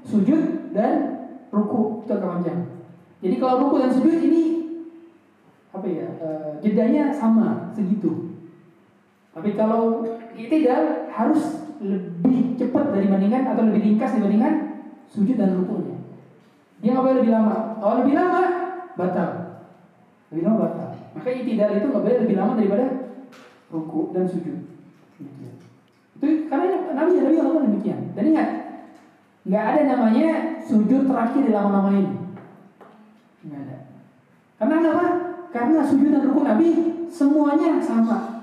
[0.00, 2.60] sujud dan ruku itu agak panjang.
[3.20, 4.42] Jadi kalau ruku dan sujud ini
[5.76, 6.08] apa ya?
[6.16, 8.32] Uh, jedanya sama segitu.
[9.32, 15.96] Tapi kalau tidak harus lebih cepat dibandingkan atau lebih ringkas dibandingkan sujud dan rukunya.
[16.80, 17.56] Dia nggak boleh lebih lama.
[17.80, 18.42] Kalau lebih lama
[18.98, 19.30] batal.
[20.32, 20.88] Lebih lama batal.
[21.12, 22.86] Maka itidal itu nggak boleh lebih lama daripada
[23.68, 24.58] ruku dan sujud.
[25.20, 25.44] Gitu.
[26.20, 28.00] Itu karena Nabi Nabi Allah demikian.
[28.16, 28.48] Dan ingat,
[29.44, 30.28] nggak ada namanya
[30.64, 32.16] sujud terakhir di lama-lama ini.
[33.44, 33.78] Nggak ada.
[34.60, 35.06] Karena apa?
[35.52, 36.68] Karena sujud dan ruku Nabi
[37.12, 38.40] semuanya sama.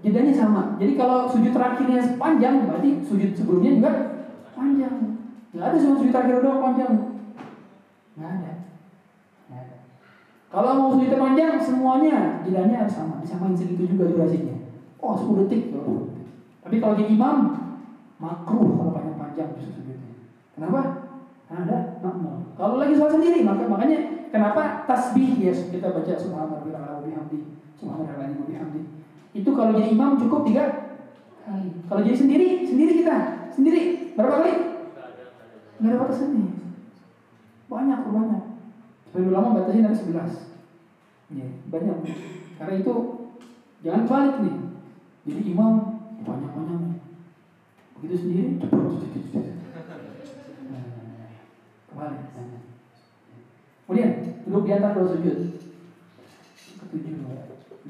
[0.00, 0.80] Jedanya sama.
[0.80, 3.92] Jadi kalau sujud terakhirnya panjang, berarti sujud sebelumnya juga
[4.56, 5.20] panjang.
[5.52, 6.92] Nggak ada sujud terakhir doang panjang.
[8.16, 8.52] Nggak ada.
[10.50, 13.22] Kalau mau sujud panjang, semuanya jedanya harus sama.
[13.22, 14.66] Disamain segitu juga durasinya.
[14.98, 15.70] Oh, 10 detik.
[15.78, 16.10] Oh.
[16.66, 17.36] Tapi kalau jadi imam,
[18.18, 20.26] makruh kalau panjang-panjang justru sujudnya.
[20.58, 20.80] Kenapa?
[21.50, 22.50] Ada makmum.
[22.58, 28.30] Kalau lagi sholat sendiri, maka makanya kenapa tasbih ya kita baca subhanallah wa bihamdi, subhanallah
[28.34, 28.80] wa bihamdi.
[29.34, 30.64] Itu kalau jadi imam cukup tiga
[31.46, 31.78] kali.
[31.86, 33.16] Kalau jadi sendiri, sendiri kita,
[33.54, 34.54] sendiri berapa kali?
[35.78, 36.46] Nggak ada batasannya.
[37.70, 38.42] Banyak, banyak.
[39.10, 40.32] Sebagai ulama batasnya dari sebelas.
[41.34, 41.98] Ya, banyak.
[42.62, 42.94] Karena itu
[43.82, 44.56] jangan balik nih.
[45.26, 45.74] Jadi imam
[46.22, 47.02] banyak-banyak.
[47.98, 48.86] Begitu sendiri cepat.
[51.90, 52.18] Kembali.
[53.90, 54.10] Kemudian
[54.46, 55.38] duduk di atas dua sujud.
[56.78, 57.14] Ketujuh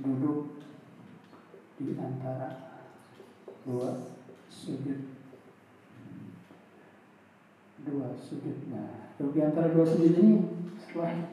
[0.00, 0.38] duduk
[1.76, 2.80] di antara
[3.68, 4.08] dua
[4.48, 5.00] sujud
[7.80, 10.59] dua sujud nah duduk di antara dua sujud ini
[10.90, 11.30] setelah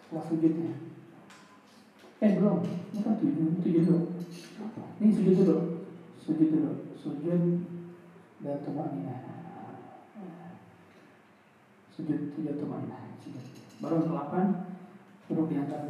[0.00, 0.72] setelah sujudnya.
[2.24, 2.64] Eh belum.
[2.64, 4.00] Ini kan tujuh tujuh dulu.
[5.04, 5.58] Ini sujud dulu.
[6.16, 6.72] Sujud dulu.
[6.96, 7.42] Sujud
[8.40, 9.16] dan tumanina
[11.92, 13.44] sujud sujud tumanina sujud.
[13.84, 14.72] Baru delapan
[15.28, 15.84] duduk di antara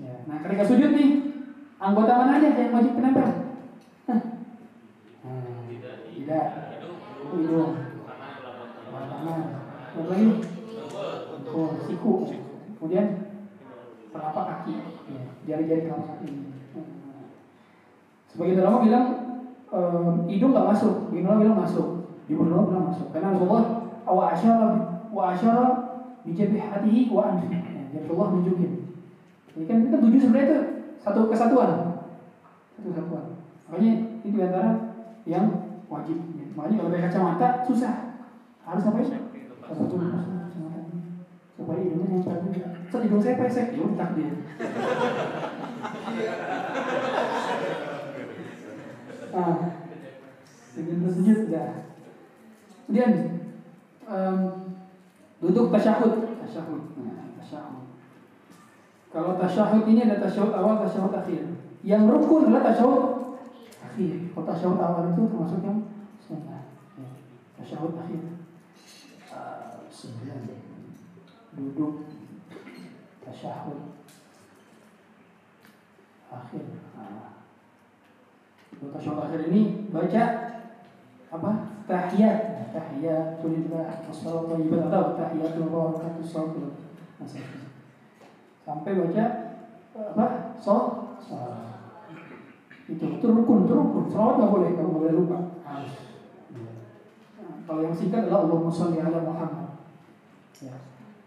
[0.00, 0.24] ya.
[0.24, 1.10] Nah ketika sujud nih
[1.80, 3.24] Anggota mana aja yang wajib penempel?
[4.04, 4.20] Hah?
[5.24, 5.64] Hmm,
[6.12, 6.48] tidak.
[7.32, 7.72] Hidung.
[8.92, 9.40] Tangan.
[9.96, 10.59] Apa lagi?
[11.50, 12.12] Oh, siku.
[12.78, 13.06] Kemudian
[14.10, 14.74] telapak kaki.
[15.10, 16.28] Ya, jari-jari telapak kaki.
[18.30, 19.06] Sebagian ulama bilang
[19.74, 21.10] um, hidung nggak masuk.
[21.10, 21.88] Ulama bilang masuk.
[22.30, 23.06] Ulama bilang masuk.
[23.10, 23.62] Karena Allah
[24.06, 24.68] wa asyara
[25.10, 25.66] wa asyara
[26.22, 27.50] bijabih hatihi wa anfi.
[27.90, 28.72] Jadi Allah nunjukin.
[29.50, 30.58] Ini kan kita tujuh sebenarnya itu
[31.00, 31.96] satu kesatuan
[32.76, 33.24] satu kesatuan
[33.68, 34.70] makanya itu antara
[35.24, 35.46] yang
[35.88, 36.16] wajib
[36.52, 37.94] makanya kalau pakai kacamata susah
[38.68, 39.18] harus apa ya
[39.64, 39.96] satu
[41.70, 44.30] supaya hidungnya nempel juga Set hidung saya pesek ya udah dia
[49.30, 49.58] ah
[50.74, 51.86] segitu sujud sudah
[52.90, 53.12] kemudian
[54.10, 54.40] um,
[55.38, 57.86] duduk tasyahud tasyahud nah, tasyahud
[59.10, 61.42] kalau tasyahud ini ada tasyahud awal, tasyahud akhir.
[61.82, 63.02] Yang rukun adalah tasyahud
[63.82, 64.16] akhir.
[64.30, 65.82] Kalau tasyahud awal itu termasuk yang
[66.22, 66.62] sunnah.
[66.94, 67.10] Ya.
[67.58, 68.22] tasyahud akhir
[69.34, 70.69] uh, sembilan
[71.54, 72.06] duduk
[73.24, 73.98] tasyahud.
[76.30, 76.64] Akhir.
[76.94, 77.42] Nah,
[78.78, 80.24] tasyahud akhir ini baca
[81.30, 81.50] apa?
[81.86, 82.38] Tahiyat.
[82.70, 86.78] Tahiyat tulillah wassalatu thayyibat atau tahiyatul barakatuh salatu
[88.62, 89.24] sampai baca
[89.94, 90.26] apa?
[90.54, 91.10] Sol
[92.90, 93.74] itu itu rukun itu
[94.10, 95.38] salawat nggak boleh kamu boleh lupa.
[95.62, 95.94] Harus.
[97.38, 99.78] Nah, kalau yang singkat adalah Allahumma sholli ala Muhammad.
[100.58, 100.74] Ya.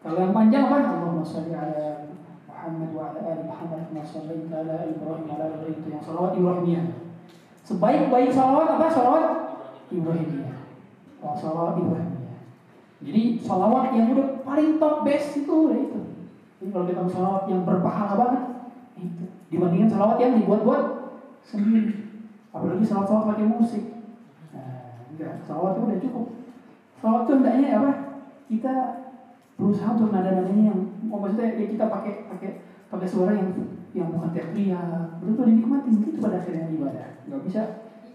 [0.03, 2.11] Kalau yang panjang apa Allahumma sholli ala
[2.43, 6.85] Muhammad wa ala ali Muhammad kama shallaita ala Ibrahim ala ali itu yang salawat Ibrahimiyah.
[7.63, 8.87] Sebaik-baik salawat apa?
[8.91, 9.25] Salawat
[9.87, 10.59] Ibrahimiyah.
[11.23, 12.39] Oh, salawat Ibrahimiyah.
[13.03, 15.99] Jadi salawat yang udah paling top best itu udah itu.
[16.59, 18.43] Jadi kalau kita salawat yang berpahala banget
[18.99, 19.23] itu.
[19.51, 20.83] Dibandingkan salawat yang dibuat-buat
[21.47, 22.11] sendiri.
[22.51, 23.83] Apalagi salawat-salawat pakai musik.
[24.51, 25.43] Nah, enggak.
[25.47, 26.27] Salawat itu udah cukup.
[26.99, 27.91] Salawat itu hendaknya apa?
[28.47, 28.73] Kita
[29.63, 32.49] berusaha untuk nada-nadanya yang oh, maksudnya ya kita pakai pakai
[32.91, 33.49] pakai suara yang
[33.95, 37.23] yang bukan teriak betul dinikmati itu pada akhirnya ibadah.
[37.31, 37.61] Nggak bisa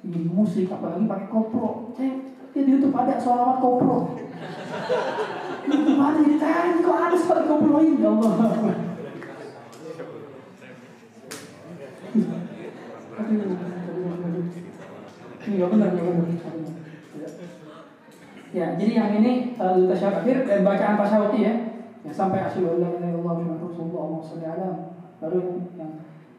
[0.05, 1.97] di musik apalagi pakai koplo.
[1.97, 2.21] Saya
[2.53, 4.13] dia di YouTube ada salawat koplo.
[5.65, 7.97] YouTube ada ditanya kok ada salawat koplo ini?
[7.97, 8.35] Ya Allah.
[15.49, 16.58] Ini nggak benar, benar.
[18.49, 21.53] Ya, jadi yang ini uh, tasyahud dan bacaan tasyahud ya.
[22.01, 24.89] Ya sampai asyhadu an la ilaha illallah wa rasulullah wa
[25.19, 25.93] Baru yang,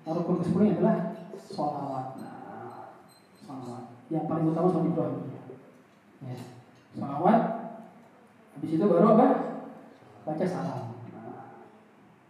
[0.07, 2.17] rukun ke-10 adalah sholawat.
[2.17, 2.95] Nah,
[3.37, 3.83] sholawat.
[4.09, 5.21] Yang paling utama sholat Ibrahim.
[6.25, 6.37] Ya.
[6.97, 7.41] Sholawat.
[8.57, 9.27] Habis itu baru apa?
[10.25, 10.97] Baca salam.
[11.13, 11.69] Nah,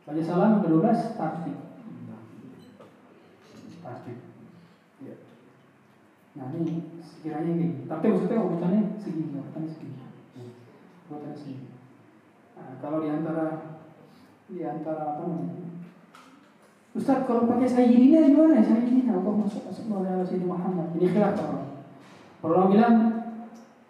[0.03, 1.57] baca salam ke-12 tartib.
[3.79, 4.28] Tartib.
[6.39, 7.83] Nah ini sekiranya gini.
[7.83, 9.95] Tapi maksudnya urutannya segini, urutannya segini.
[11.11, 11.67] Urutannya segini.
[12.55, 13.45] Nah, kalau di antara
[14.47, 15.67] di antara apa namanya?
[16.95, 18.63] Ustaz kalau pakai sayyidina gimana?
[18.63, 20.87] Sayyidina apa masuk masuk melalui Sayyidina Muhammad.
[20.95, 21.69] Ini khilaf orang.
[22.39, 22.95] Orang bilang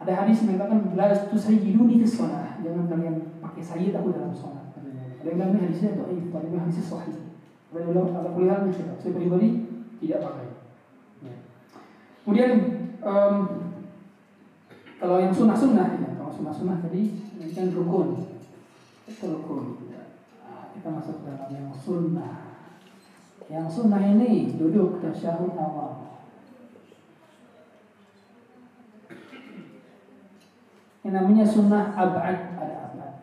[0.02, 2.58] ada hadis mengatakan la tusayyiduni fi shalah.
[2.66, 4.74] Jangan kalian pakai sayyid aku dalam sholat.
[5.20, 7.18] Ada yang bilang ini hadisnya dhaif, tapi ini hadisnya sahih.
[7.70, 9.48] Ada yang bilang ada kuliahnya Saya pribadi
[10.00, 10.49] tidak pakai.
[12.24, 12.52] Kemudian
[13.00, 13.36] um,
[15.00, 18.28] kalau yang sunnah-sunnah ya, kalau sunnah-sunnah tadi ini kan rukun,
[19.08, 19.88] itu rukun.
[20.44, 22.52] Nah, kita masuk dalam yang sunnah.
[23.50, 26.20] Yang sunnah ini duduk tasyahud awal.
[31.02, 33.14] Yang namanya sunnah abad ada abad.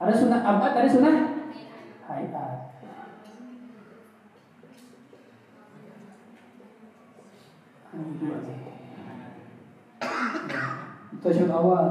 [0.00, 1.14] Ada sunnah abad, ada sunnah
[2.08, 2.69] hayat.
[11.10, 11.86] Itu syarat awal.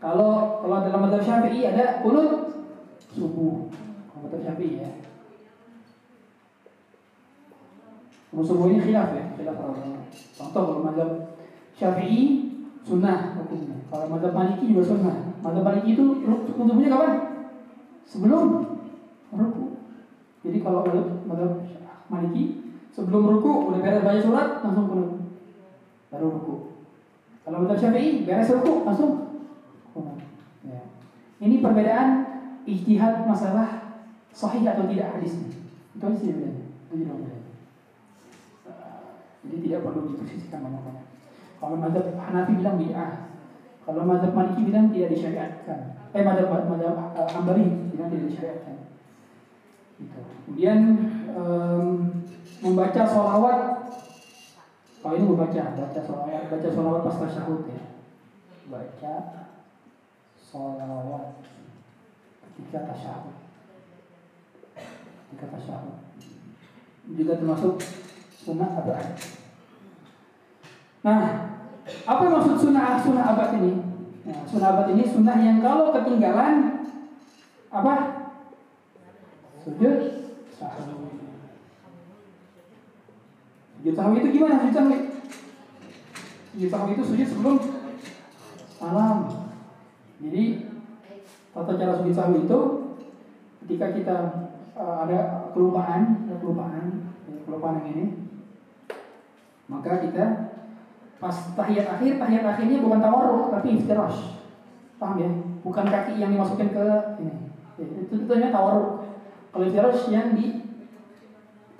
[0.00, 2.50] Kalau kalau dalam madhab syafi'i ada kunut
[3.12, 3.68] subuh.
[4.10, 4.90] Kalau madhab syafi'i ya.
[8.32, 9.98] Kunut subuh ini khilaf ya, khilaf para ulama.
[10.34, 11.10] Contoh kalau madhab
[11.76, 12.20] syafi'i
[12.82, 13.76] sunnah hukumnya.
[13.92, 15.16] Kalau madhab maliki juga sunnah.
[15.44, 16.04] Madhab maliki itu
[16.56, 17.12] kunut subuhnya kapan?
[18.08, 18.42] Sebelum
[19.30, 19.64] ruku.
[20.40, 20.80] Jadi kalau
[21.28, 21.60] madhab
[22.10, 25.08] maliki sebelum ruku udah beres baca surat langsung kunut
[26.10, 26.54] baru ruku.
[27.46, 29.12] Kalau madhab syafi'i beres ruku langsung.
[30.66, 30.82] Ya.
[31.40, 32.08] Ini perbedaan
[32.68, 33.98] ijtihad masalah
[34.34, 35.48] sahih atau tidak hadisnya.
[35.96, 36.60] Itu aja sih bedanya.
[39.40, 41.06] Jadi tidak perlu diposisikan banyak-banyak.
[41.56, 43.12] Kalau madhab Hanafi bilang bid'ah.
[43.88, 45.80] Kalau madhab Maliki bilang tidak disyariatkan.
[46.12, 47.64] Eh madhab madhab uh, Hambali
[47.96, 48.76] bilang tidak disyariatkan.
[49.96, 50.20] Gitu.
[50.44, 50.78] Kemudian
[51.32, 51.84] um,
[52.60, 53.79] membaca sholawat
[55.00, 57.82] kalau ini membaca baca sholawat baca sholawat pas tasyahud ya.
[58.68, 59.14] Baca
[60.44, 61.26] sholawat
[62.44, 63.36] ketika tasyahud.
[65.28, 65.96] Ketika tasyahud.
[67.10, 67.80] Juga termasuk
[68.40, 69.04] sunnah abad
[71.00, 71.48] nah
[72.04, 73.72] apa maksud sunnah sunnah abad ini?
[74.28, 76.84] Nah, sunnah abad ini sunnah yang kalau ketinggalan
[77.72, 77.94] apa?
[79.64, 79.96] Sujud
[83.80, 84.96] Sujud sahwi itu gimana sujud sahwi?
[86.52, 87.56] Sujud sahwi itu sujud sebelum
[88.76, 89.18] salam.
[90.20, 90.68] Jadi
[91.56, 92.60] tata cara sujud sahwi itu
[93.64, 94.16] ketika kita
[94.76, 97.08] uh, ada kelupaan, ada kelupaan,
[97.48, 98.04] kelupaan yang ini,
[99.64, 100.24] maka kita
[101.16, 104.44] pas tahiyat akhir, tahiyat akhirnya bukan tawarruk tapi iftirash.
[105.00, 105.30] Paham ya?
[105.64, 106.86] Bukan kaki yang dimasukkan ke
[107.24, 107.48] ini.
[107.80, 109.08] Ya, itu namanya tawarruk.
[109.56, 110.68] Kalau iftirash yang di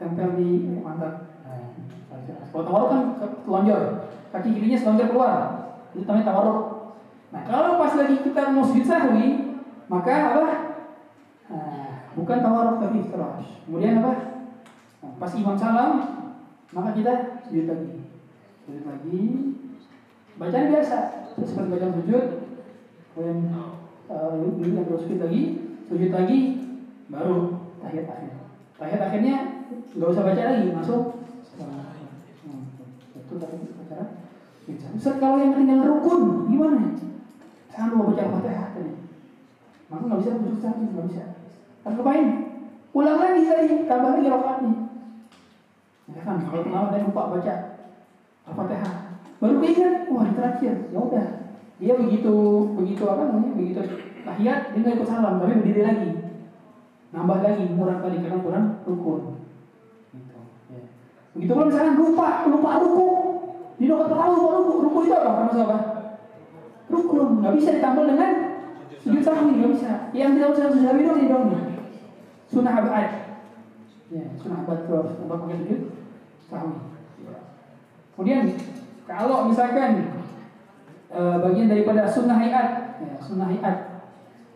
[0.01, 1.30] tempel di mantap.
[2.51, 3.02] Kalau tawarruk kan
[3.47, 3.82] selonjor,
[4.35, 5.35] kaki kirinya selonjor keluar.
[5.94, 6.59] Itu namanya tawarruk.
[7.31, 9.55] Nah, kalau pas lagi kita mau sujud sahwi,
[9.86, 10.51] maka apa?
[11.47, 13.62] Nah, bukan tawarruk tapi iftirash.
[13.66, 14.12] Kemudian apa?
[15.02, 15.93] Nah, pas imam salam,
[16.74, 17.90] maka kita sujud lagi.
[18.66, 19.27] Sujud lagi.
[20.35, 20.98] Bacaan biasa,
[21.39, 22.24] seperti bacaan sujud.
[23.14, 23.39] Kemudian
[24.10, 25.43] uh, yang terus sujud lagi,
[25.86, 26.39] sujud lagi,
[27.06, 28.32] baru tahiyat akhir.
[28.78, 29.36] Tahiyat akhirnya
[29.70, 31.20] nggak usah baca lagi, masuk.
[33.41, 34.05] Hmm, Itu tadi
[34.69, 34.93] bicara.
[34.95, 36.23] Ustaz kalau yang ketinggalan rukun
[36.53, 36.81] gimana?
[37.73, 38.93] Saya lupa baca al-fatihah tadi.
[39.91, 41.25] Maka nggak bisa masuk satu, nggak bisa.
[41.87, 42.27] Ngapain?
[42.91, 44.75] Ulang lagi tadi, tambah lagi rakaatnya.
[46.11, 47.55] Ya kan, kalau kenal dan lupa baca
[48.51, 48.95] al-fatihah,
[49.39, 51.27] baru keinget, wah terakhir, ya udah.
[51.81, 52.35] Dia begitu
[52.77, 53.57] begitu apa namanya?
[53.57, 53.81] Begitu
[54.21, 56.11] tahiyat dia nggak ikut salam, tapi berdiri lagi.
[57.11, 59.21] Nambah lagi kurang tadi karena kurang rukun.
[60.15, 60.39] Gitu.
[60.71, 60.83] Ya.
[61.35, 63.07] Begitu kalau misalnya lupa, lupa ruku,
[63.81, 65.48] di doa pertama lupa ruku, ruku itu apa?
[65.48, 65.78] Karena apa?
[66.93, 68.61] Rukun, nggak bisa ditambah dengan
[69.01, 70.12] sujud sahwi, nggak bisa.
[70.12, 71.48] Yang tidak usah sujud sahwi dong, dong.
[72.44, 73.09] Sunnah abad.
[74.12, 75.97] Ya, sunnah abad itu harus tambah pakai sujud
[76.44, 76.77] sahwi.
[78.12, 78.52] Kemudian
[79.09, 80.12] kalau misalkan
[81.09, 84.05] e, bagian daripada sunnah hayat, ya, sunnah hayat,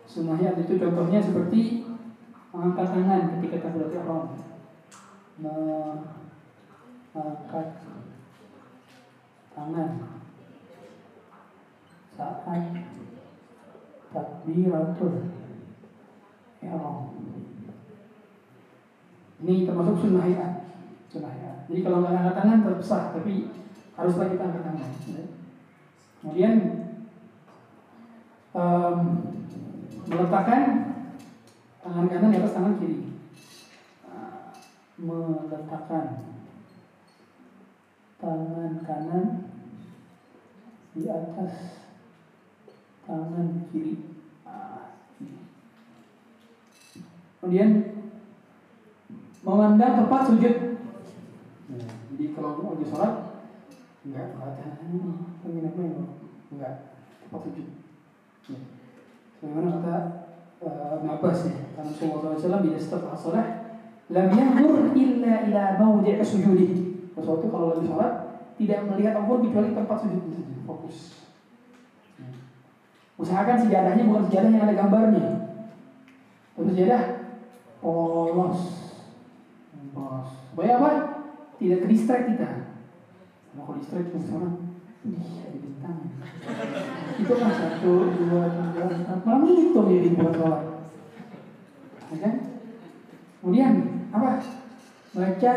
[0.05, 1.81] sunnah hayat itu contohnya seperti
[2.53, 4.37] mengangkat tangan ketika takbiratul ihram
[5.41, 7.73] mengangkat
[9.55, 9.91] tangan.
[12.15, 12.43] Saat
[14.15, 15.15] takbiratul
[16.63, 16.97] ihram.
[19.43, 20.53] Ini termasuk sunnah hayat.
[21.11, 21.57] Sunnah hayat.
[21.67, 23.51] Jadi kalau nggak angkat tangan tetap sah tapi
[23.95, 25.23] haruslah kita angkat tangan ya.
[26.19, 26.53] kemudian
[28.55, 28.97] um,
[30.09, 30.63] meletakkan
[31.83, 32.99] tangan kanan di atas tangan kiri.
[34.09, 34.55] Ah,
[34.97, 36.34] meletakkan
[38.21, 39.25] tangan kanan
[40.95, 41.53] di atas
[43.03, 44.15] tangan kiri
[47.39, 47.69] kemudian
[49.45, 50.75] memandang tempat sujud
[51.65, 51.81] Nah,
[52.13, 53.13] jadi kalau mau lagi sholat
[54.05, 54.69] enggak kelihatan
[55.41, 55.85] penginapnya
[56.53, 56.73] enggak
[57.25, 57.67] tempat sujud
[58.45, 58.59] ya.
[59.41, 59.95] Bagaimana kata
[60.61, 63.47] uh, Ibn Abbas ya, karena Rasulullah SAW bila setelah sholat
[64.13, 66.84] lam yanzur illa ila mawdi' sujudih.
[67.15, 68.13] Sesuatu kalau lagi sholat
[68.59, 70.97] tidak melihat Allah kecuali tempat sujud saja, fokus.
[72.19, 72.27] Ya.
[73.15, 75.27] Usahakan sejadahnya bukan sejadah yang ada gambarnya.
[76.55, 77.01] Tapi sejadah
[77.79, 78.59] polos.
[79.95, 80.29] Polos.
[80.51, 80.91] Supaya apa?
[81.55, 82.49] Tidak ke distract kita.
[83.55, 84.49] Kalau distract ke sana,
[85.07, 85.99] ih ada bintang.
[87.15, 90.63] Itu kan satu, dua, tiga, empat, malah ngitung jadi buat sholat.
[92.11, 92.35] Ya kan?
[93.39, 93.71] Kemudian
[94.11, 94.43] apa?
[95.15, 95.53] Baca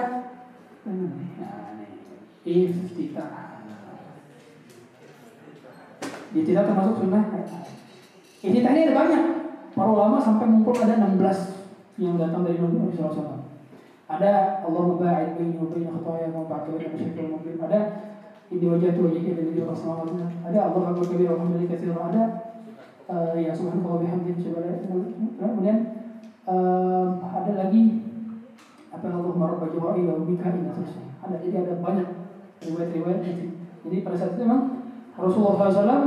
[2.49, 3.33] iftitah.
[6.33, 7.25] Iftitah termasuk sunnah.
[8.45, 9.25] Iftitah ini ada banyak.
[9.77, 13.47] Para ulama sampai mengumpul ada 16 yang datang dari Nabi SAW.
[14.09, 17.61] Ada Allah baina khataya wa ba'du wa masyakil mungkin.
[17.61, 17.81] Ada
[18.49, 20.33] ini wajah tu wajah kita di Rasulullah.
[20.49, 21.93] Ada Allah akbar kabir alhamdulillah katsir.
[21.93, 22.23] Ada
[23.13, 25.79] uh, ya subhanallah subhanahu Kemudian
[26.49, 27.98] uh, ada lagi
[28.99, 31.07] apa Allah marabba jawa'i wa bika ina terusnya.
[31.23, 32.09] Ada jadi ada banyak
[32.67, 33.47] riwayat-riwayat itu.
[33.87, 34.63] Jadi pada saat itu memang
[35.15, 36.07] Rasulullah SAW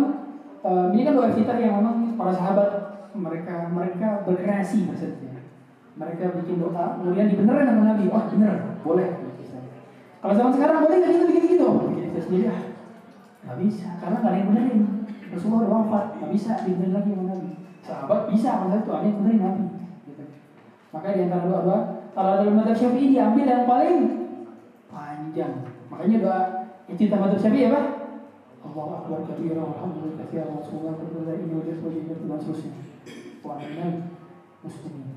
[0.67, 2.69] uh, ini kan doa kita yang memang para sahabat
[3.15, 5.43] mereka mereka berkreasi maksudnya
[5.95, 8.03] mereka bikin doa kemudian dibenerin sama Nabi.
[8.11, 8.53] Wah bener
[8.83, 9.09] boleh.
[10.21, 11.67] Kalau zaman sekarang boleh nggak kita bikin gitu?
[11.95, 12.61] Kita sendiri ah
[13.47, 13.87] nggak bisa.
[14.03, 14.79] Karena nggak ada yang benerin.
[15.31, 17.49] Rasulullah udah wafat nggak bisa dibenerin lagi sama Nabi.
[17.81, 19.65] Sahabat bisa masa itu ada yang benerin Nabi
[20.07, 20.23] gitu.
[20.91, 21.79] makanya di antara doa doa
[22.11, 23.99] kalau dalam madzhab Syafi'i diambil yang paling
[24.91, 25.53] panjang
[25.87, 26.39] makanya doa
[26.95, 27.81] cinta madzhab Syafi'i apa
[28.61, 32.71] Allah akbar kabira walhamdulillah katsira wa sallallahu alaihi ini wajah wajah dan seterusnya
[33.41, 33.57] wa
[34.61, 35.11] muslimin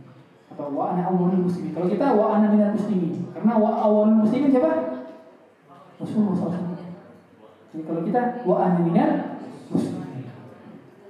[0.55, 1.75] atau wa ana awwalul muslimin.
[1.75, 3.27] Kalau kita wa ana minal muslimin.
[3.35, 4.71] Karena wa awwalul muslimin siapa?
[5.99, 6.79] Rasulullah SAW.
[7.75, 9.13] Jadi kalau kita wa ana minal
[9.67, 10.31] muslimin.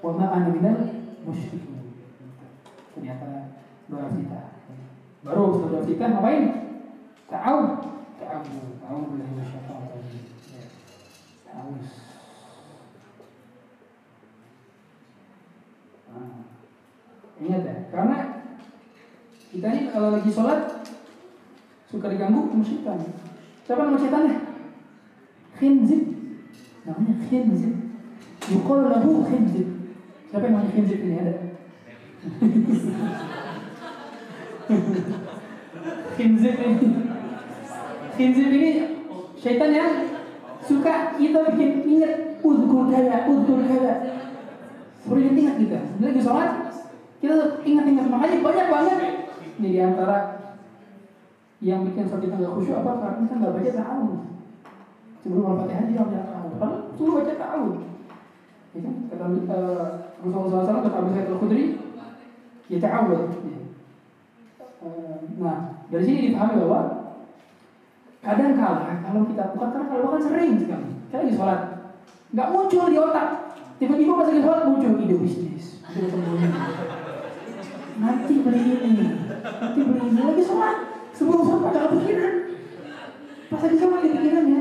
[0.01, 0.77] Wa ma ana minal
[1.28, 1.93] musyrikin.
[2.97, 3.52] Ternyata
[3.93, 4.40] doa kita.
[5.25, 6.45] Baru doa kita ngapain?
[7.33, 7.81] Ta'awud.
[8.21, 8.77] Ta'awud.
[8.85, 10.25] Ta'awud billahi minasyaitonir rajim.
[11.49, 11.81] Ta'awud.
[16.13, 16.45] Nah,
[17.41, 18.19] ingat ya, karena
[19.49, 20.61] kita ini kalau lagi sholat
[21.89, 23.01] suka diganggu setan.
[23.65, 24.37] Siapa nama setannya?
[25.57, 26.05] Khinzib.
[26.85, 27.75] Namanya khinzib.
[28.53, 29.97] Yukol lahu khinzib.
[30.29, 31.35] Siapa yang namanya khinzib ini ada?
[36.16, 36.89] khinzib ini.
[38.15, 38.70] Khinzib ini
[39.36, 39.93] setan yang
[40.65, 43.95] suka kita bikin ingat udhkur kada, udhkur kada.
[45.05, 45.78] Sering ingat kita.
[46.01, 46.51] Lagi sholat,
[47.20, 48.07] kita ingat-ingat.
[48.09, 48.99] Makanya banyak banget.
[49.61, 50.19] Ini di antara
[51.61, 52.93] yang bikin sholat kita nggak khusyuk apa?
[53.01, 54.20] Karena kita nggak baca ta'awud.
[55.20, 56.53] Sebelum al-fatihah dia baca ta'awud.
[56.57, 57.74] Padahal suruh baca ta'awud.
[58.74, 58.95] Ya kan?
[59.07, 59.86] Kata uh,
[60.24, 61.65] Rasulullah SAW kata Abu Sa'id al-Khudri,
[62.73, 63.20] ya ta'awud.
[63.45, 63.64] Ya.
[65.41, 65.59] Nah,
[65.91, 66.81] dari sini dipahami bahwa
[68.25, 71.61] kadang kala kalau kita bukan karena kalau bahkan sering sekali kita lagi sholat
[72.33, 73.29] nggak muncul di otak.
[73.77, 75.67] Tiba-tiba pas lagi sholat muncul ide bisnis.
[77.95, 80.21] Nanti beli ini nanti beli ini.
[80.25, 80.77] Lagi sholat
[81.13, 82.35] sebelum sholat nggak kepikiran
[83.53, 84.61] pas lagi sholat ada pikirannya.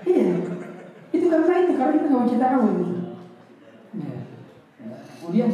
[0.00, 0.28] Iya
[1.10, 2.84] itu karena itu karena kita nggak tahu gitu
[3.90, 4.18] ya.
[5.18, 5.50] kemudian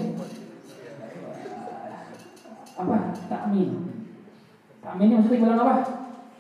[2.77, 2.97] apa
[3.29, 3.71] takmin
[4.85, 5.75] takminnya maksudnya bilang apa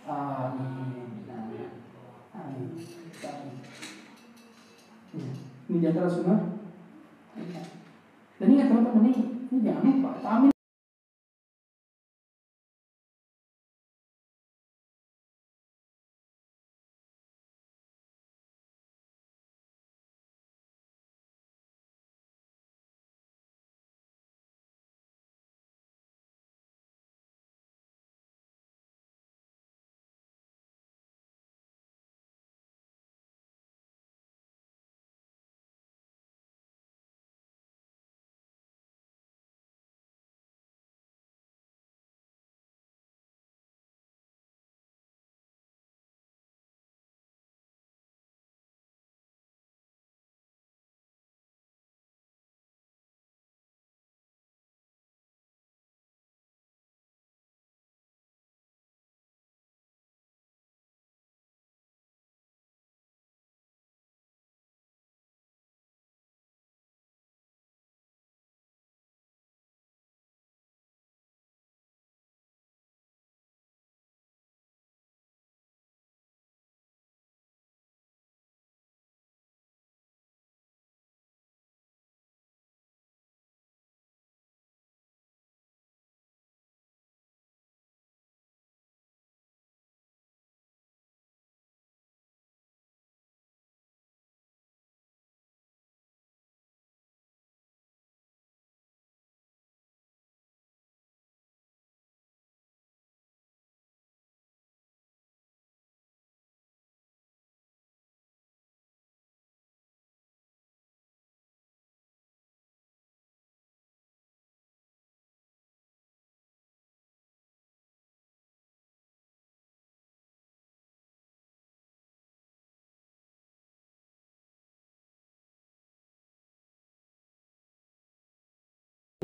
[0.06, 0.86] Amin.
[5.66, 6.62] Ini di antara sunnah.
[8.36, 10.10] Dan ingat teman-teman ini, ini jangan lupa.
[10.22, 10.55] Amin.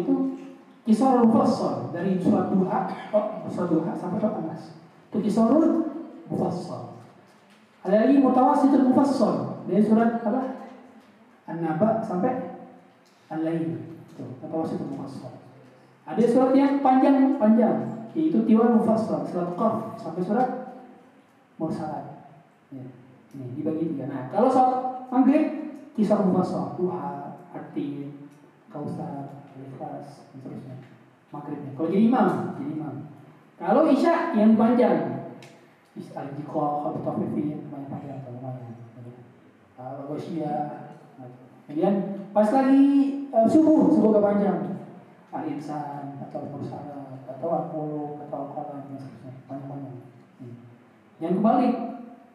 [0.00, 0.40] Itu
[0.88, 4.62] kisah mufassal dari surat duha oh, surat duha sampai surat anas
[5.12, 5.52] itu kisah
[6.32, 6.96] mufassal.
[7.84, 9.60] Ada lagi mutawasitul mufassal.
[9.68, 10.72] Dari surat apa?
[11.44, 12.56] An-naba sampai
[13.28, 14.00] al-lail.
[14.08, 14.96] Itu mutawasitul
[16.02, 20.48] ada surat yang panjang panjang yaitu tiwan mufassal surat qaf sampai surat
[21.60, 22.32] mursalat.
[22.72, 22.88] Ya.
[23.36, 24.08] ini dibagi tiga.
[24.08, 26.80] Nah kalau surat maghrib kisah mufassal.
[26.80, 28.08] Duha arti
[28.72, 29.41] kausar
[29.82, 30.76] ikhlas dan seterusnya.
[31.34, 31.70] Maghribnya.
[31.74, 32.94] Kalau jadi imam jadi imam.
[33.58, 34.98] Kalau isya yang panjang.
[35.92, 38.72] Al-jiqah kalau tafifin lumayan panjang lumayan
[39.76, 40.88] kalau gosya
[41.66, 41.94] kemudian
[42.32, 42.84] pas lagi
[43.34, 44.60] uh, subuh subuh ke panjang.
[45.32, 47.64] Al-insan atau mursala atau al
[48.28, 49.32] atau al-qalam dan seterusnya.
[49.50, 49.96] Panjang-panjang.
[50.38, 50.54] Hmm.
[51.20, 51.68] yang kembali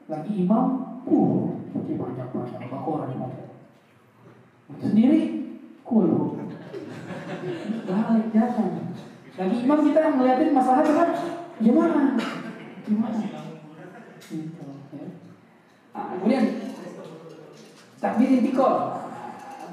[0.07, 0.65] lagi imam
[1.07, 1.33] uh
[1.67, 5.21] seperti panjang-panjang bakor itu sendiri
[5.87, 6.35] kul
[7.27, 8.71] balik datang
[9.37, 11.09] lagi imam kita ngeliatin masalah kan
[11.61, 12.15] gimana?
[12.87, 13.19] Gimana?
[14.27, 14.63] Gitu
[14.95, 15.07] ya.
[15.93, 16.45] ah, kemudian
[17.99, 19.03] takbir intikal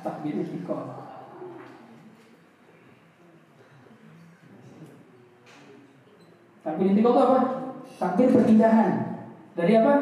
[0.02, 0.82] takbir intikal
[6.60, 7.40] takbir intikal itu apa?
[7.94, 8.92] Takbir perpindahan.
[9.54, 9.94] Dari apa?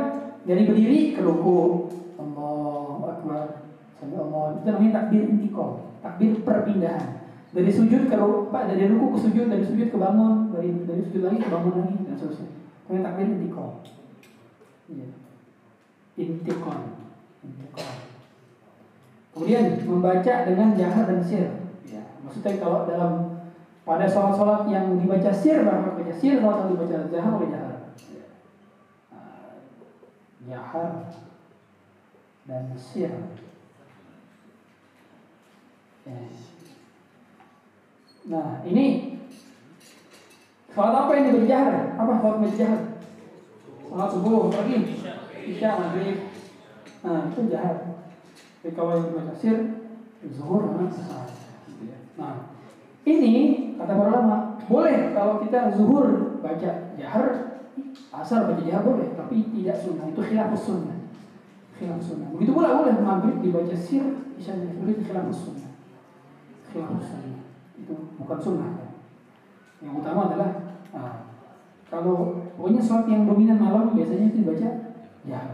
[0.49, 3.47] Dari berdiri ke ruku Allah Akbar.
[4.01, 5.70] Sampai Allah itu namanya takbir intikal
[6.03, 7.22] takbir perpindahan
[7.53, 8.16] dari sujud ke
[8.49, 11.74] pak dari ruku ke sujud dari sujud ke bangun dari dari sujud lagi ke bangun
[11.85, 12.49] lagi dan seterusnya
[12.89, 13.69] namanya takbir intikal
[14.89, 15.09] ya.
[19.33, 21.49] kemudian membaca dengan jahar dan sir
[21.85, 23.12] ya maksudnya kalau dalam
[23.85, 27.77] pada sholat-sholat yang dibaca sir bahkan baca sir kalau dibaca jahar oleh jahar
[28.09, 28.27] ya.
[30.49, 30.91] jahar
[32.49, 33.12] dan sir.
[36.03, 36.19] Ya.
[38.31, 39.12] Nah, ini
[40.73, 42.01] Sholat apa yang berjahar?
[42.01, 42.81] Apa sholat berjahar?
[43.85, 44.97] Sholat subuh, pagi,
[45.44, 46.32] isya, maghrib.
[47.05, 47.77] Nah, itu jahar.
[48.65, 49.57] Tapi kalau yang berbaca sir,
[50.32, 50.89] zuhur, nah,
[52.12, 52.35] Nah,
[53.05, 53.35] ini
[53.77, 57.27] kata para ulama, boleh kalau kita zuhur baca jahar,
[58.16, 60.09] asar baca jahar boleh, tapi tidak sunnah.
[60.09, 60.97] Itu khilafus sunnah.
[61.77, 62.32] Khilafus sunnah.
[62.32, 64.09] Begitu pula boleh maghrib dibaca sir,
[64.40, 65.70] isya maghrib khilafus sunnah.
[66.73, 67.41] Khilafus sunnah.
[67.83, 68.71] Itu bukan sunnah.
[69.83, 70.51] Yang utama adalah
[70.95, 71.15] nah,
[71.91, 74.69] kalau pokoknya sholat yang dominan malam biasanya itu dibaca
[75.27, 75.51] jahar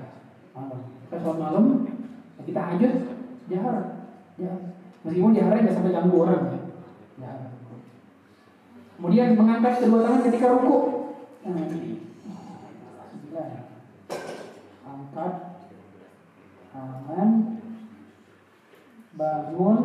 [0.53, 0.81] malam.
[1.09, 1.65] Kita sholat malam
[2.45, 2.93] kita hajat
[3.49, 3.77] jahar,
[4.41, 4.53] ya
[5.05, 6.61] meskipun jaharnya nggak sampai ganggu orang ya.
[7.25, 7.41] Jahar.
[8.99, 10.77] Kemudian mengangkat kedua tangan ketika ruku.
[11.49, 11.57] Nah.
[14.89, 15.35] Angkat
[16.75, 17.31] tangan
[19.15, 19.79] bangun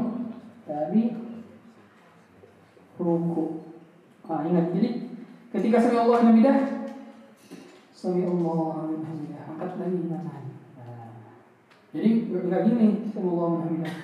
[0.63, 1.03] dari
[3.03, 3.45] ruku.
[4.23, 4.89] Nah, ingat jadi
[5.51, 6.57] ketika sami Allah hamidah
[7.91, 10.43] sami Allah hamidah angkat lagi tangan.
[10.79, 11.11] Nah,
[11.91, 13.95] jadi enggak gini sami Allah hamidah.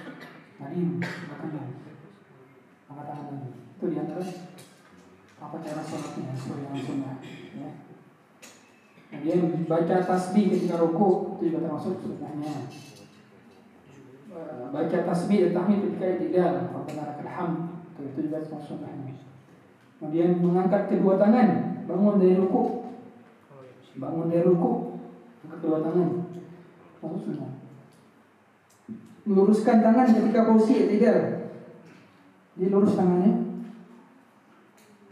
[0.59, 1.73] Tadi angkat lagi.
[2.91, 3.49] Angkat tangan lagi.
[3.79, 4.23] Itu di antara
[5.39, 7.15] apa cara sholatnya sesuai dengan sunnah.
[7.55, 7.69] Ya.
[9.09, 12.67] Kemudian baca tasbih ketika ruku itu juga termasuk sunnahnya.
[14.69, 19.19] Baca tasbih dan tahmid ketika tidak, Rabbana lakal hamd itu, itu juga termasuk sunnahnya.
[19.99, 22.63] Kemudian mengangkat kedua tangan, bangun dari ruku.
[23.99, 24.71] Bangun dari ruku,
[25.43, 26.09] angkat kedua tangan.
[27.03, 27.51] Masuk sunnah.
[29.27, 31.51] Meluruskan tangan ketika posisi tidak.
[32.55, 33.31] Dia lurus tangannya.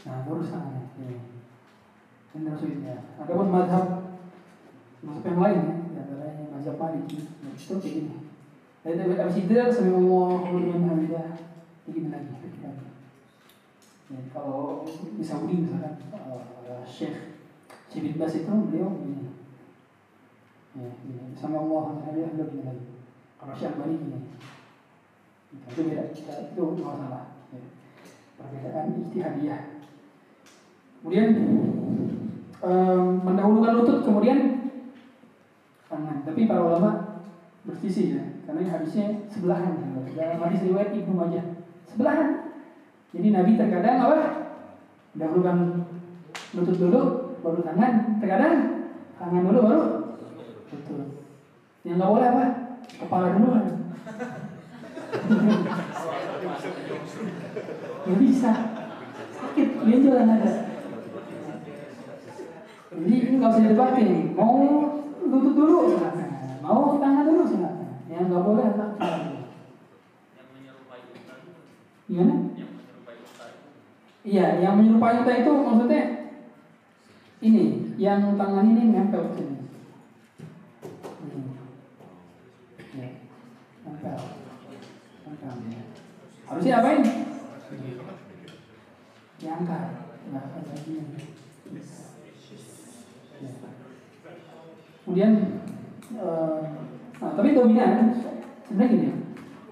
[0.08, 0.88] Nah, lurus tangannya.
[0.96, 1.20] Ya.
[2.32, 2.96] Ini maksudnya.
[3.20, 3.86] Ada pun madhab
[4.98, 5.60] Masuk yang lain
[5.94, 7.22] ya, antaranya mazhab Maliki.
[7.22, 8.14] Nah, itu kayak gini.
[8.82, 11.28] Dari habis itu sampai Allah hamidah.
[11.88, 12.86] Begini lagi, begini lagi.
[14.12, 17.40] Ya, kalau di Saudi misalkan uh, Syekh
[17.96, 19.32] bin Bas itu beliau begini.
[20.76, 20.92] Ya.
[21.32, 22.86] Sama Allah hamidah beliau begini lagi.
[23.40, 24.20] Kalau Syekh Bani gini.
[25.48, 27.40] Itu beda, itu masalah.
[27.56, 27.60] Ya.
[28.36, 29.62] Perbedaan ijtihadiyah.
[31.00, 31.28] Kemudian
[32.60, 34.40] um, mendahulukan lutut kemudian
[35.88, 36.20] tangan.
[36.20, 37.24] Tapi para ulama
[37.64, 39.72] bersisi ya, karena hadisnya sebelahan.
[40.12, 41.57] Dalam hadis riwayat Ibnu Majah
[41.92, 42.52] sebelahan.
[43.08, 44.18] Jadi Nabi terkadang apa?
[45.16, 45.56] Dahulukan
[46.52, 47.00] lutut dulu,
[47.40, 48.20] baru tangan.
[48.20, 48.54] Terkadang
[49.16, 49.82] tangan dulu, baru
[50.68, 51.08] lutut.
[51.88, 52.44] Yang nggak boleh apa?
[53.00, 53.66] Kepala duluan.
[58.04, 58.52] Gak bisa.
[59.38, 60.52] Sakit, benjolan ada.
[62.88, 64.32] Jadi ini nggak usah didebatin.
[64.36, 64.56] Mau
[65.22, 66.28] lutut dulu silakan.
[66.60, 67.88] Mau tangan dulu silakan.
[68.08, 68.90] Yang nggak boleh anak
[72.08, 72.34] Gimana?
[74.24, 76.02] Iya, yang menyerupai unta itu maksudnya
[77.44, 79.56] ini, yang tangan ini nempel ke sini.
[81.20, 81.54] Hmm.
[82.96, 83.08] Ya,
[83.84, 84.18] nempel.
[85.22, 85.54] Nempel.
[85.68, 85.82] Ya.
[86.48, 86.80] Harusnya?
[89.38, 89.84] Diangkat.
[90.32, 90.40] Ya.
[95.08, 95.32] Kemudian,
[96.20, 96.60] uh,
[97.16, 98.12] nah, tapi dominan
[98.68, 99.08] sebenarnya gini,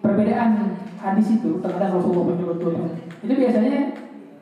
[0.01, 0.53] perbedaan
[0.97, 2.89] hadis itu terhadap Rasulullah SAW
[3.23, 3.97] itu biasanya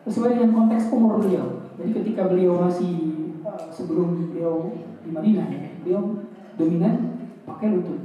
[0.05, 1.64] sesuai dengan konteks umur beliau.
[1.81, 2.94] Jadi ketika beliau masih
[3.43, 4.70] uh, sebelum beliau
[5.02, 5.48] di Madinah,
[5.82, 8.01] beliau dominan pakai lutut.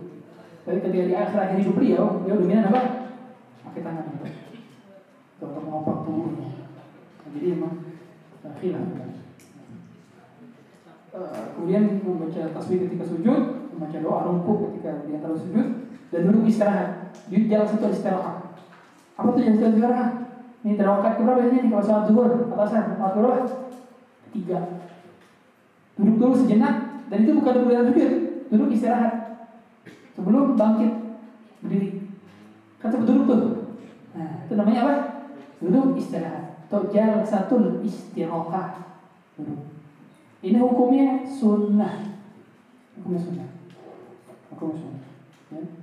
[0.65, 2.81] Tapi ketika di akhir akhir hidup beliau, beliau dominan apa?
[3.69, 4.05] Pakai tangan
[5.39, 6.49] untuk mengopak tubuhnya.
[7.23, 7.73] Nah, jadi memang
[8.43, 8.83] uh, khilaf.
[11.09, 13.41] Uh, kemudian membaca tasbih ketika sujud,
[13.73, 15.78] membaca doa rukuk ketika di antara sujud,
[16.09, 17.13] dan duduk istirahat.
[17.29, 18.37] Jalan satu istirahat.
[19.17, 20.11] Apa tuh jalan satu istirahat?
[20.59, 23.37] Ini terawat berapa biasanya nih kalau sholat zuhur atasan sholat berapa?
[24.35, 24.59] Tiga.
[25.95, 26.75] Duduk dulu sejenak
[27.07, 28.11] dan itu bukan duduk sujud,
[28.51, 29.13] duduk istirahat
[30.15, 30.91] sebelum bangkit
[31.63, 31.89] berdiri.
[32.79, 33.53] Kan sebut duduk tuh.
[34.15, 34.95] Nah, itu namanya apa?
[35.63, 36.59] Duduk istirahat.
[36.67, 38.83] Atau jalan satu istirahat.
[39.39, 39.63] Duduk.
[40.43, 42.19] Ini hukumnya sunnah.
[42.99, 43.49] Hukumnya sunnah.
[44.51, 45.03] Hukumnya sunnah.
[45.55, 45.78] Ya.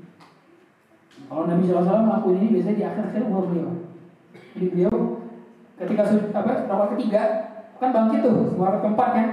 [1.26, 3.70] Kalau Nabi SAW melakukan ini biasanya di akhir-akhir umur beliau.
[4.54, 4.94] Jadi beliau
[5.76, 7.22] ketika apa rakaat ketiga
[7.76, 9.28] kan bangkit tuh rakaat keempat kan.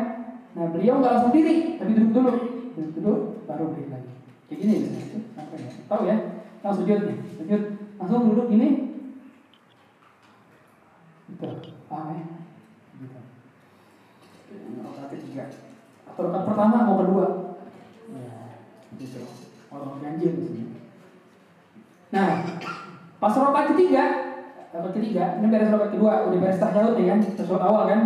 [0.58, 2.32] Nah beliau nggak langsung diri tapi duduk dulu,
[2.74, 3.14] duduk dulu
[3.46, 4.12] baru berdiri lagi.
[4.50, 5.20] Kayak gini biasanya.
[5.38, 5.70] Apa ya?
[5.86, 6.18] Tahu ya?
[6.66, 7.00] Langsung sujud
[7.38, 7.62] sujud
[8.02, 8.70] langsung duduk gini.
[11.30, 11.48] Gitu,
[11.88, 12.26] paham ya?
[12.98, 13.20] Gitu.
[14.82, 15.46] Rakaat ketiga
[16.10, 17.28] atau rakaat pertama mau kedua.
[18.14, 18.34] Ya,
[18.98, 19.22] gitu.
[19.74, 20.73] orang ganjil sini.
[22.14, 22.46] Nah,
[23.18, 24.04] pas rokat ketiga,
[24.70, 28.02] rokat ketiga, ini beres rokat kedua, udah beres tasyahud ya kan, tasyahud awal kan.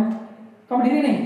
[0.64, 1.18] Kamu berdiri nih,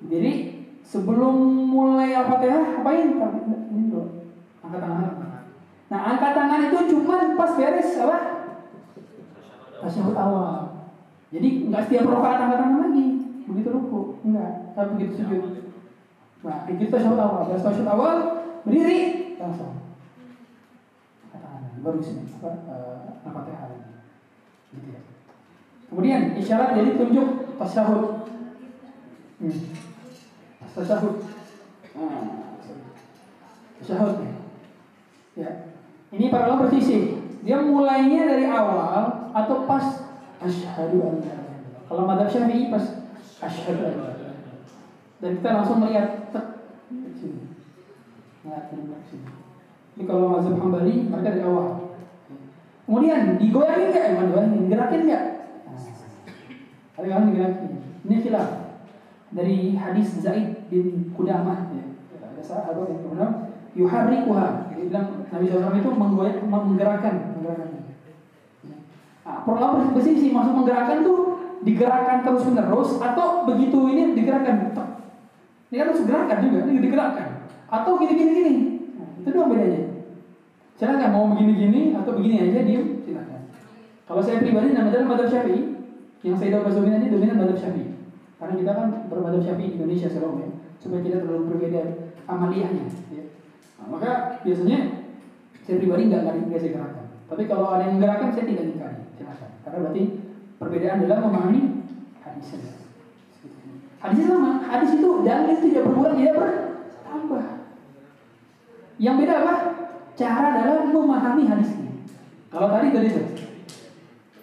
[0.00, 0.32] berdiri
[0.80, 1.36] sebelum
[1.68, 3.20] mulai al-fatihah, apain?
[3.20, 4.32] Ini dulu,
[4.64, 5.12] angkat tangan.
[5.92, 8.18] Nah, angkat tangan itu cuma pas beres apa?
[9.84, 10.52] Tasyahud awal.
[11.28, 13.06] Jadi nggak setiap rokaat angkat tangan lagi,
[13.44, 15.68] begitu ruku, enggak, tapi begitu sujud.
[16.48, 18.16] Nah, begitu tasyahud awal, beres tasyahud awal,
[18.64, 19.79] berdiri langsung
[21.80, 23.72] baru sini apa uh, al-fatihah
[24.76, 25.00] gitu ya.
[25.90, 28.30] Kemudian isyarat jadi tunjuk tasyahud
[29.42, 29.60] hmm.
[30.76, 31.16] tasyahud
[31.96, 32.54] nah,
[33.82, 34.16] tasyahud
[35.34, 35.50] ya.
[36.10, 40.04] Ini para ulama bersisi dia mulainya dari awal atau pas
[40.44, 41.38] asyhadu an la
[41.88, 42.84] kalau madhab syafi'i pas
[43.40, 43.96] asyhadu an
[45.20, 46.28] dan kita langsung melihat
[46.92, 47.52] sini.
[48.44, 49.39] Nah ini sini
[50.00, 51.92] ini kalau mazhab Hambali mereka dari awal.
[52.88, 54.06] Kemudian digoyangin nggak?
[54.16, 55.24] Emang goyangin, gerakin nggak?
[56.96, 57.70] Ada yang digerakin.
[58.08, 58.48] Ini khilaf
[59.36, 61.68] dari hadis Zaid bin Kudamah.
[61.76, 61.84] Ya.
[62.16, 63.32] Ada sahabat yang kemudian
[63.76, 64.72] yuharrikuha.
[64.72, 67.68] Dia bilang Nabi SAW itu menggoyang, menggerakkan, menggerakkan.
[69.20, 71.20] Nah, perlu bersih maksud menggerakkan tuh
[71.60, 74.72] digerakkan terus menerus atau begitu ini digerakkan.
[75.70, 77.28] Ini kan harus gerakan juga, ini digerakkan.
[77.70, 78.54] Atau gini-gini gini.
[78.98, 79.89] Nah, itu doang bedanya.
[80.80, 83.52] Silakan mau begini-gini atau begini aja diem, silakan.
[84.08, 85.76] Kalau saya pribadi nama dalam madhab syafi'i,
[86.24, 88.00] yang saya tahu dominan ini dominan madhab syafi'i.
[88.40, 90.48] Karena kita kan bermadhab syafi'i Indonesia selalu ya,
[90.80, 91.82] supaya tidak terlalu berbeda
[92.24, 92.88] amaliyahnya.
[93.12, 93.28] Ya.
[93.76, 95.04] Nah, maka biasanya
[95.68, 97.06] saya pribadi nggak nggak biasa gerakan.
[97.28, 99.50] Tapi kalau ada yang menggerakkan saya tidak ingkari, silakan.
[99.60, 100.02] Karena berarti
[100.56, 101.60] perbedaan dalam memahami
[102.24, 102.72] hadisnya.
[104.00, 107.44] Hadisnya sama, hadis itu dalil tidak berkurang, tidak bertambah.
[108.96, 109.79] Yang beda apa?
[110.18, 112.06] Cara dalam memahami hadis ini.
[112.50, 113.08] Kalau tadi tadi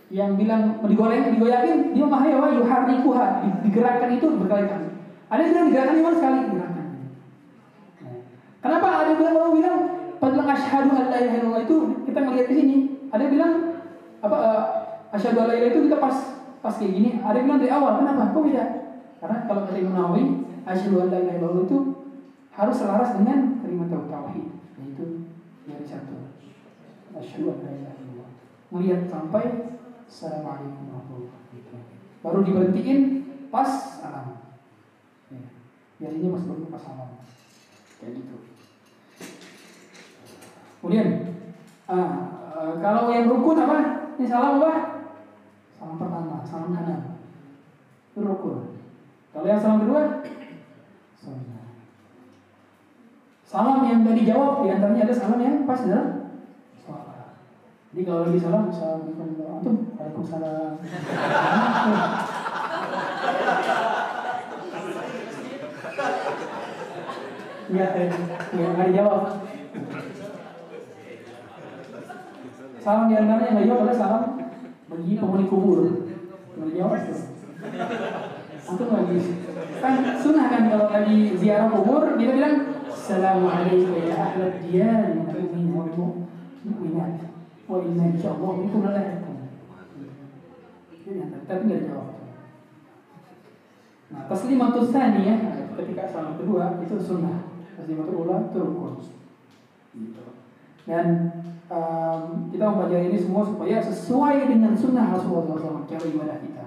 [0.07, 3.26] yang bilang digoreng, digoyakin, dia memahami bahwa yuharrikuha,
[3.68, 4.88] digerakkan itu berkali-kali.
[5.27, 6.88] Ada yang bilang digerakkan cuma sekali digerakkan.
[8.64, 9.77] Kenapa ada yang bilang orang bilang
[10.18, 11.76] pada asyhadu an la ilaha itu
[12.07, 12.77] kita melihat di sini.
[13.11, 13.53] Ada yang bilang
[14.23, 14.64] apa uh,
[15.14, 16.15] asyhadu an itu kita pas
[16.64, 17.10] pas kayak gini.
[17.22, 17.91] Ada yang bilang dari awal.
[17.99, 18.31] Kenapa?
[18.31, 18.65] Kok beda?
[19.18, 20.23] Karena kalau kata Imam Nawawi,
[20.64, 21.77] asyhadu an itu
[22.57, 24.49] harus selaras dengan kalimat tauhid,
[24.81, 25.06] yaitu
[25.69, 26.34] dari satu
[27.19, 28.30] asyhadu an la ilaha illallah.
[28.73, 29.45] Melihat sampai
[30.07, 31.98] assalamualaikum warahmatullahi wabarakatuh.
[32.22, 32.99] Baru diberhentiin
[33.53, 33.69] pas
[33.99, 34.27] salam.
[35.31, 35.41] Ya.
[35.98, 37.10] biasanya pas baru pas salam.
[37.98, 38.35] Kayak gitu.
[40.77, 41.07] Kemudian
[41.89, 41.95] ah,
[42.53, 43.77] uh, kalau yang rukun apa?
[44.18, 44.73] Ini salam apa?
[45.77, 47.22] Salam pertama salam kanan.
[48.14, 48.77] Itu rukun.
[49.34, 50.26] Kalau yang salam kedua?
[51.18, 51.65] Sunnah
[53.48, 56.27] Salam yang tadi dijawab di antaranya ada salam yang pas dalam.
[57.98, 60.74] Jadi kalau lagi salam, assalamualaikum warahmatullahi Waalaikumsalam.
[67.74, 69.22] Enggak, enggak, enggak dijawab.
[72.86, 74.24] Salam di antaranya yang dijawab adalah salam
[74.94, 75.80] bagi penghuni kubur.
[76.53, 77.19] Enggak dijawab tuh.
[78.61, 79.18] Antum lagi
[79.82, 85.34] kan sunnah kan kalau lagi ziarah kubur kita bilang Assalamualaikum ya ahlat diyar min
[87.68, 89.38] al-mu'minin wal mu'minat wa inna insyaallah bikum lalahiqun.
[91.48, 92.07] Tapi nggak jawab.
[94.07, 95.35] Nah, taslimatus ya
[95.76, 97.48] ketika salam kedua itu sunnah.
[97.76, 98.94] Taslimatul ula itu rukun.
[100.88, 101.06] Dan
[101.68, 106.65] um, kita mempelajari ini semua supaya sesuai dengan sunnah Rasulullah SAW cara ibadah kita.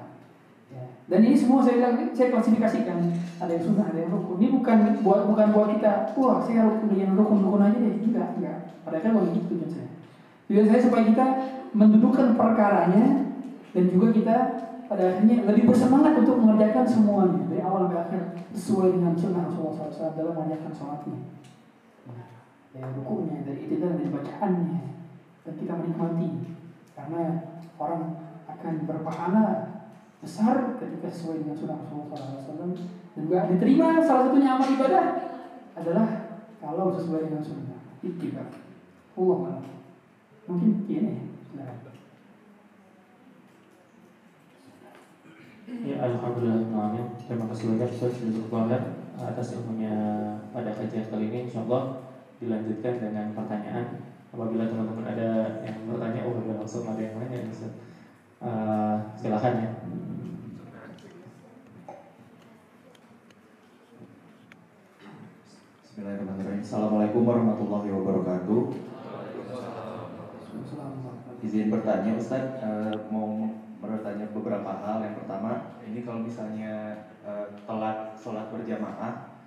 [1.10, 3.10] Dan ini semua saya bilang, saya klasifikasikan
[3.42, 4.38] ada yang sunnah, ada yang rukun.
[4.38, 8.38] Ini bukan buat bukan buat kita, wah saya rukun yang rukun rukun aja deh, enggak,
[8.38, 8.58] enggak.
[8.86, 9.90] Padahal bukan itu tujuan saya.
[10.50, 11.26] Tujuan saya supaya kita
[11.78, 13.22] mendudukkan perkaranya
[13.70, 14.36] dan juga kita
[14.90, 19.86] pada akhirnya lebih bersemangat untuk mengerjakan semuanya dari awal sampai akhir sesuai dengan sunnah Rasulullah
[19.86, 21.18] SAW dalam mengerjakan sholatnya.
[22.74, 24.82] Dari rukunya, dari itu dari bacaannya,
[25.46, 26.28] dan kita menikmati.
[26.98, 27.22] Karena
[27.78, 28.02] orang
[28.50, 29.46] akan berpahala
[30.18, 32.74] besar ketika sesuai dengan sunnah Rasulullah SAW
[33.14, 35.06] dan juga diterima salah satunya amal ibadah
[35.78, 36.06] adalah
[36.58, 37.78] kalau sesuai dengan sunnah.
[38.02, 38.50] Ittiba
[39.14, 39.62] Allah
[40.50, 41.14] mungkin ini
[45.70, 47.14] Ya Alhamdulillah Amin.
[47.14, 49.94] Terima kasih banyak Ustaz Zulfahar atas ilmunya
[50.50, 52.02] pada kajian kali ini Insya Allah
[52.42, 54.02] dilanjutkan dengan pertanyaan
[54.34, 57.72] Apabila teman-teman ada yang bertanya Oh langsung ada yang lain ya Ustaz
[58.42, 59.70] uh, Silakan ya
[65.86, 66.64] Bismillahirrahmanirrahim.
[66.64, 68.89] Assalamualaikum warahmatullahi wabarakatuh.
[71.40, 73.48] Izin bertanya Ustaz, eh, mau
[73.80, 75.00] bertanya beberapa hal.
[75.00, 79.40] Yang pertama, ini kalau misalnya eh, telat sholat berjamaah,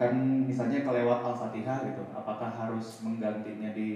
[0.00, 0.12] kan
[0.48, 3.90] misalnya kelewat al-fatihah gitu, apakah harus menggantinya di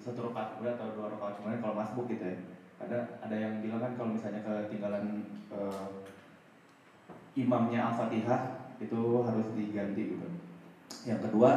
[0.00, 2.36] satu rakaat kemudian atau dua rakaat kemudian kalau masbuk gitu ya?
[2.80, 5.88] Ada ada yang bilang kan kalau misalnya ketinggalan eh,
[7.36, 10.26] imamnya al-fatihah itu harus diganti gitu.
[11.04, 11.50] Yang kedua,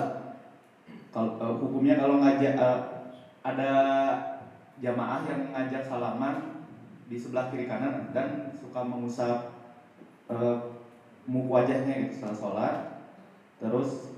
[1.15, 2.79] kalau eh, hukumnya kalau ngajak eh,
[3.45, 3.71] ada
[4.81, 6.35] jamaah yang ngajak salaman
[7.05, 9.53] di sebelah kiri kanan dan suka mengusap
[11.29, 12.75] mu- wajahnya gitu setelah sholat.
[13.61, 14.09] Terus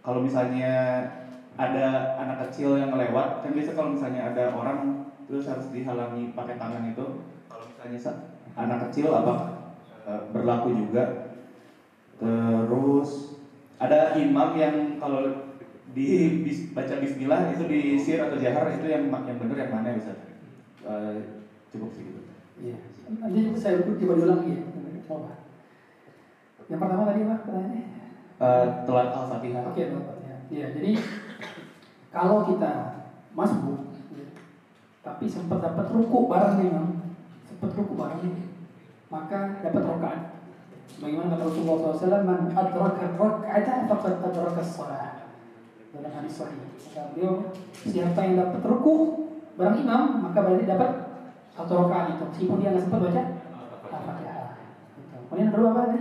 [0.00, 1.04] kalau misalnya
[1.60, 4.96] ada anak kecil yang lewat, kan biasa kalau misalnya ada orang
[5.28, 7.04] terus harus dihalangi pakai tangan itu.
[7.52, 8.20] Kalau misalnya sa-
[8.56, 9.52] anak kecil apa
[10.08, 11.04] eh, berlaku juga.
[12.18, 13.36] Terus
[13.78, 15.47] ada imam yang kalau
[15.96, 16.06] di
[16.44, 20.12] bis- baca bismillah itu di sir atau jahar itu yang yang benar yang mana bisa
[21.68, 22.20] cukup segitu
[22.58, 22.74] Iya.
[23.22, 24.58] Nanti saya coba diulang ya.
[25.06, 25.30] Apa?
[26.66, 27.82] Yang pertama tadi apa pertanyaannya?
[28.38, 30.16] Eh, telat al-fatihah Oke, Bapak.
[30.26, 30.36] Ya.
[30.50, 30.90] ya, jadi
[32.10, 32.70] kalau kita
[33.32, 34.26] masuk, ya,
[35.06, 36.88] tapi sempat dapat ruku bareng nih, Bang.
[37.46, 38.34] sempat ruku bareng nih,
[39.08, 40.20] maka dapat rokaat.
[40.98, 45.17] Bagaimana kata Rasulullah SAW, man adraka raka'ata faqad adraka shalah.
[45.98, 46.62] Dalam hadis sahih.
[46.78, 48.94] Kata beliau, siapa yang dapat ruku
[49.58, 50.90] bareng imam, maka berarti dapat
[51.50, 52.24] satu rakaat itu.
[52.30, 53.22] Meskipun dia nggak sempat baca
[53.90, 54.50] Al-Fatihah.
[54.94, 55.16] Gitu.
[55.26, 56.00] Kemudian kedua apa tadi?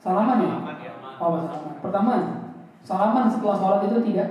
[0.00, 0.52] Salaman ya?
[1.20, 1.76] Oh, salaman.
[1.80, 2.12] Pertama,
[2.84, 4.28] salaman setelah sholat itu tidak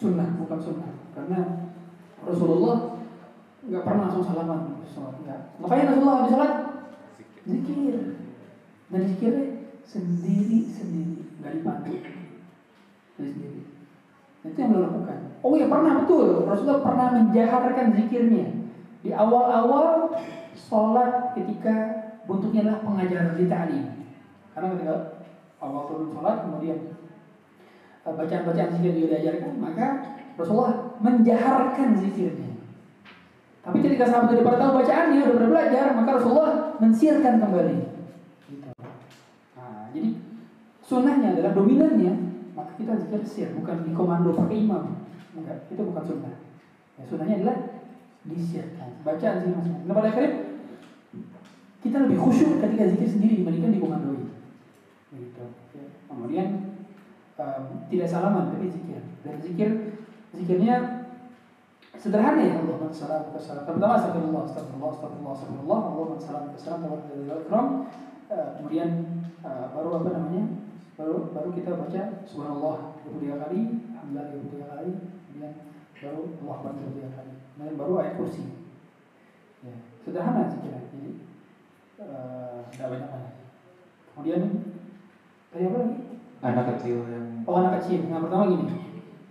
[0.00, 0.92] sunnah, bukan sunnah.
[1.12, 1.68] Karena
[2.24, 2.96] Rasulullah
[3.68, 5.20] nggak pernah langsung salaman sholat.
[5.20, 5.40] Nggak.
[5.60, 6.52] Makanya Rasulullah habis sholat
[7.44, 7.96] zikir
[8.88, 9.57] dan zikirnya
[9.88, 11.98] sendiri sendiri nggak dari
[13.16, 13.60] sendiri.
[14.44, 15.18] Itu yang beliau lakukan.
[15.40, 16.44] Oh ya pernah betul.
[16.44, 18.46] Rasulullah pernah menjaharkan zikirnya
[19.02, 20.12] di awal-awal
[20.54, 21.74] sholat ketika
[22.28, 23.84] bentuknya adalah pengajaran di ta'lim.
[24.52, 24.94] Karena ketika
[25.58, 26.78] awal turun sholat kemudian
[28.04, 29.86] eh, bacaan-bacaan zikir juga diajarkan, maka
[30.38, 32.48] Rasulullah menjaharkan zikirnya.
[33.62, 37.78] Tapi ketika sahabat itu pada tahu bacaannya, udah pernah belajar, maka Rasulullah mensiarkan kembali.
[38.48, 38.68] Gitu.
[39.58, 40.08] Nah, jadi
[40.88, 42.12] sunnahnya adalah dominannya,
[42.56, 45.04] maka kita zikir sir, bukan dikomando pakai imam.
[45.36, 46.34] Enggak, itu bukan sunnah.
[46.96, 47.56] Ya, sunnahnya adalah
[48.24, 48.88] disiarkan.
[49.04, 49.84] Bacaan zikir masing-masing.
[49.84, 50.32] Nah, pada akhirnya
[51.84, 54.32] kita lebih khusyuk ketika zikir sendiri dibandingkan dikomandoi.
[55.12, 55.44] Gitu.
[55.76, 55.84] Ya.
[56.08, 56.48] Kemudian
[57.36, 57.62] um,
[57.92, 59.04] tidak salaman tapi zikir.
[59.22, 59.70] Dan zikir
[60.32, 61.04] zikirnya
[61.94, 63.62] sederhana ya Allah salam salam.
[63.68, 67.86] Pertama astagfirullah, astagfirullah, astagfirullah, astagfirullah, Allah salam salam.
[68.28, 68.90] Kemudian
[69.44, 70.67] uh, baru apa namanya?
[70.98, 73.60] Baru baru kita baca subhanallah 23 kali,
[73.94, 74.90] alhamdulillah 23 kali,
[75.30, 75.54] kemudian
[75.94, 77.32] baru Allah Akbar 23 kali.
[77.54, 78.44] Kemudian baru ayat kursi.
[79.62, 80.90] Ya, sederhana zikirnya.
[80.90, 81.10] Jadi
[82.74, 83.34] tidak banyak banyak.
[84.10, 84.42] Kemudian
[85.54, 85.96] tadi apa lagi?
[86.38, 88.02] anak kecil yang Oh anak kecil.
[88.10, 88.66] Yang pertama gini,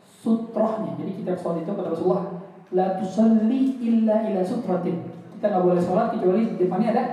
[0.08, 0.92] sutrohnya.
[0.96, 5.04] Jadi kita sholat itu kata Rasulullah, la tusalli illa ila sutratin.
[5.36, 7.04] Kita nggak boleh sholat kecuali di depannya ada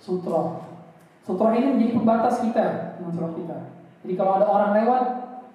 [0.00, 0.64] sutroh.
[1.28, 3.58] Sutroh ini menjadi pembatas kita dengan sholat kita.
[4.02, 5.02] Jadi kalau ada orang lewat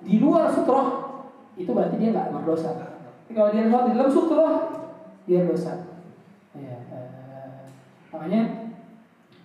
[0.08, 0.88] di luar sutroh,
[1.60, 2.72] itu berarti dia nggak berdosa.
[3.28, 4.52] Tapi kalau dia lewat di dalam sutroh,
[5.28, 5.74] dia dosa.
[6.56, 7.68] Ya, eh,
[8.10, 8.72] makanya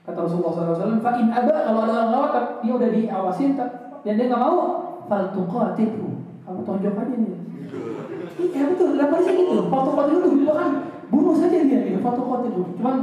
[0.06, 4.26] kata Rasulullah SAW, fa in aba kalau ada orang lewat dia udah diawasin dan dia
[4.30, 4.58] nggak mau,
[5.10, 6.22] fal tuqatilu.
[6.46, 7.38] Kamu tonjok aja dia.
[8.42, 9.66] Iya betul, dalam hadis gitu.
[9.66, 10.70] Tuqatilu itu bahkan
[11.10, 11.98] bunuh saja dia gitu.
[11.98, 12.62] Tuqatilu.
[12.78, 12.96] Cuman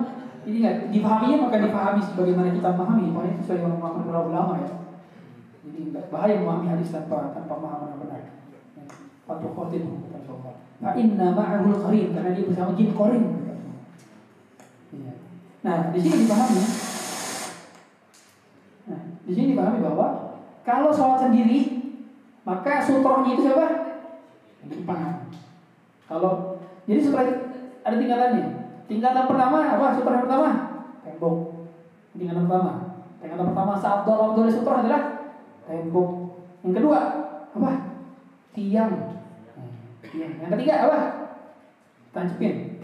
[0.48, 3.12] ini nggak dipahaminya maka dipahami sebagaimana kita memahami.
[3.12, 4.70] Pokoknya sesuai para ulama ya.
[5.60, 8.22] Jadi bahaya memahami hadis tanpa tanpa pemahaman yang benar.
[9.28, 10.56] Fal tuqatilu kata Rasulullah.
[10.80, 13.24] Fa inna ma'ahul qarin karena dia bersama jin qarin.
[14.96, 15.14] Iya.
[15.68, 16.64] Nah, di sini dipahami.
[18.88, 20.08] Nah, di sini dipahami bahwa
[20.64, 21.60] kalau sholat sendiri,
[22.48, 23.68] maka sutrohnya itu siapa?
[24.64, 25.28] Depan.
[26.08, 26.58] Kalau
[26.88, 28.46] jadi itu ada tingkatannya.
[28.90, 29.94] Tingkatan pertama apa?
[29.94, 30.50] Sutroh pertama
[31.06, 31.36] tembok.
[32.18, 32.72] Tingkatan pertama.
[33.22, 35.19] Tingkatan pertama saat doa sutroh adalah
[35.70, 36.10] tembok.
[36.66, 37.00] Yang kedua
[37.54, 37.72] apa?
[38.58, 38.94] Tiang.
[40.10, 40.34] Tiang.
[40.42, 41.00] Yang ketiga apa?
[42.10, 42.82] Tancepin.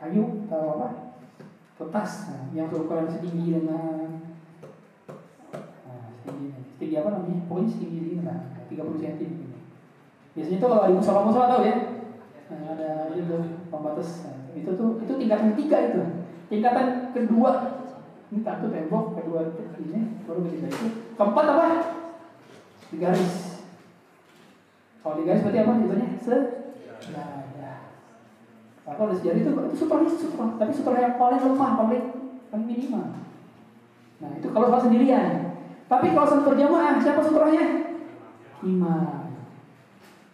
[0.00, 0.88] Kayu atau apa?
[1.76, 4.24] Kertas yang berukuran setinggi dengan
[5.84, 7.44] nah, setinggi, apa namanya?
[7.44, 9.24] Pokoknya setinggi ini lah, 30 cm.
[10.32, 11.76] Biasanya tuh kalau di musola musola tahu ya,
[12.48, 13.36] nah, ada itu
[13.68, 14.24] pembatas.
[14.24, 16.02] Nah, itu tuh itu tingkatan ketiga itu.
[16.48, 17.52] Tingkatan kedua
[18.26, 21.05] Ini satu tembok, kedua ini, baru ketiga itu.
[21.16, 21.66] Keempat apa?
[22.92, 23.64] Digaris.
[25.00, 25.72] Kalau digaris berarti apa?
[25.80, 27.46] Jatuhnya sejadah.
[28.86, 32.04] Nah, kalau ada sejadah itu itu sutra sutra, tapi sutra yang paling lemah, paling
[32.52, 33.04] paling minimal.
[34.22, 35.58] Nah itu kalau sholat sendirian.
[35.90, 37.64] Tapi kalau sholat berjamaah, siapa sutranya?
[38.62, 39.34] Imam.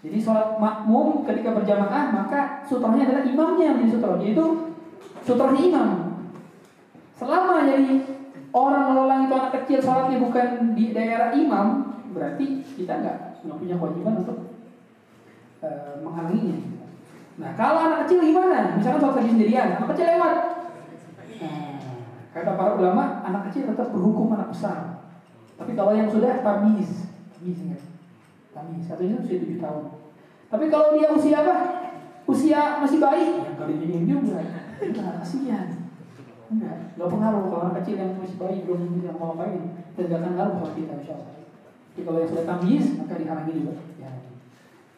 [0.05, 4.21] Jadi sholat makmum ketika berjamaah maka sutranya adalah imamnya yang menjadi sutra.
[4.21, 4.45] Yaitu
[5.25, 5.89] sutranya imam.
[7.17, 8.12] Selama jadi
[8.53, 13.75] orang melolong itu anak kecil sholatnya bukan di daerah imam, berarti kita nggak nggak punya
[13.81, 14.39] kewajiban untuk
[15.65, 16.85] uh, menghalanginya.
[17.41, 18.77] Nah kalau anak kecil gimana?
[18.77, 20.37] Misalkan sholat lagi sendirian, anak kecil lewat.
[21.43, 21.75] Nah,
[22.31, 25.01] kata para ulama, anak kecil tetap berhukum anak besar.
[25.59, 27.79] Tapi kalau yang sudah tamiz, tamiz ya.
[28.53, 29.85] Tamiz, satunya usia tujuh tahun.
[30.53, 31.57] Tapi kalau dia usia apa?
[32.29, 34.39] Usia masih bayi, ya kalau ini juga.
[34.79, 35.82] Enggak, kasihan.
[36.53, 39.73] Enggak, enggak pengaruh kalau anak kecil yang masih bayi belum bisa mau ngapain.
[39.97, 41.33] Dan gak akan ngaruh kalau kita insya Allah.
[41.93, 43.75] Tapi kalau yang sudah tamiz, maka dihalangi juga.
[43.97, 44.11] Ya.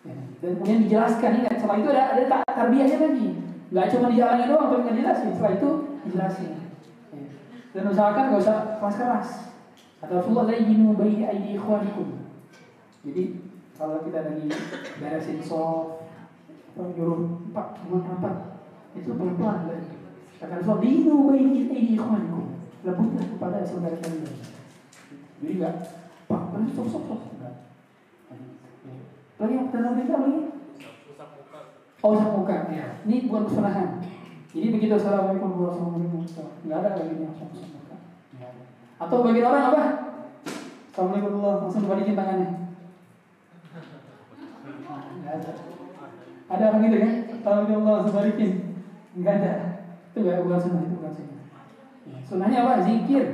[0.03, 0.15] Ya.
[0.43, 3.29] Dan kemudian dijelaskan ingat setelah itu ada ada tarbiyahnya lagi.
[3.71, 5.31] Gak cuma dijalani doang tapi nggak jelasin.
[5.35, 5.71] Setelah itu
[6.07, 6.51] dijelasin.
[7.15, 7.27] Ya.
[7.71, 9.29] Dan usahakan gak usah keras-keras.
[10.03, 12.29] Kata Rasulullah layyinu bayi aidi ikhwanikum.
[13.07, 13.23] Jadi
[13.75, 14.47] kalau kita lagi
[15.03, 16.07] beresin soft,
[16.79, 18.35] nyuruh pak buat rapat,
[18.95, 20.04] itu pelan-pelan lagi.
[20.41, 22.45] Kata Rasulullah layyinu bayi aidi ikhwanikum.
[22.85, 24.29] Lembutlah kepada saudara kalian.
[25.41, 25.75] Jadi enggak,
[26.29, 27.21] pak, berarti sok sok sok.
[29.35, 30.43] Lagi yang dalam kita lagi?
[32.05, 32.69] Oh, usap muka.
[32.69, 33.01] Ya.
[33.09, 34.05] Ini bukan kesalahan.
[34.53, 36.63] Jadi begitu assalamualaikum warahmatullahi wabarakatuh.
[36.63, 37.97] Enggak ada lagi yang usap muka.
[39.01, 39.85] Atau bagi orang apa?
[40.93, 42.49] Assalamualaikum warahmatullahi langsung dibalikin tangannya.
[45.25, 45.53] Ada.
[46.53, 47.13] Ada orang gitu kan?
[47.33, 48.53] Assalamualaikum langsung balikin.
[49.17, 49.53] Enggak ada.
[50.15, 51.43] Itu enggak bukan sunnah, itu bukan sunnah.
[52.23, 52.87] Sunnahnya apa?
[52.87, 53.25] Zikir.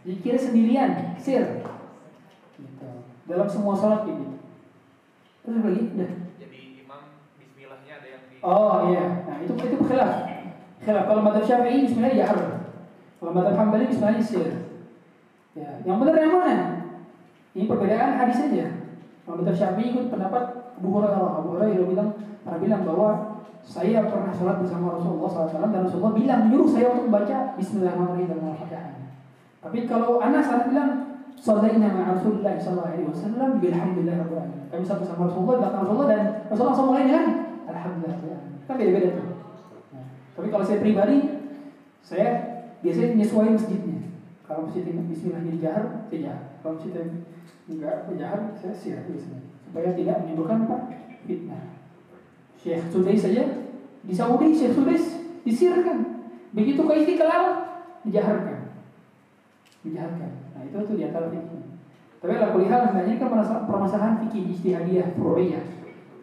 [0.00, 1.60] Zikir sendirian, sir.
[2.56, 2.88] Gitu.
[3.28, 4.40] Dalam semua sholat gitu.
[5.44, 6.10] Terus lagi, udah.
[6.40, 7.00] Jadi imam
[7.36, 10.12] bismillahnya ada yang di Oh iya, nah itu itu khilaf.
[10.80, 11.04] Khilaf.
[11.04, 12.32] Kalau madhab syafi'i Bismillah ya
[13.20, 14.72] Kalau madhab hambali Bismillah sir.
[15.52, 16.56] Ya, yang benar yang mana?
[17.52, 18.88] Ini perbedaan hadis saja.
[19.28, 21.44] Kalau madhab syafi'i ikut pendapat Abu Hurairah.
[21.44, 22.10] Abu Hurairah bilang
[22.40, 23.35] pernah bilang bahwa
[23.66, 28.38] saya pernah sholat bersama Rasulullah SAW dan Rasulullah bilang menyuruh saya untuk baca Bismillahirrahmanirrahim dan
[28.54, 28.94] Al-Fatihah.
[29.58, 30.90] Tapi kalau Anas saya bilang
[31.36, 34.16] Sallaina ma'a Rasulullah wasallam bilhamdulillah.
[34.72, 37.24] Kami satu sama Rasulullah, belakang Rasulullah dan Rasulullah langsung mulai dengan
[37.68, 38.40] alhamdulillah.
[38.66, 39.26] Kan beda-beda tuh.
[39.92, 41.16] Nah, tapi kalau saya pribadi,
[42.02, 42.28] saya
[42.80, 43.98] biasanya menyesuaikan masjidnya.
[44.46, 46.40] Kalau masjid Bismillahnya di jahar, saya jahar.
[46.62, 46.92] Kalau masjid
[47.66, 49.42] enggak berjahar, saya siar biasanya.
[49.66, 50.76] Supaya tidak menimbulkan apa?
[51.26, 51.62] Fitnah.
[52.66, 53.46] Syekh Sudais saja
[54.02, 56.26] di Saudi Syekh Sudais disirkan.
[56.50, 57.62] Begitu ke Istiqlal
[58.02, 58.74] dijaharkan.
[59.86, 60.30] Dijaharkan.
[60.50, 61.62] Nah itu tuh di antara fikih.
[62.18, 63.30] Tapi kalau kuliah hendaknya ini kan
[63.70, 65.62] permasalahan fikih ijtihadiyah, furu'iyah.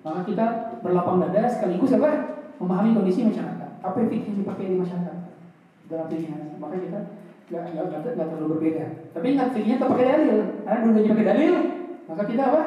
[0.03, 0.45] Maka kita
[0.83, 2.43] berlapang dada sekaligus apa?
[2.59, 3.79] Memahami kondisi masyarakat.
[3.79, 5.15] Apa fikih yang dipakai di masyarakat
[5.87, 6.27] dalam fikih
[6.59, 6.99] Maka kita
[7.47, 9.15] nggak nggak terlalu berbeda.
[9.15, 10.37] Tapi ingat fikihnya tetap pakai dalil.
[10.67, 11.53] Karena dulu pakai dalil,
[12.11, 12.61] maka kita apa?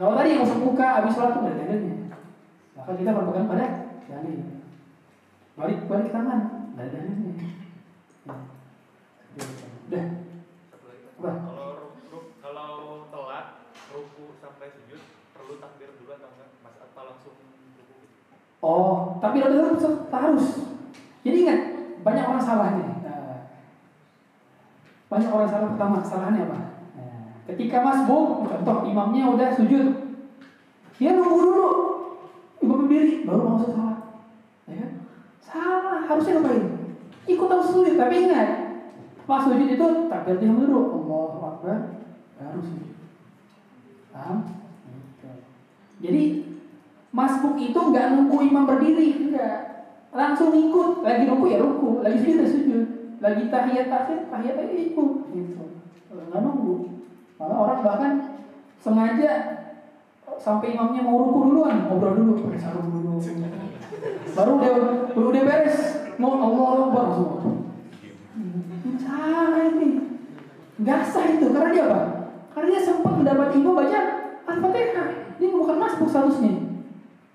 [0.00, 1.99] Kalau tadi yang usap muka habis sholat itu ada dalilnya.
[2.90, 3.66] Maka kita berpegang pada
[4.10, 4.66] dalil.
[5.54, 7.32] Balik balik tangan, ada dalilnya.
[7.38, 8.34] Ya.
[9.86, 10.06] Udah.
[11.22, 11.30] Apa?
[12.42, 13.46] Kalau telat
[13.94, 16.50] ruku sampai sujud perlu takbir dulu atau enggak?
[16.66, 17.38] Mas atau langsung
[17.78, 18.10] ruku?
[18.58, 19.78] Oh, tapi dulu
[20.10, 20.46] harus.
[21.22, 21.60] Jadi ingat,
[22.02, 22.90] banyak orang salah nih.
[23.06, 23.54] Nah,
[25.06, 26.58] banyak orang salah pertama kesalahannya apa?
[26.98, 29.94] Nah, ketika masbuk, contoh imamnya udah sujud,
[30.98, 31.70] dia nunggu dulu,
[32.60, 33.98] ibu berdiri, baru mau salat.
[34.68, 34.90] Ya kan?
[35.40, 36.64] Salah, harusnya ngapain?
[37.24, 38.48] Ikut harus sujud, tapi ingat,
[39.24, 41.78] pas sujud itu takbir dia dulu, Allah Akbar,
[42.36, 42.90] baru sujud.
[44.12, 44.38] Paham?
[46.00, 46.22] Jadi
[47.12, 49.58] masbuk itu nggak nunggu imam berdiri, enggak.
[50.10, 52.84] Langsung ikut, lagi ruku ya ruku, lagi sujud ya sujud,
[53.20, 55.64] lagi tahiyat akhir, tahiyat aja ikut, gitu.
[56.10, 56.74] Nggak nunggu.
[57.36, 58.12] Malah orang bahkan
[58.80, 59.59] sengaja
[60.40, 63.20] sampai imamnya mau ruku duluan, ngobrol dulu, pakai sarung dulu.
[64.32, 64.72] Baru dia
[65.12, 65.78] udah beres,
[66.16, 67.38] mau Allah Akbar semua.
[68.32, 70.16] Hmm, Salah ini.
[70.80, 72.00] Nggak sah itu, karena dia apa?
[72.56, 74.00] Karena dia sempat mendapat ilmu baca
[74.48, 75.08] Al-Fatihah.
[75.36, 76.56] Ini bukan masbuk statusnya.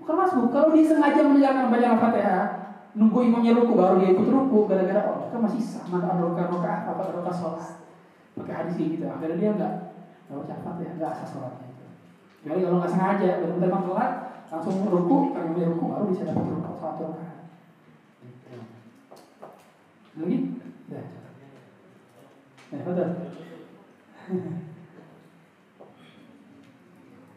[0.02, 0.49] Bukan masbuk.
[0.49, 2.45] Kalau dia sengaja menjalankan baca Al-Fatihah,
[2.95, 6.88] nunggu imamnya ruku baru dia ikut ruku gara-gara oh kan masih sah mana roka roka
[6.88, 7.84] apa roka sholat
[8.40, 9.73] pakai hadis kayak gitu akhirnya dia enggak
[10.32, 11.65] enggak baca Al-Fatihah enggak sah sholatnya
[12.45, 14.11] jadi kalau nggak sengaja terbang telat
[14.53, 17.05] langsung ruku kalau dia ruku baru bisa dapat ruku satu
[20.15, 20.38] lagi
[20.93, 21.01] ya
[22.73, 23.07] Ya, betul.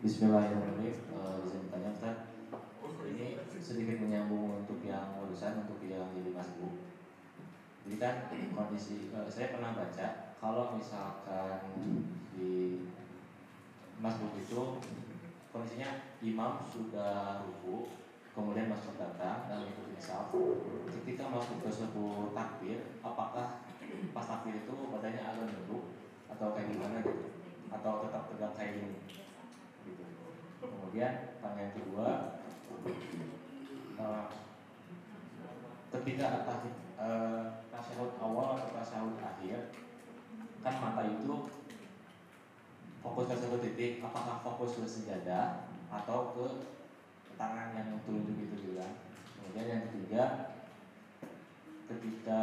[0.03, 0.97] Bismillahirrahmanirrahim.
[0.99, 2.33] Eh, izin bertanya Ustaz.
[3.05, 6.81] Ini sedikit menyambung untuk yang urusan untuk yang jadi masbuk.
[7.85, 11.77] Jadi kan kondisi eh, saya pernah baca kalau misalkan
[12.33, 12.89] di
[13.99, 14.61] masbuk itu
[15.51, 17.91] kondisinya imam sudah ruku
[18.33, 20.31] kemudian masuk datang dan mengikuti saf
[21.03, 23.67] ketika masuk tersebut takbir apakah
[24.15, 25.99] pas takbir itu badannya agak nunduk
[26.29, 27.25] atau kayak gimana gitu?
[27.73, 28.99] Atau tetap tegak kayak gini?
[29.85, 30.05] Gitu.
[30.61, 32.07] Kemudian pertanyaan kedua,
[33.99, 34.25] eh,
[35.97, 36.59] ketika atas
[36.99, 39.73] eh, tasyahud awal atau tasyahud akhir,
[40.63, 41.35] kan mata itu
[43.09, 46.45] fokus ke satu titik, apakah fokus ke sejadah atau ke
[47.41, 49.01] tangan yang telunjuk itu juga.
[49.33, 50.23] Kemudian yang ketiga,
[51.89, 52.41] ketika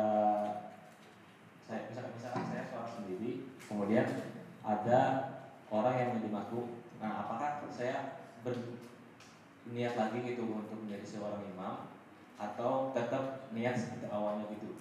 [1.61, 4.07] saya misalkan, misalkan saya sholat sendiri, kemudian
[4.65, 5.01] ada
[5.69, 6.67] orang yang menjadi makhluk.
[6.97, 11.93] Nah, apakah saya berniat lagi gitu untuk menjadi seorang imam
[12.41, 14.73] atau tetap niat seperti awalnya gitu?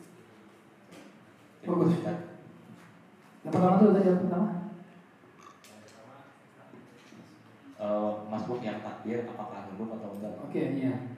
[1.61, 1.93] Jadi, Bagus.
[3.44, 4.64] Yang pertama tadi yang pertama.
[7.85, 10.32] Eh, masbuk yang takbir apakah nunduk atau enggak?
[10.40, 11.12] Oke, iya.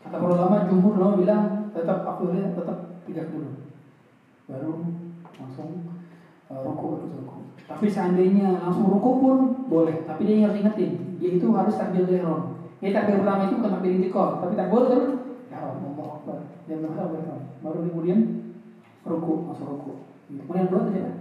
[0.00, 1.42] Kata para ulama, jumhur ulama bilang
[1.74, 3.50] tetap akhirnya tetap tegak dulu,
[4.46, 4.72] baru
[5.36, 5.90] langsung
[6.48, 7.38] uh, ruku ruku.
[7.66, 9.36] Tapi seandainya langsung ruku pun
[9.66, 12.56] boleh, tapi dia harus ingetin, dia itu harus takbir ihram.
[12.78, 16.38] Ini takbir pertama itu bukan takbir intikal, tapi takbir ihram, Allahu Akbar.
[16.70, 17.40] Dia bilang takbir ihram.
[17.58, 18.20] Baru kemudian
[19.02, 19.92] ruku, masuk ruku.
[20.30, 21.14] Kemudian dua tadi apa?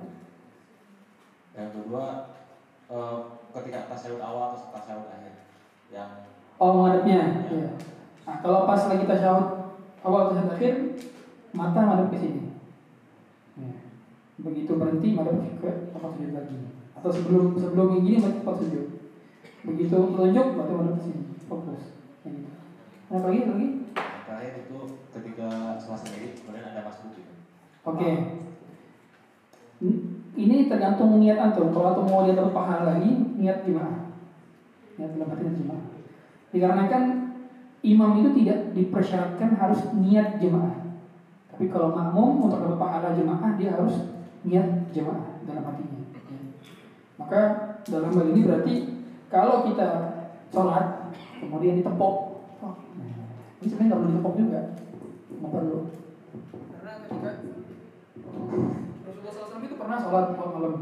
[1.57, 2.03] Yang kedua,
[2.93, 3.18] eh,
[3.62, 5.34] ketika tasyahud awal atau tasyahud akhir
[5.90, 6.28] yang
[6.58, 7.46] Oh menghadapnya.
[7.54, 7.70] Iya.
[8.26, 10.74] Nah kalau pas lagi tasyahud awal tasyahud akhir,
[11.54, 12.44] mata madep ke sini.
[13.62, 13.78] Ya.
[14.42, 16.58] Begitu berhenti madep ke tempat sujud lagi.
[16.98, 18.86] Atau sebelum sebelum yang gini tempat sujud.
[19.70, 21.22] Begitu telunjuk berarti madep ke sini.
[21.46, 21.82] Fokus.
[22.26, 22.50] Gitu.
[23.14, 23.70] Nah lagi lagi.
[24.28, 24.80] terakhir itu
[25.16, 27.34] ketika sholat sendiri kemudian ada masbuk gitu.
[27.88, 28.10] Oke.
[28.12, 28.47] N-
[30.38, 31.73] Ini tergantung niat antum.
[31.73, 33.09] Kalau antum mau dia dapat pahala lagi,
[33.41, 34.14] niat gimana?
[35.01, 35.84] Niat hati jemaah.
[36.53, 37.03] Dikarenakan
[37.81, 40.77] imam itu tidak dipersyaratkan harus niat jemaah.
[41.49, 44.14] Tapi kalau makmum untuk dapat pahala jemaah dia harus
[44.45, 46.05] niat jemaah dalam hatinya.
[47.18, 47.41] Maka
[47.89, 48.76] dalam hal ini berarti
[49.34, 49.89] kalau kita
[50.53, 52.15] sholat kemudian ditepok,
[52.61, 52.73] oh,
[53.57, 54.61] ini sebenarnya nggak perlu ditepok juga,
[55.34, 55.80] nggak perlu.
[56.77, 57.31] Karena ketika
[59.18, 60.73] Rasulullah SAW itu pernah sholat malam.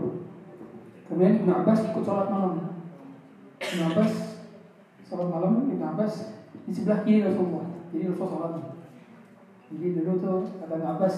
[1.07, 2.53] Kemudian Ibn Abbas ikut sholat malam.
[3.64, 4.12] Ibn Abbas
[5.07, 6.14] sholat malam, Ibn Abbas
[6.68, 7.68] di sebelah kiri Rasulullah.
[7.95, 8.53] Jadi Rasulullah sholat.
[9.72, 11.16] Jadi dulu tuh kata Ibn Abbas,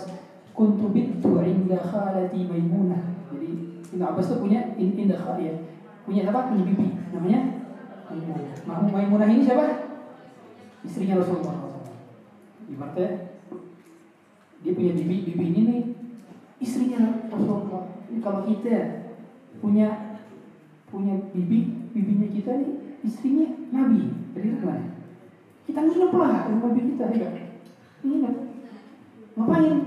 [0.54, 3.02] kuntu bitu inda khalati Maimunah.
[3.34, 3.50] Jadi
[3.98, 5.56] Ibn Abbas tuh punya in, inda khalati ya.
[6.06, 6.54] Punya siapa?
[6.54, 6.88] Punya bibi.
[7.18, 7.42] Namanya
[8.14, 8.94] Maimunah.
[8.94, 9.90] Maimunah ini siapa?
[10.86, 11.66] Istrinya Rasulullah.
[12.68, 13.28] Ibaratnya
[14.62, 15.82] dia punya bibi, bibi ini nih
[16.58, 17.86] istrinya Rasulullah.
[18.10, 18.78] Ini kalau kita
[19.62, 20.18] punya
[20.88, 22.74] punya bibi, bibinya kita nih
[23.04, 24.02] istrinya Nabi.
[24.34, 24.86] Jadi gimana?
[25.68, 27.48] Kita nginep lah rumah bibi kita, ya nggak?
[28.08, 28.36] Nginep.
[29.38, 29.78] Ngapain?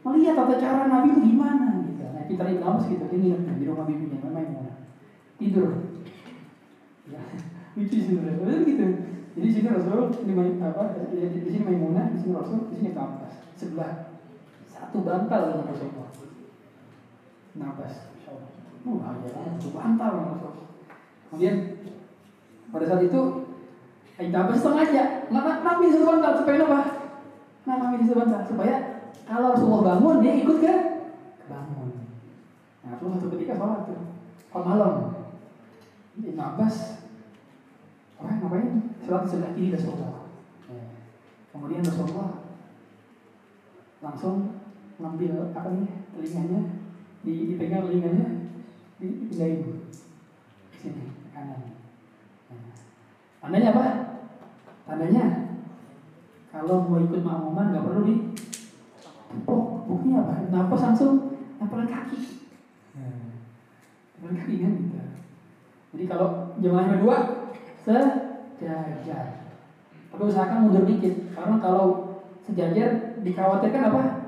[0.00, 2.02] Melihat tata cara Nabi itu gimana gitu.
[2.02, 4.72] Nah, kita lama gitu, dia nginep di rumah bibinya, memang mana?
[5.38, 5.70] Tidur.
[7.08, 7.22] Ya,
[7.78, 8.66] lucu sebenarnya.
[8.66, 8.86] Gitu.
[9.30, 10.82] Jadi di sini Rasul, di, apa,
[11.14, 13.38] di, di sini Maimunah, di sini Rasul, di sini Kampas.
[13.54, 14.09] Sebelah
[14.80, 16.10] satu bantal dengan Rasulullah.
[17.60, 17.94] Nafas.
[18.80, 20.12] Oh, bahaya banget, bantal.
[21.28, 21.56] Kemudian
[22.72, 23.20] pada saat itu
[24.32, 26.80] Abbas sengaja Nabi di bantal supaya apa?
[27.68, 28.76] Nabi di bantal supaya
[29.28, 30.74] kalau Rasulullah bangun dia ikut ke
[31.44, 31.88] bangun.
[32.80, 34.00] Nah, itu satu ketika sholat tuh,
[34.48, 34.94] kalau malam.
[36.20, 37.00] Ibn Abbas
[38.20, 38.92] Wah, ngapain?
[39.00, 40.28] Sholat sebelah kiri Rasulullah.
[40.68, 40.84] Ya.
[41.56, 42.44] Kemudian Rasulullah
[44.04, 44.59] langsung
[45.00, 46.60] ngambil apa nih telinganya,
[47.24, 48.26] di, dipegang telinganya,
[49.00, 49.60] dipindahin
[50.76, 51.60] sini ke kanan.
[52.52, 52.60] Nah,
[53.40, 53.84] tandanya apa?
[54.84, 55.24] Tandanya
[56.52, 58.14] kalau mau ikut makmuman nggak perlu di
[59.32, 59.62] tepuk.
[59.88, 60.34] Buktinya apa?
[60.52, 61.12] Nafas langsung
[61.56, 62.18] nampalan kaki.
[64.20, 64.98] Nampalan kaki kan gitu.
[65.90, 66.28] Jadi kalau
[66.60, 67.18] jemaahnya berdua
[67.80, 69.48] sejajar.
[70.10, 74.19] Tapi usahakan mundur dikit karena kalau sejajar dikhawatirkan apa?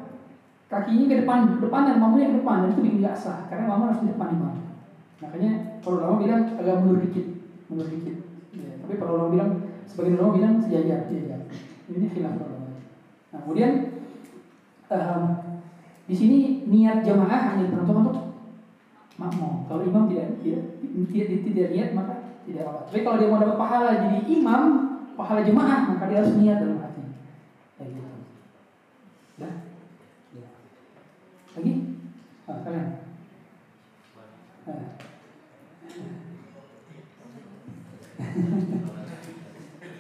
[0.73, 4.01] Kakinya ke depan, depan dan mamunya ke depan dan itu nggak sah karena mamu harus
[4.01, 4.57] di depan imam.
[5.21, 5.51] Makanya
[5.85, 7.27] para ulama bilang agak mundur dikit,
[7.69, 8.17] mundur dikit.
[8.57, 9.51] Ya, tapi para ulama bilang
[9.85, 11.45] sebagian ulama bilang sejajar, sejajar.
[11.93, 12.69] Ini khilaf ulama.
[13.33, 13.71] Nah, kemudian
[14.89, 15.23] em,
[16.09, 18.27] di sini niat jamaah hanya diperuntukkan untuk
[19.21, 19.69] makmum.
[19.71, 20.63] Kalau imam tidak tidak
[21.13, 22.81] tidak, tidak niat maka tidak apa.
[22.91, 24.63] Tapi kalau dia mau dapat pahala jadi imam,
[25.15, 27.03] pahala jemaah maka dia harus niat dalam hati.
[27.79, 28.15] Kayak gitu.
[29.39, 29.51] Ya.
[30.35, 30.49] ya.
[31.55, 31.73] Lagi?
[32.53, 32.89] Ah, kalian.
[34.69, 34.85] Ah.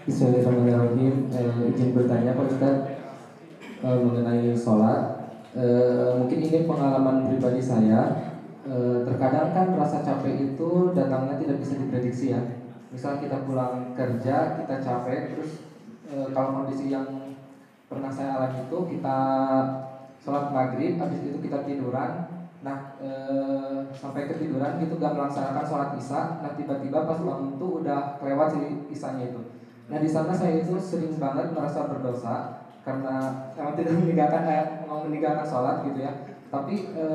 [0.05, 1.33] Bismillahirrahmanirrahim.
[1.33, 2.77] Eh, izin bertanya Pak Ustaz
[3.81, 5.33] eh, mengenai sholat.
[5.57, 8.21] Eh, mungkin ini pengalaman pribadi saya.
[8.69, 12.41] Eh, terkadang kan rasa capek itu datangnya tidak bisa diprediksi ya.
[12.93, 15.65] Misal kita pulang kerja, kita capek, terus
[16.13, 17.33] eh, kalau kondisi yang
[17.89, 19.19] pernah saya alami itu kita
[20.21, 22.32] sholat maghrib, habis itu kita tiduran.
[22.63, 26.39] Nah, eh, sampai ketiduran gitu gak melaksanakan sholat isya.
[26.43, 28.63] Nah, tiba-tiba pas bangun tuh udah kelewat si
[28.95, 29.43] isanya itu.
[29.93, 35.05] Nah di sana saya itu sering banget merasa berdosa karena emang tidak meninggalkan eh, mau
[35.05, 36.13] meninggalkan sholat gitu ya.
[36.53, 37.07] Tapi e,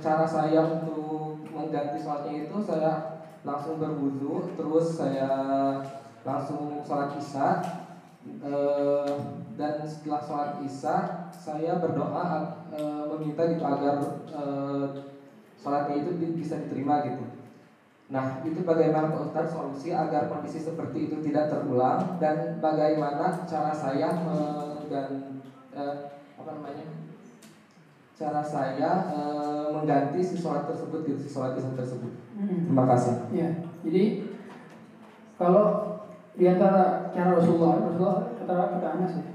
[0.00, 5.28] cara saya untuk mengganti sholatnya itu saya langsung berwudu, terus saya
[6.24, 7.60] langsung sholat isya.
[8.38, 8.52] E,
[9.58, 10.96] dan setelah sholat isya
[11.34, 12.26] saya berdoa
[12.70, 12.80] e,
[13.14, 13.96] meminta gitu agar
[14.28, 14.42] e,
[15.58, 17.38] sholatnya itu bisa diterima gitu.
[18.08, 23.68] Nah, itu bagaimana Pak Ustadz solusi agar kondisi seperti itu tidak terulang dan bagaimana cara
[23.68, 25.44] saya menggan,
[25.76, 25.96] eh,
[26.40, 26.88] apa namanya?
[28.16, 32.12] Cara saya eh, mengganti si sholat tersebut gitu, si sholat isya tersebut.
[32.32, 33.28] Terima kasih.
[33.28, 33.52] Ya,
[33.84, 34.24] jadi
[35.36, 35.97] kalau
[36.38, 39.26] di antara cara Rasulullah, Rasulullah kata kata Anas ya,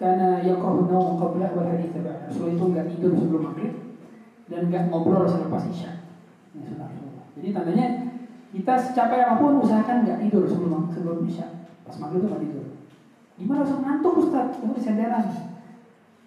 [0.00, 2.24] karena yakrahu naum qabla wal hadits ba'da.
[2.24, 3.74] Rasulullah itu enggak tidur sebelum maghrib
[4.48, 6.08] dan enggak ngobrol selepas isya.
[6.56, 7.26] Ini sunnah Rasulullah.
[7.36, 7.86] Jadi tandanya
[8.48, 11.68] kita secapek apa pun usahakan nggak tidur sebelum sebelum isya.
[11.84, 12.66] Pas maghrib itu nggak tidur.
[13.38, 14.56] Gimana langsung ngantuk Ustaz?
[14.56, 15.24] Kamu di senderan.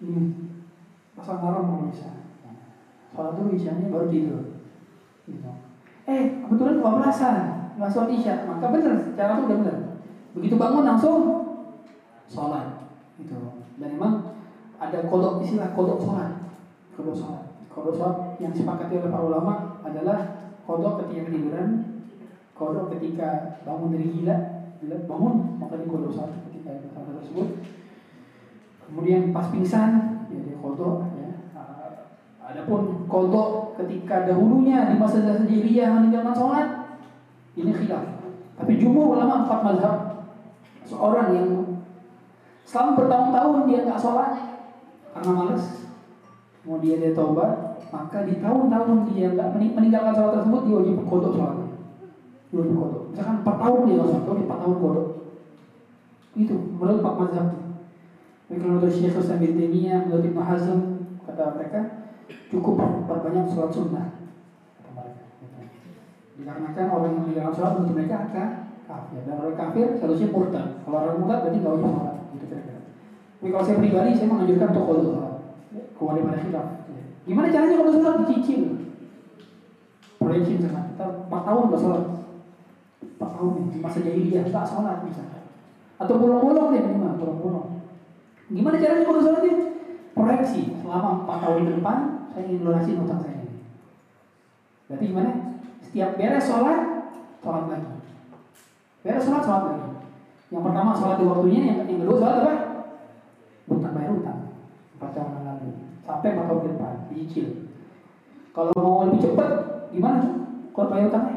[0.00, 0.26] Hmm.
[1.18, 2.08] Pasal alarm kalau bisa.
[3.12, 4.42] Sholat dulu isyanya baru tidur.
[5.28, 5.50] Gitu.
[6.08, 7.36] Eh, kebetulan kebablasan,
[7.76, 8.34] nggak sholat isya.
[8.48, 9.78] Maka benar, cara itu udah benar.
[10.32, 11.20] Begitu bangun langsung
[12.28, 12.88] sholat.
[13.20, 13.36] Gitu.
[13.76, 14.32] Dan memang
[14.80, 16.32] ada kodok istilah kodok sholat.
[16.96, 17.44] Kodok sholat.
[17.68, 19.54] Kodok sholat yang disepakati oleh para ulama
[19.84, 21.68] adalah kodok ketika ketiduran,
[22.56, 24.36] kodok ketika bangun dari gila,
[24.82, 27.48] bangun maka dia kodok sholat ketika hal tersebut.
[28.88, 29.90] Kemudian pas pingsan,
[30.32, 31.12] ya dia kodok.
[31.16, 31.28] Ya.
[32.42, 36.68] Adapun kodok ketika dahulunya di masa jahiliyah meninggalkan sholat,
[37.56, 38.04] ini khilaf.
[38.56, 40.11] Tapi jumhur ulama empat mazhab
[40.86, 41.50] seorang yang
[42.66, 44.32] selama bertahun-tahun dia nggak sholat
[45.12, 45.64] karena malas,
[46.64, 47.52] kemudian dia taubat,
[47.92, 51.68] maka di tahun-tahun dia nggak meninggalkan sholat tersebut dia wajib kodok sholatnya.
[52.48, 53.02] Dia wajib kodok.
[53.12, 55.08] Misalkan empat tahun dia nggak sholat, dia empat tahun kodok.
[56.32, 57.48] Itu menurut empat mazhab.
[58.52, 60.78] Menurut Syekh Islam bin menurut Ibnu Hazm
[61.24, 61.80] kata mereka
[62.52, 62.76] cukup
[63.08, 64.06] perbanyak sholat sunnah.
[66.36, 68.48] Dikarenakan orang yang meninggalkan sholat menurut mereka akan
[68.92, 70.66] kafir dan orang kafir seharusnya murtad.
[70.84, 72.16] Kalau orang murtad berarti nggak wajib sholat.
[72.36, 72.80] Gitu kira-kira.
[73.40, 75.32] Tapi kalau saya pribadi saya menganjurkan kodok sholat.
[75.96, 76.66] Kembali pada khilaf.
[77.22, 78.62] Gimana caranya kalau sholat dicicil?
[80.22, 82.04] Proyeksi misalkan kita 4 tahun gak sholat
[83.18, 85.42] 4 tahun nih, masa jahiliyah tak sholat misalkan
[85.98, 87.68] Atau bolong-bolong deh minimal, bolong-bolong
[88.54, 89.66] Gimana caranya kalau sholat ini?
[90.14, 91.98] Proyeksi, selama 4 tahun ke depan
[92.30, 93.50] Saya ingin lunasi utang saya ini
[94.86, 95.30] Berarti gimana?
[95.82, 96.80] Setiap beres sholat,
[97.42, 97.91] sholat lagi
[99.02, 99.90] Beres sholat, sholat lagi
[100.54, 102.54] Yang pertama sholat di waktunya, yang, yang kedua sholat apa?
[103.66, 104.40] Utang bayar utang
[104.98, 105.68] 4 tahun yang lalu
[106.02, 107.48] Sampai 4 tahun ke depan, dicicil
[108.52, 109.50] kalau mau lebih cepat
[109.96, 110.44] gimana?
[110.76, 111.36] Kalau bayar utangnya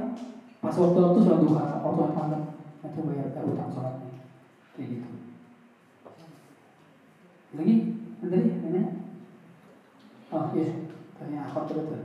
[0.59, 2.43] pas waktu waktu sholat duha, waktu malam
[2.83, 4.11] nanti bayar utang sholatnya
[4.75, 5.07] kayak gitu.
[7.55, 7.75] Lagi
[8.19, 8.83] nih nanya?
[10.33, 10.67] Oh iya,
[11.15, 12.01] tanya tuh betul?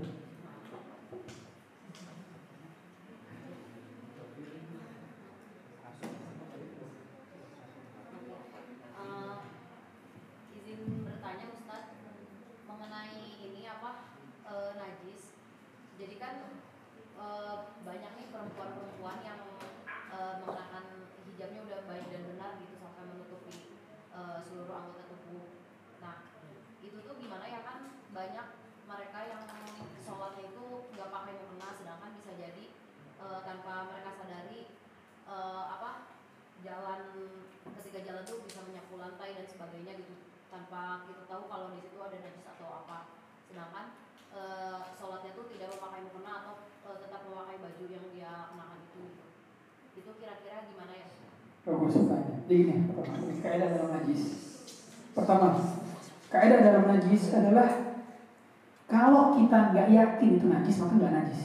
[8.95, 9.35] Uh,
[10.55, 11.99] izin bertanya Ustadz
[12.69, 14.11] mengenai ini apa
[14.51, 15.35] uh, najis.
[16.01, 16.35] Jadi kan
[17.19, 19.41] uh, banyak nih perempuan-perempuan yang
[20.11, 23.79] uh, mengenakan hijabnya udah baik dan benar gitu sampai menutupi
[24.11, 25.47] uh, seluruh anggota tubuh.
[26.03, 26.27] Nah
[26.83, 27.79] itu tuh gimana ya kan
[28.11, 28.47] banyak
[28.91, 29.43] mereka yang
[30.03, 30.65] sholatnya itu
[30.97, 32.65] nggak pakai mukena sedangkan bisa jadi
[33.23, 34.75] uh, tanpa mereka sadari
[35.31, 35.91] uh, apa
[36.67, 37.01] jalan
[37.79, 40.15] ketika jalan tuh bisa menyapu lantai dan sebagainya gitu
[40.51, 43.07] tanpa kita tahu kalau di situ ada najis atau apa
[43.47, 43.87] sedangkan
[44.31, 44.41] e,
[44.95, 46.55] sholatnya tuh tidak memakai mukena atau
[46.87, 49.27] e, tetap memakai baju yang dia kenakan itu gitu.
[49.99, 51.09] itu kira-kira gimana ya
[51.91, 52.75] Jadi ini
[53.43, 54.23] kaidah dalam najis.
[55.15, 55.59] Pertama,
[56.31, 57.69] kaidah dalam najis adalah
[58.91, 61.41] kalau kita nggak yakin itu najis maka nggak najis.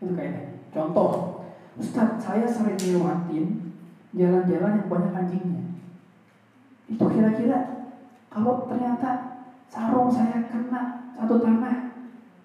[0.00, 0.60] Itu kayaknya.
[0.68, 1.40] Contoh,
[1.80, 3.72] Ustadz, saya sering lewatin
[4.12, 5.62] jalan-jalan yang banyak anjingnya.
[6.88, 7.88] Itu kira-kira
[8.28, 11.92] kalau ternyata sarung saya kena satu tanah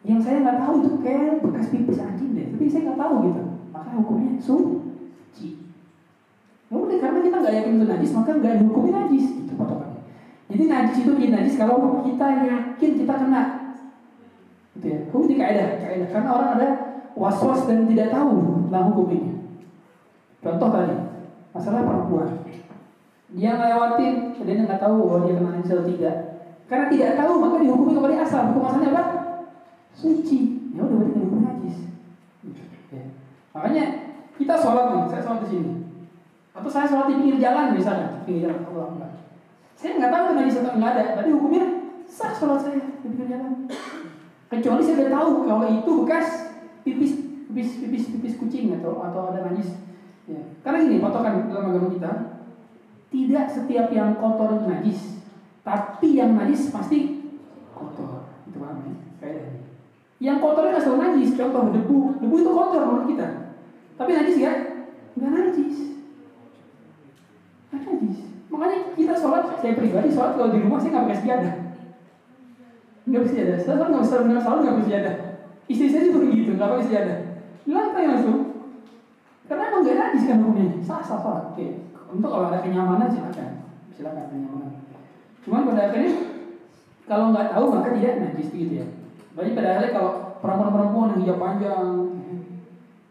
[0.04, 3.44] yang saya nggak tahu itu kayak bekas pipis anjing deh, tapi saya nggak tahu gitu.
[3.72, 5.62] Maka hukumnya suci.
[6.74, 9.26] Ya udah karena kita nggak yakin itu najis, maka nggak dihukumi najis.
[9.45, 10.02] Itu patokannya.
[10.50, 13.44] Jadi najis itu menjadi najis kalau kita yakin kita kena.
[14.74, 15.00] Gitu ya.
[15.14, 16.10] Hukum di kaidah, kaidah.
[16.10, 16.70] Karena orang ada
[17.14, 19.38] was-was dan tidak tahu tentang hukumnya.
[20.41, 20.98] Contoh tadi,
[21.54, 22.41] masalah perempuan.
[23.38, 26.18] Dia ngelewatin, dia nggak tahu bahwa dia kena najis tidak.
[26.66, 28.50] Karena tidak tahu maka dihukumi kembali asal.
[28.50, 29.04] Hukum asalnya apa?
[29.94, 30.74] Suci.
[30.74, 31.78] Ya udah berarti dihukumi najis.
[32.90, 33.06] Ya.
[33.54, 33.86] Makanya
[34.41, 35.82] kita sholat nih, saya sholat di sini.
[36.54, 39.12] Atau saya sholat di pinggir jalan misalnya, pinggir jalan, Allah enggak.
[39.74, 41.66] Saya nggak tahu najis atau nggak ada, tapi hukumnya
[42.06, 43.66] sah sholat saya di pinggir jalan.
[44.54, 46.28] Kecuali saya udah tahu kalau itu bekas
[46.86, 47.12] pipis
[47.50, 49.82] pipis pipis pipis kucing atau atau ada najis.
[50.30, 50.40] Ya.
[50.62, 52.12] Karena gini patokan dalam agama kita,
[53.10, 55.00] tidak setiap yang kotor itu najis,
[55.66, 57.30] tapi yang najis pasti
[57.74, 58.30] kotor.
[58.46, 58.94] Itu paham ya?
[59.18, 59.42] Kayak
[60.22, 61.30] yang kotor itu selalu najis.
[61.34, 63.28] Contoh debu, debu itu kotor menurut kita.
[63.98, 64.54] Tapi najis ya?
[65.18, 65.78] Nggak najis.
[68.02, 68.28] Nggak.
[68.53, 71.53] Makanya kita sholat, saya pribadi sholat kalau di rumah saya nggak pakai sejadah.
[73.10, 73.57] Nggak pakai sejadah.
[73.57, 75.15] Saya selalu nggak bisa selalu nggak pakai sejadah.
[75.64, 77.18] Istri saya juga begitu, nggak pakai sejadah.
[77.64, 78.38] Lantai langsung.
[79.49, 80.68] Karena emang nggak najis kan hukumnya.
[80.86, 81.44] Sah sah sholat.
[81.53, 81.68] Oke.
[82.14, 84.72] Untuk kalau ada kenyamanan silakan, silakan kenyamanan.
[85.41, 86.14] Cuman pada akhirnya
[87.10, 88.88] kalau nggak tahu maka tidak najis begitu ya.
[89.34, 90.11] Berarti pada akhirnya kalau
[90.45, 91.90] perempuan-perempuan yang hijab panjang,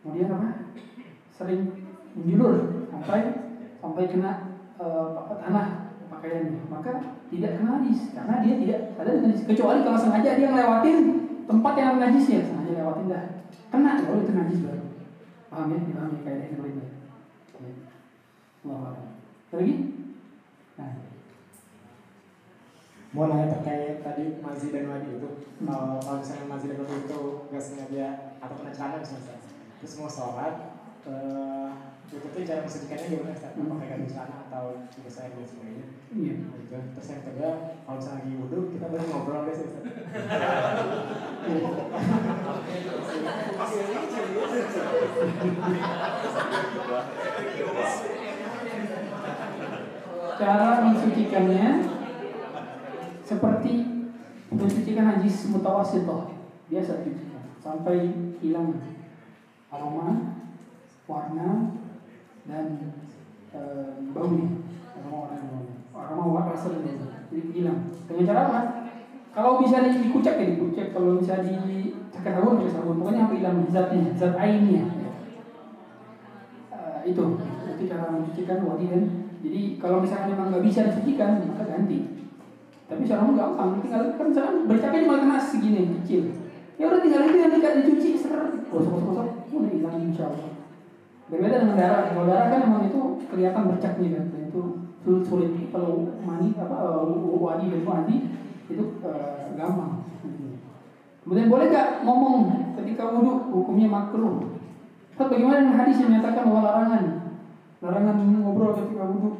[0.06, 0.48] kemudian apa?
[1.34, 1.62] Sering
[2.14, 3.20] menjulur sampai
[3.82, 4.51] sampai kena
[4.82, 6.90] uh, tanah pakaiannya, maka
[7.30, 9.46] tidak kena najis karena dia tidak ada najis.
[9.46, 10.98] Kecuali kalau sengaja dia ngelewatin
[11.46, 13.24] tempat yang najis ya, sengaja lewatin dah.
[13.70, 14.84] Kena kalau itu najis baru.
[15.48, 15.78] Paham ya?
[15.86, 16.82] Dipahami kayak seperti itu.
[16.82, 16.90] Ya.
[18.62, 18.94] Allah
[19.52, 19.74] Lagi?
[20.78, 20.92] Nah.
[23.12, 27.20] mau nanya terkait tadi Mazi dan Wadi itu kalau kalau misalnya Mazi dan Wadi itu
[27.52, 28.06] nggak sengaja
[28.40, 29.36] atau kena celana misalnya
[29.76, 31.70] terus mau sholat eh,
[32.12, 33.56] itu tuh cara mensucikannya gimana Ustaz?
[33.56, 34.64] Apakah ganti celana atau
[35.09, 35.86] saya dan sebagainya?
[36.12, 36.34] Iya.
[36.44, 36.76] Gitu.
[36.93, 37.51] Terus yang kedua
[37.89, 39.84] kalau misalnya lagi wudhu kita boleh ngobrol guys Ustaz.
[50.36, 51.66] Cara mensucikannya
[53.24, 53.72] seperti
[54.52, 56.28] mensucikan najis mutawasitoh
[56.68, 58.12] biasa dicucikan sampai
[58.44, 58.76] hilang
[59.72, 60.36] aroma,
[61.09, 61.48] warna
[62.43, 62.66] dan
[63.55, 63.60] e,
[64.10, 64.47] baunya
[64.98, 66.98] aroma baunya aroma warna rasa dan
[67.31, 67.78] jadi hilang.
[68.10, 68.60] Dengan cara apa?
[69.32, 72.97] Kalau bisa di- dikucek ya dikucek kalau bisa dicekat sabun pakai sabun.
[73.01, 73.56] Pokoknya apa hilang?
[73.73, 74.85] Zatnya zat ainnya
[76.73, 77.24] Eh, itu.
[77.73, 79.02] Itu cara mencucikan wadi dan
[79.43, 81.98] jadi kalau misalnya memang nggak bisa dicucikan maka ganti.
[82.86, 83.81] Tapi sekarang gampang.
[83.81, 86.23] Tinggal kan misalkan bercaknya cuma kena segini kecil.
[86.77, 88.32] Ya udah tinggal itu nanti kan dicuci ser
[88.69, 89.27] gosok gosok gosok.
[89.52, 90.28] Udah hilang insya
[91.32, 93.00] berbeda dengan darah kalau darah kan memang itu
[93.32, 94.24] kelihatan bercaknya kan.
[94.28, 94.60] Dan itu
[95.00, 95.50] sulit sulit.
[95.72, 97.09] Kalau mani apa
[97.40, 98.16] wadi dan wadi
[98.68, 100.04] itu eh, gampang.
[101.24, 102.36] Kemudian boleh gak ngomong
[102.76, 104.44] ketika wudhu hukumnya makruh?
[105.09, 107.04] Ustaz, bagaimana dengan hadis yang menyatakan bahwa larangan
[107.80, 109.30] larangan ngobrol ketika wudhu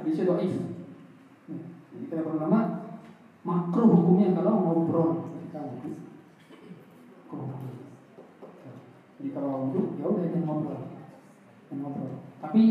[0.00, 0.54] hadisnya doif
[1.92, 2.60] jadi kata para ulama
[3.44, 5.90] makruh hukumnya kalau ngobrol ketika wudhu.
[9.18, 10.91] Jadi kalau wudhu ya udah jangan ngobrol
[11.80, 12.62] ngobrol tapi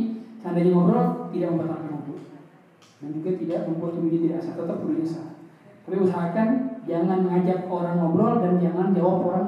[0.42, 2.16] seandainya ngobrol tidak membatalkan wudhu
[3.02, 5.28] dan juga tidak membuat wudhu tidak sah tetap wudhunya sah
[5.88, 6.48] tapi usahakan
[6.86, 9.48] jangan mengajak orang ngobrol dan jangan jawab orang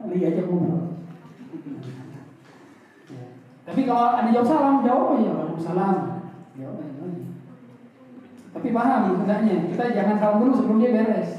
[0.00, 0.92] lagi ajak ngobrol
[3.12, 3.24] Ya.
[3.68, 5.96] Tapi kalau ada jawab salam, jawab aja Waalaikumsalam.
[6.56, 6.92] Jawab aja.
[7.04, 7.24] aja.
[8.52, 11.30] Tapi paham hendaknya kita jangan salam dulu sebelum dia beres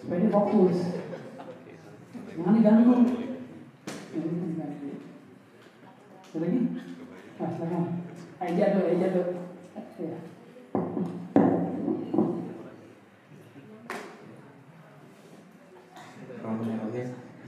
[0.00, 0.76] supaya dia fokus.
[2.36, 2.94] Jangan diganggu.
[4.16, 4.88] Jangan diganggu.
[6.19, 6.60] Ada lagi?
[7.40, 7.84] Nah, silakan.
[8.40, 9.32] Aja dulu, aja dulu.
[10.00, 10.18] Ya.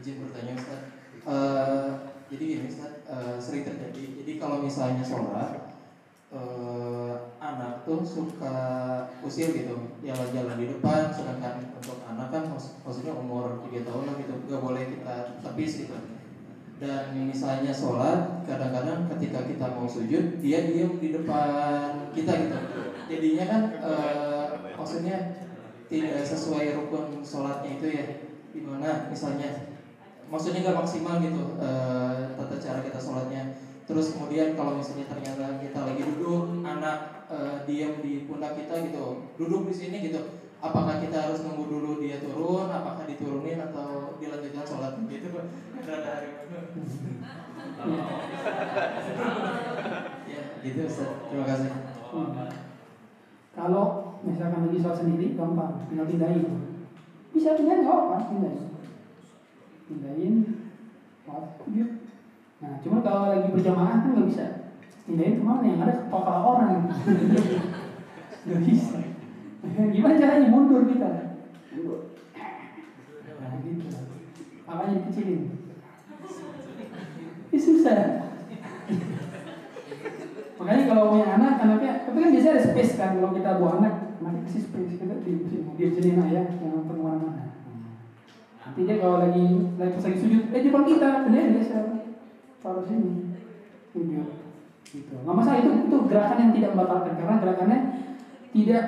[0.03, 0.83] Izin bertanya Ustaz.
[1.23, 1.91] Eh,
[2.27, 4.19] jadi gini Ustaz, eh, sering terjadi.
[4.19, 5.79] Jadi kalau misalnya sholat,
[6.35, 8.59] eh, anak tuh suka
[9.23, 11.15] usil gitu, jalan-jalan di depan.
[11.15, 15.87] Sedangkan untuk anak kan mak- maksudnya umur 3 tahun lah gitu, nggak boleh kita tepis
[15.87, 15.95] gitu.
[16.83, 22.59] Dan misalnya sholat, kadang-kadang ketika kita mau sujud, dia diam di depan kita gitu.
[23.07, 25.17] Jadinya kan, eh, maksudnya
[25.87, 28.07] tidak sesuai rukun sholatnya itu ya.
[28.51, 29.79] Di mana misalnya
[30.27, 33.43] maksudnya nggak maksimal gitu eh, tata cara kita sholatnya.
[33.87, 39.31] Terus kemudian kalau misalnya ternyata kita lagi duduk anak eh, diam di pundak kita gitu
[39.39, 44.63] duduk di sini gitu apakah kita harus nunggu dulu dia turun apakah diturunin atau dilanjutkan
[44.63, 45.29] sholat gitu
[45.83, 46.23] Rada-
[50.23, 51.71] ya gitu Ustaz terima kasih
[52.13, 52.37] Hmm.
[53.57, 56.45] Kalau misalkan lagi sholat sendiri gampang, tinggal pindahin.
[57.33, 58.69] Bisa pindahin nggak apa, pindahin.
[59.89, 60.35] Pindahin,
[61.25, 61.89] sholat sujud.
[62.61, 64.45] Nah, cuma kalau lagi berjamaah kan nggak bisa.
[65.09, 66.93] Pindahin ke mana yang ada kepala orang.
[68.45, 69.12] Nggak bisa.
[69.95, 71.39] Gimana caranya mundur kita?
[71.75, 72.01] Mundur.
[73.39, 73.87] Nah, gitu.
[74.67, 75.43] Makanya dikecilin.
[77.53, 77.99] Ini susah.
[80.63, 83.95] Makanya kalau punya anak, anaknya, tapi kan biasanya ada space kan kalau kita bawa anak,
[84.23, 87.43] anaknya kasih space kita di sini, di sini nah ya, jangan ke mana-mana.
[88.63, 91.93] Nanti dia kalau lagi lagi pas lagi sujud, eh depan kita, bener dia siapa?
[92.63, 93.35] Taruh sini,
[93.91, 94.29] sujud.
[94.87, 95.15] Gitu.
[95.19, 97.79] Nggak masalah itu itu gerakan yang tidak membatalkan karena gerakannya
[98.55, 98.85] tidak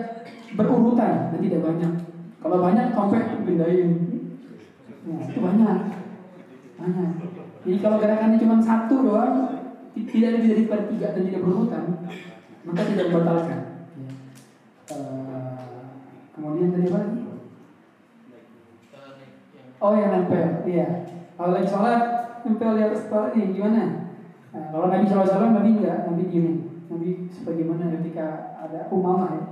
[0.55, 1.93] berurutan dan tidak banyak.
[2.39, 3.91] Kalau banyak sampai pindahin,
[5.09, 5.79] nah, itu banyak,
[6.77, 7.11] banyak.
[7.65, 9.35] Jadi kalau gerakannya cuma satu doang,
[9.97, 11.85] ti- tidak lebih daripada tiga dan tidak berurutan,
[12.69, 13.61] maka tidak membatalkan.
[13.97, 14.09] Ya.
[14.93, 15.57] Eh,
[16.37, 17.21] kemudian tadi apa lagi?
[19.81, 20.89] Oh yang nempel, iya.
[21.35, 22.03] Kalau lagi sholat,
[22.45, 23.83] nempel di atas kepala ini gimana?
[24.53, 26.57] Nah, kalau Nabi SAW, Nabi enggak, Nabi diemin.
[26.93, 29.43] Nabi sebagaimana ketika ada Umamah ya,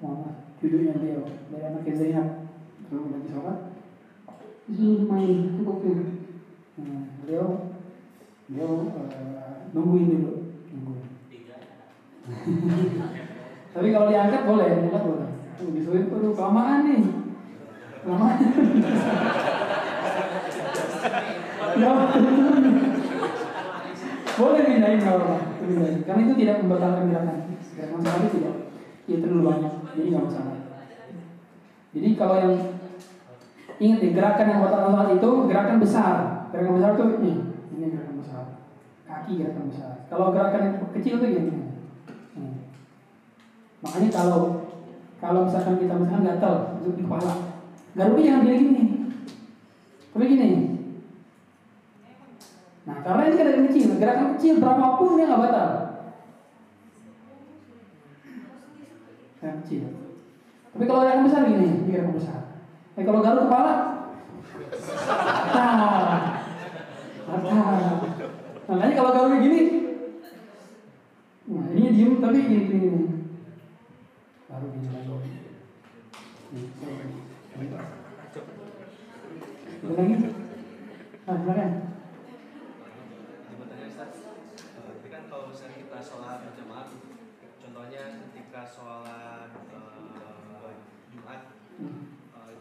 [0.00, 2.28] Umamah, judulnya beliau dari anak Zainab,
[2.88, 3.58] kalau lagi sholat,
[4.64, 5.76] disuruh main, cukup
[6.80, 7.76] Nah, beliau
[8.48, 11.04] beliau eh, nungguin dulu, nungguin.
[13.76, 15.28] Tapi kalau diangkat boleh, diangkat boleh.
[15.60, 17.00] Tuh, disuruh tuh kelamaan nih,
[18.00, 18.38] kelamaan.
[21.70, 21.92] Ya,
[24.36, 25.38] boleh pindahin kalau
[26.02, 27.38] karena itu tidak membatalkan gerakan.
[27.78, 28.56] Gerakan sekali tidak.
[29.06, 30.60] Ya terlalu banyak jadi nggak masalah
[31.90, 32.54] jadi kalau yang
[33.80, 36.14] ingat ya gerakan yang batal sholat itu gerakan besar.
[36.52, 37.32] Gerakan besar itu ini
[37.74, 38.42] ini gerakan besar.
[39.08, 39.92] Kaki gerakan besar.
[40.06, 41.54] Kalau gerakan yang kecil itu gini
[42.30, 42.62] Hmm.
[43.82, 44.70] makanya kalau
[45.18, 47.34] kalau misalkan kita misalkan gatal masuk di kepala.
[47.98, 48.84] Garuknya jangan gini gini.
[50.14, 50.48] Tapi gini.
[52.86, 55.70] Nah, karena ini gerakan kecil, gerakan kecil berapapun dia nggak batal.
[59.40, 59.88] Gerakan kecil.
[60.70, 62.40] Tapi kalau gerakan besar gini, ini gerakan besar.
[62.94, 63.74] Eh kalau garuk kepala,
[65.00, 65.72] batal,
[67.24, 67.64] batal.
[68.68, 69.60] Makanya kalau garuk gini,
[71.48, 72.64] nah ini diem tapi gini.
[72.68, 72.90] gini.
[74.46, 75.30] Baru gini lagi.
[79.90, 80.14] Lagi?
[81.26, 81.70] Ah, silakan.
[84.70, 86.86] Tapi kan kalau misalnya kita sholat berjamaah,
[87.58, 89.19] contohnya ketika sholat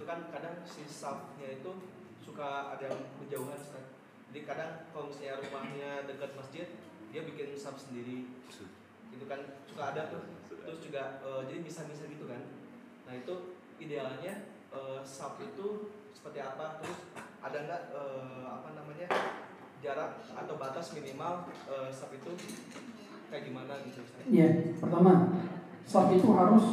[0.09, 1.69] kan kadang si safnya itu
[2.25, 3.93] suka ada yang berjauhan Ustaz.
[4.33, 6.65] Jadi kadang kalau misalnya rumahnya dekat masjid,
[7.13, 8.25] dia bikin saf sendiri.
[9.13, 10.25] Itu kan suka ada tuh.
[10.49, 12.41] Terus juga eh, jadi bisa-bisa gitu kan.
[13.05, 16.81] Nah itu idealnya eh, saf itu seperti apa?
[16.81, 17.13] Terus
[17.45, 19.07] ada nggak eh, apa namanya
[19.85, 22.33] jarak atau batas minimal eh, saf itu
[23.29, 24.25] kayak gimana gitu Ustaz?
[24.25, 25.37] Iya, pertama,
[25.85, 26.65] saf itu harus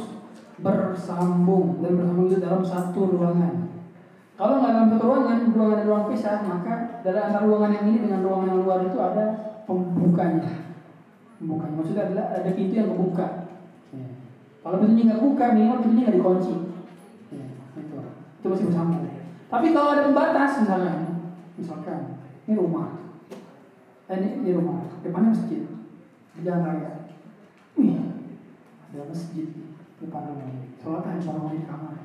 [0.57, 3.69] bersambung dan bersambung itu dalam satu ruangan.
[4.37, 8.21] Kalau nggak dalam satu ruangan, ruangan ruang pisah, maka dari antara ruangan yang ini dengan
[8.25, 9.25] ruangan yang luar itu ada
[9.65, 10.51] pembukanya.
[11.37, 13.27] Pembukanya maksudnya adalah ada pintu yang kebuka.
[13.93, 14.07] Ya.
[14.65, 16.53] Kalau pintunya nggak buka, minimal pintunya nggak dikunci.
[17.33, 17.45] Ya,
[17.77, 17.97] itu.
[18.41, 19.05] itu masih bersambung.
[19.47, 20.97] Tapi kalau ada pembatas misalkan,
[21.55, 21.99] misalkan
[22.49, 22.87] ini rumah,
[24.09, 25.63] eh, ini, ini rumah, depannya masjid,
[26.35, 26.91] di jalan raya.
[27.79, 27.95] Wih,
[28.91, 29.47] ada masjid
[30.05, 30.77] rumah ini.
[30.77, 31.95] Sholat hanya orang di kamar.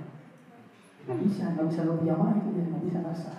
[1.03, 3.33] Gak bisa, gak bisa lo berjamaah itu ya, gak bisa rasa.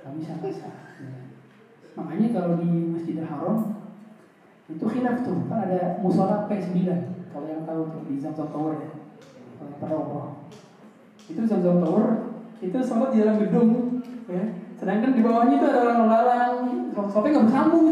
[0.00, 0.70] Gak bisa rasa.
[1.00, 1.12] Ya.
[1.98, 3.82] Makanya kalau di Masjidil Haram
[4.70, 6.78] itu khilaf tuh, kan ada musola P9
[7.34, 8.90] kalau yang tahu tuh di Zamzam Tower ya.
[9.58, 10.30] Kalau yang umroh.
[11.26, 12.06] Itu Zamzam Tower,
[12.62, 13.70] itu sholat di dalam gedung
[14.30, 14.44] ya.
[14.78, 16.54] Sedangkan di bawahnya itu ada orang lalang,
[16.94, 17.86] sholatnya nggak bersambung.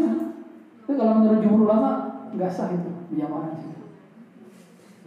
[0.85, 1.91] Itu kalau menurut jumhur ulama
[2.33, 3.78] nggak sah itu situ.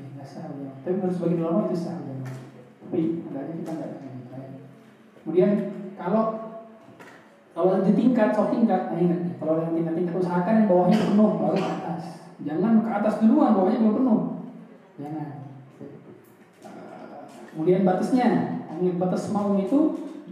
[0.03, 0.77] Ya, nggak sah berjamaah.
[0.83, 2.35] Tapi menurut sebagian ulama itu sah berjamaah.
[2.83, 3.01] Tapi
[3.31, 3.99] agaknya kita nggak ada
[5.23, 5.51] Kemudian
[5.95, 6.23] kalau
[7.53, 11.31] kalau di tingkat, sok tingkat, nah ingat nih, kalau yang tingkat-tingkat usahakan yang bawahnya penuh
[11.37, 12.03] baru ke atas.
[12.43, 14.21] Jangan ke atas duluan, bawahnya belum penuh.
[14.99, 15.29] Jangan.
[15.79, 15.93] Eh,
[17.53, 18.29] Kemudian batasnya,
[18.81, 19.79] ini batas mau itu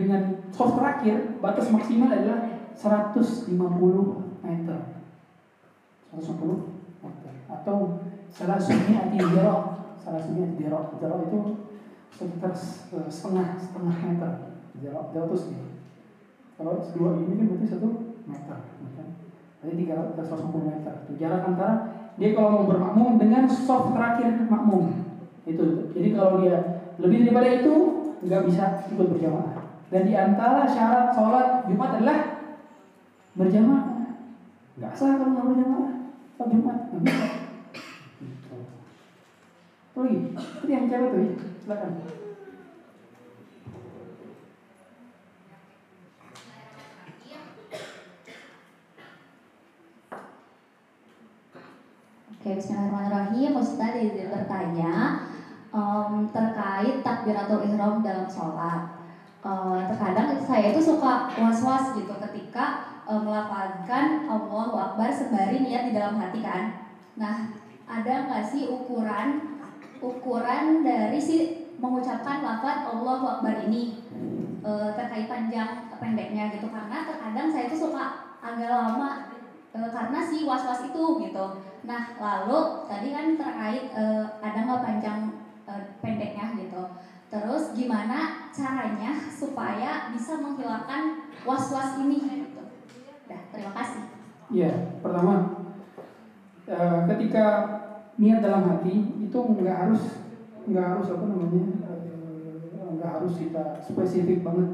[0.01, 3.53] dengan soft terakhir batas maksimal adalah 150
[4.41, 4.79] meter
[6.17, 9.61] 150 meter atau salah satunya anti jarak
[9.98, 11.39] salah satunya anti jarak jarak itu
[12.15, 12.52] sekitar
[13.11, 14.32] setengah setengah meter
[14.81, 15.70] jarak jarak itu segini
[16.61, 17.89] kalau dua ini kan berarti satu
[18.28, 18.59] meter?
[19.65, 20.94] Jadi tiga ratus meter.
[21.09, 21.73] Itu jarak antara
[22.20, 24.93] dia kalau mau bermakmum dengan soft terakhir makmum.
[25.48, 25.89] Itu.
[25.97, 27.73] Jadi kalau dia lebih daripada itu
[28.20, 29.73] nggak bisa ikut berjamaah.
[29.89, 32.19] Dan di antara syarat sholat Jumat adalah
[33.40, 33.85] berjamaah.
[34.77, 35.93] Nggak sah kalau nggak berjamaah.
[36.36, 37.40] Sholat Jumat nggak bisa.
[40.01, 40.32] Apa lagi?
[40.32, 41.32] Itu yang cewek tuh, ya.
[41.60, 41.93] silakan.
[52.32, 53.52] Oke, Bismillahirrahmanirrahim.
[53.60, 54.93] Ustaz izin bertanya
[55.68, 59.05] em, terkait takbiratul ihram dalam sholat.
[59.44, 65.93] Eh, terkadang saya itu suka was-was gitu ketika eh, melafalkan Allahu Akbar sembari niat di
[65.93, 66.89] dalam hati kan.
[67.20, 67.52] Nah,
[67.85, 69.49] ada nggak sih ukuran
[70.01, 74.01] ukuran dari si mengucapkan lafaz Allahu Akbar ini
[74.64, 79.32] eh, terkait panjang pendeknya gitu karena terkadang saya itu suka agak lama
[79.77, 81.47] eh, karena si was-was itu gitu.
[81.85, 85.18] Nah, lalu tadi kan terkait eh, ada nggak panjang
[85.68, 86.82] eh, pendeknya gitu.
[87.31, 92.18] Terus gimana caranya supaya bisa menghilangkan was-was ini
[92.48, 92.64] gitu.
[93.31, 94.02] Dah, terima kasih.
[94.51, 95.64] Ya, pertama
[96.66, 97.47] eh, ketika
[98.21, 98.95] niat dalam hati
[99.25, 100.21] itu nggak harus
[100.69, 104.69] nggak harus apa namanya eh, nggak harus kita spesifik banget.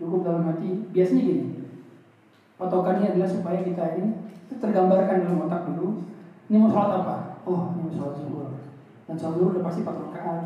[0.00, 0.88] Cukup dalam hati.
[0.92, 1.44] Biasanya gini,
[2.56, 4.10] patokannya adalah supaya kita ini
[4.56, 6.08] tergambarkan dalam otak dulu.
[6.48, 7.16] Ini mau sholat apa?
[7.44, 8.48] Oh, ini mau sholat zuhur.
[9.04, 10.42] Dan sholat zuhur udah pasti 4 rakaat,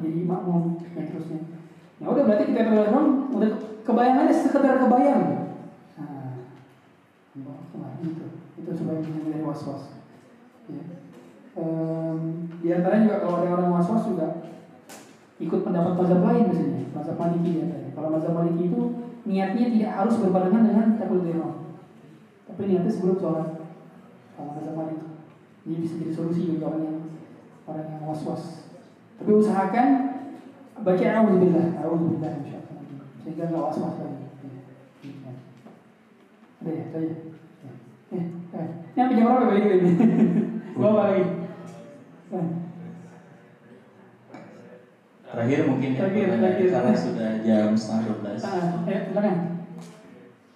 [0.00, 1.40] jadi makmum dan terusnya.
[2.00, 2.88] Ya udah berarti kita terus
[3.36, 3.50] udah
[3.84, 5.24] kebayangannya sekedar kebayang.
[6.00, 6.32] Nah,
[7.40, 8.26] Nah, itu
[8.60, 10.00] itu supaya menghindari was-was.
[10.68, 11.09] Ya.
[11.50, 14.46] Em, di antara juga kalau ada orang was-was juga
[15.40, 17.66] ikut pendapat mazhab lain misalnya, mazhab Maliki ya.
[17.96, 18.80] Kalau mazhab Maliki itu
[19.24, 21.54] niatnya tidak harus berbarengan dengan takbiratul ihram.
[22.46, 23.48] Tapi niatnya sebelum sholat.
[24.36, 25.06] Kalau mazhab Maliki.
[25.64, 26.98] Ini bisa jadi solusi bagi orang yang
[27.66, 28.68] orang yang was-was.
[29.18, 29.88] Tapi usahakan
[30.80, 32.84] baca auzubillah, auzubillah insyaallah.
[33.24, 34.26] Sehingga nggak was-was lagi.
[35.04, 35.32] Ya.
[36.60, 37.12] Ada ya, saya.
[38.10, 38.68] Eh, eh.
[38.92, 39.92] Ini sampai jam berapa balik ini?
[40.76, 41.39] Gua apa
[42.30, 42.48] Eh.
[45.30, 46.68] Terakhir mungkin ya, Terakhir, terakhir.
[46.74, 49.36] karena sudah jam setengah 12 Ah, eh, silakan.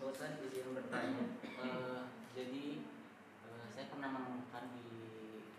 [0.02, 1.22] Ustaz izin bertanya,
[1.62, 2.00] Eh,
[2.34, 2.64] jadi
[3.46, 4.86] eh, saya pernah menemukan di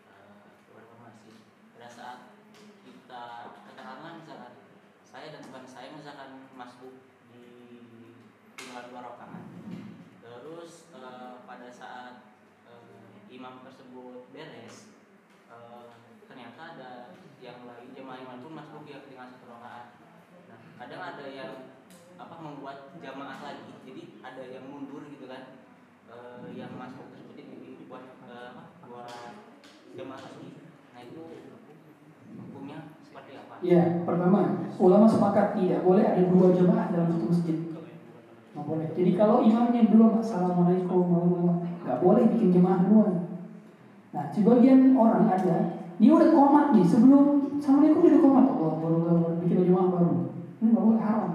[0.03, 0.35] eh,
[0.67, 1.35] beberapa masjid
[1.71, 2.19] pada saat
[2.83, 3.23] kita
[3.71, 4.53] katakanlah misalkan
[5.03, 6.93] saya dan teman saya misalkan masuk
[7.31, 7.43] di
[8.55, 9.43] tinggal dua rakaat,
[10.19, 12.35] terus eh, pada saat
[12.67, 14.91] eh, imam tersebut beres,
[15.47, 15.87] eh,
[16.27, 16.91] ternyata ada
[17.39, 19.87] yang lain jemaah imam pun masuk ya tinggal satu rakaat.
[20.49, 21.53] Nah, kadang ada yang
[22.15, 25.59] apa membuat jamaah lagi jadi ada yang mundur gitu kan
[26.07, 29.11] eh, yang masuk tersebut jadi buat eh, apa buat
[29.93, 30.49] jamaah lagi
[30.95, 31.21] nah itu
[32.39, 37.57] hukumnya seperti apa Ya, pertama, ulama sepakat tidak boleh ada dua jemaah dalam satu masjid.
[38.53, 38.87] Nggak boleh.
[38.93, 43.13] Jadi kalau imamnya belum assalamualaikum warahmatullahi nggak boleh bikin jemaah duluan.
[44.13, 45.57] Nah, sebagian orang ada,
[45.97, 47.23] dia udah komat nih sebelum
[47.57, 48.45] assalamualaikum dia udah komat.
[48.53, 48.97] Allah baru
[49.41, 50.13] bikin jemaah baru.
[50.61, 51.29] Ini nggak boleh haram.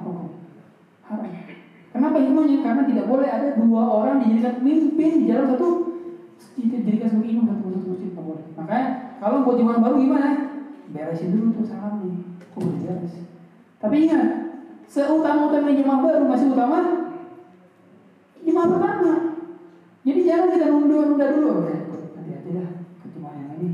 [1.11, 1.27] Haram.
[1.90, 2.59] Kenapa imamnya?
[2.62, 5.69] Karena tidak boleh ada dua orang dijadikan pemimpin di dalam satu
[6.55, 8.44] dijadikan sebagai imam satu masjid nggak boleh.
[8.55, 8.86] Makanya
[9.19, 10.49] kalau buat jemaah baru gimana?
[10.90, 12.18] Beresin dulu tuh salamnya
[12.50, 13.14] kok belum beres?
[13.80, 14.26] Tapi ingat
[14.90, 16.78] seutama-utama jemaah baru masih utama
[18.42, 19.12] jemaah pertama.
[20.00, 21.50] Jadi jangan kita nunda-nunda dulu.
[21.70, 21.78] Ya
[22.40, 22.70] aja dah.
[23.00, 23.68] Ke jemaah yang ini.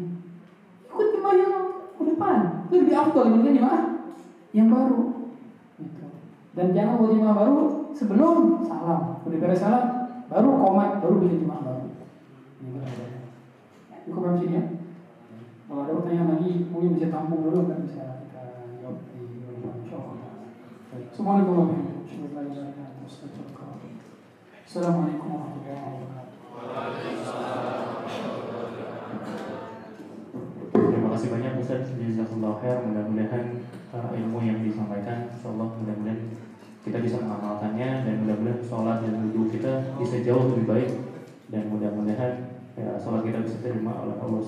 [0.90, 1.54] Ikut jemaah yang
[1.96, 2.36] ke depan.
[2.68, 3.82] Itu lebih afdol dibandingkan jemaah
[4.52, 5.00] yang baru.
[5.76, 6.08] Gitu.
[6.56, 7.56] dan jangan buat jemaah baru
[7.92, 9.20] sebelum salam.
[9.24, 9.84] Udah beres salam
[10.26, 11.84] baru komat baru bikin jemaah baru.
[11.86, 12.04] Gitu.
[14.06, 14.64] cukup sampai sini ya
[15.66, 18.42] kalau ada pertanyaan lagi, mungkin bisa tampung dulu kan bisa kita
[18.78, 19.18] jawab di
[19.50, 20.30] depan insyaallah.
[20.94, 21.10] Baik.
[21.10, 22.46] Assalamualaikum warahmatullahi wabarakatuh.
[30.76, 33.44] Terima kasih banyak Ustaz Jazakallah khair Mudah-mudahan
[33.90, 36.20] uh, ilmu yang disampaikan InsyaAllah mudah-mudahan
[36.86, 40.90] kita bisa mengamalkannya Dan mudah-mudahan sholat dan wudhu kita bisa jauh lebih baik
[41.48, 44.40] Dan mudah-mudahan ya, sholat kita bisa diterima oleh Allah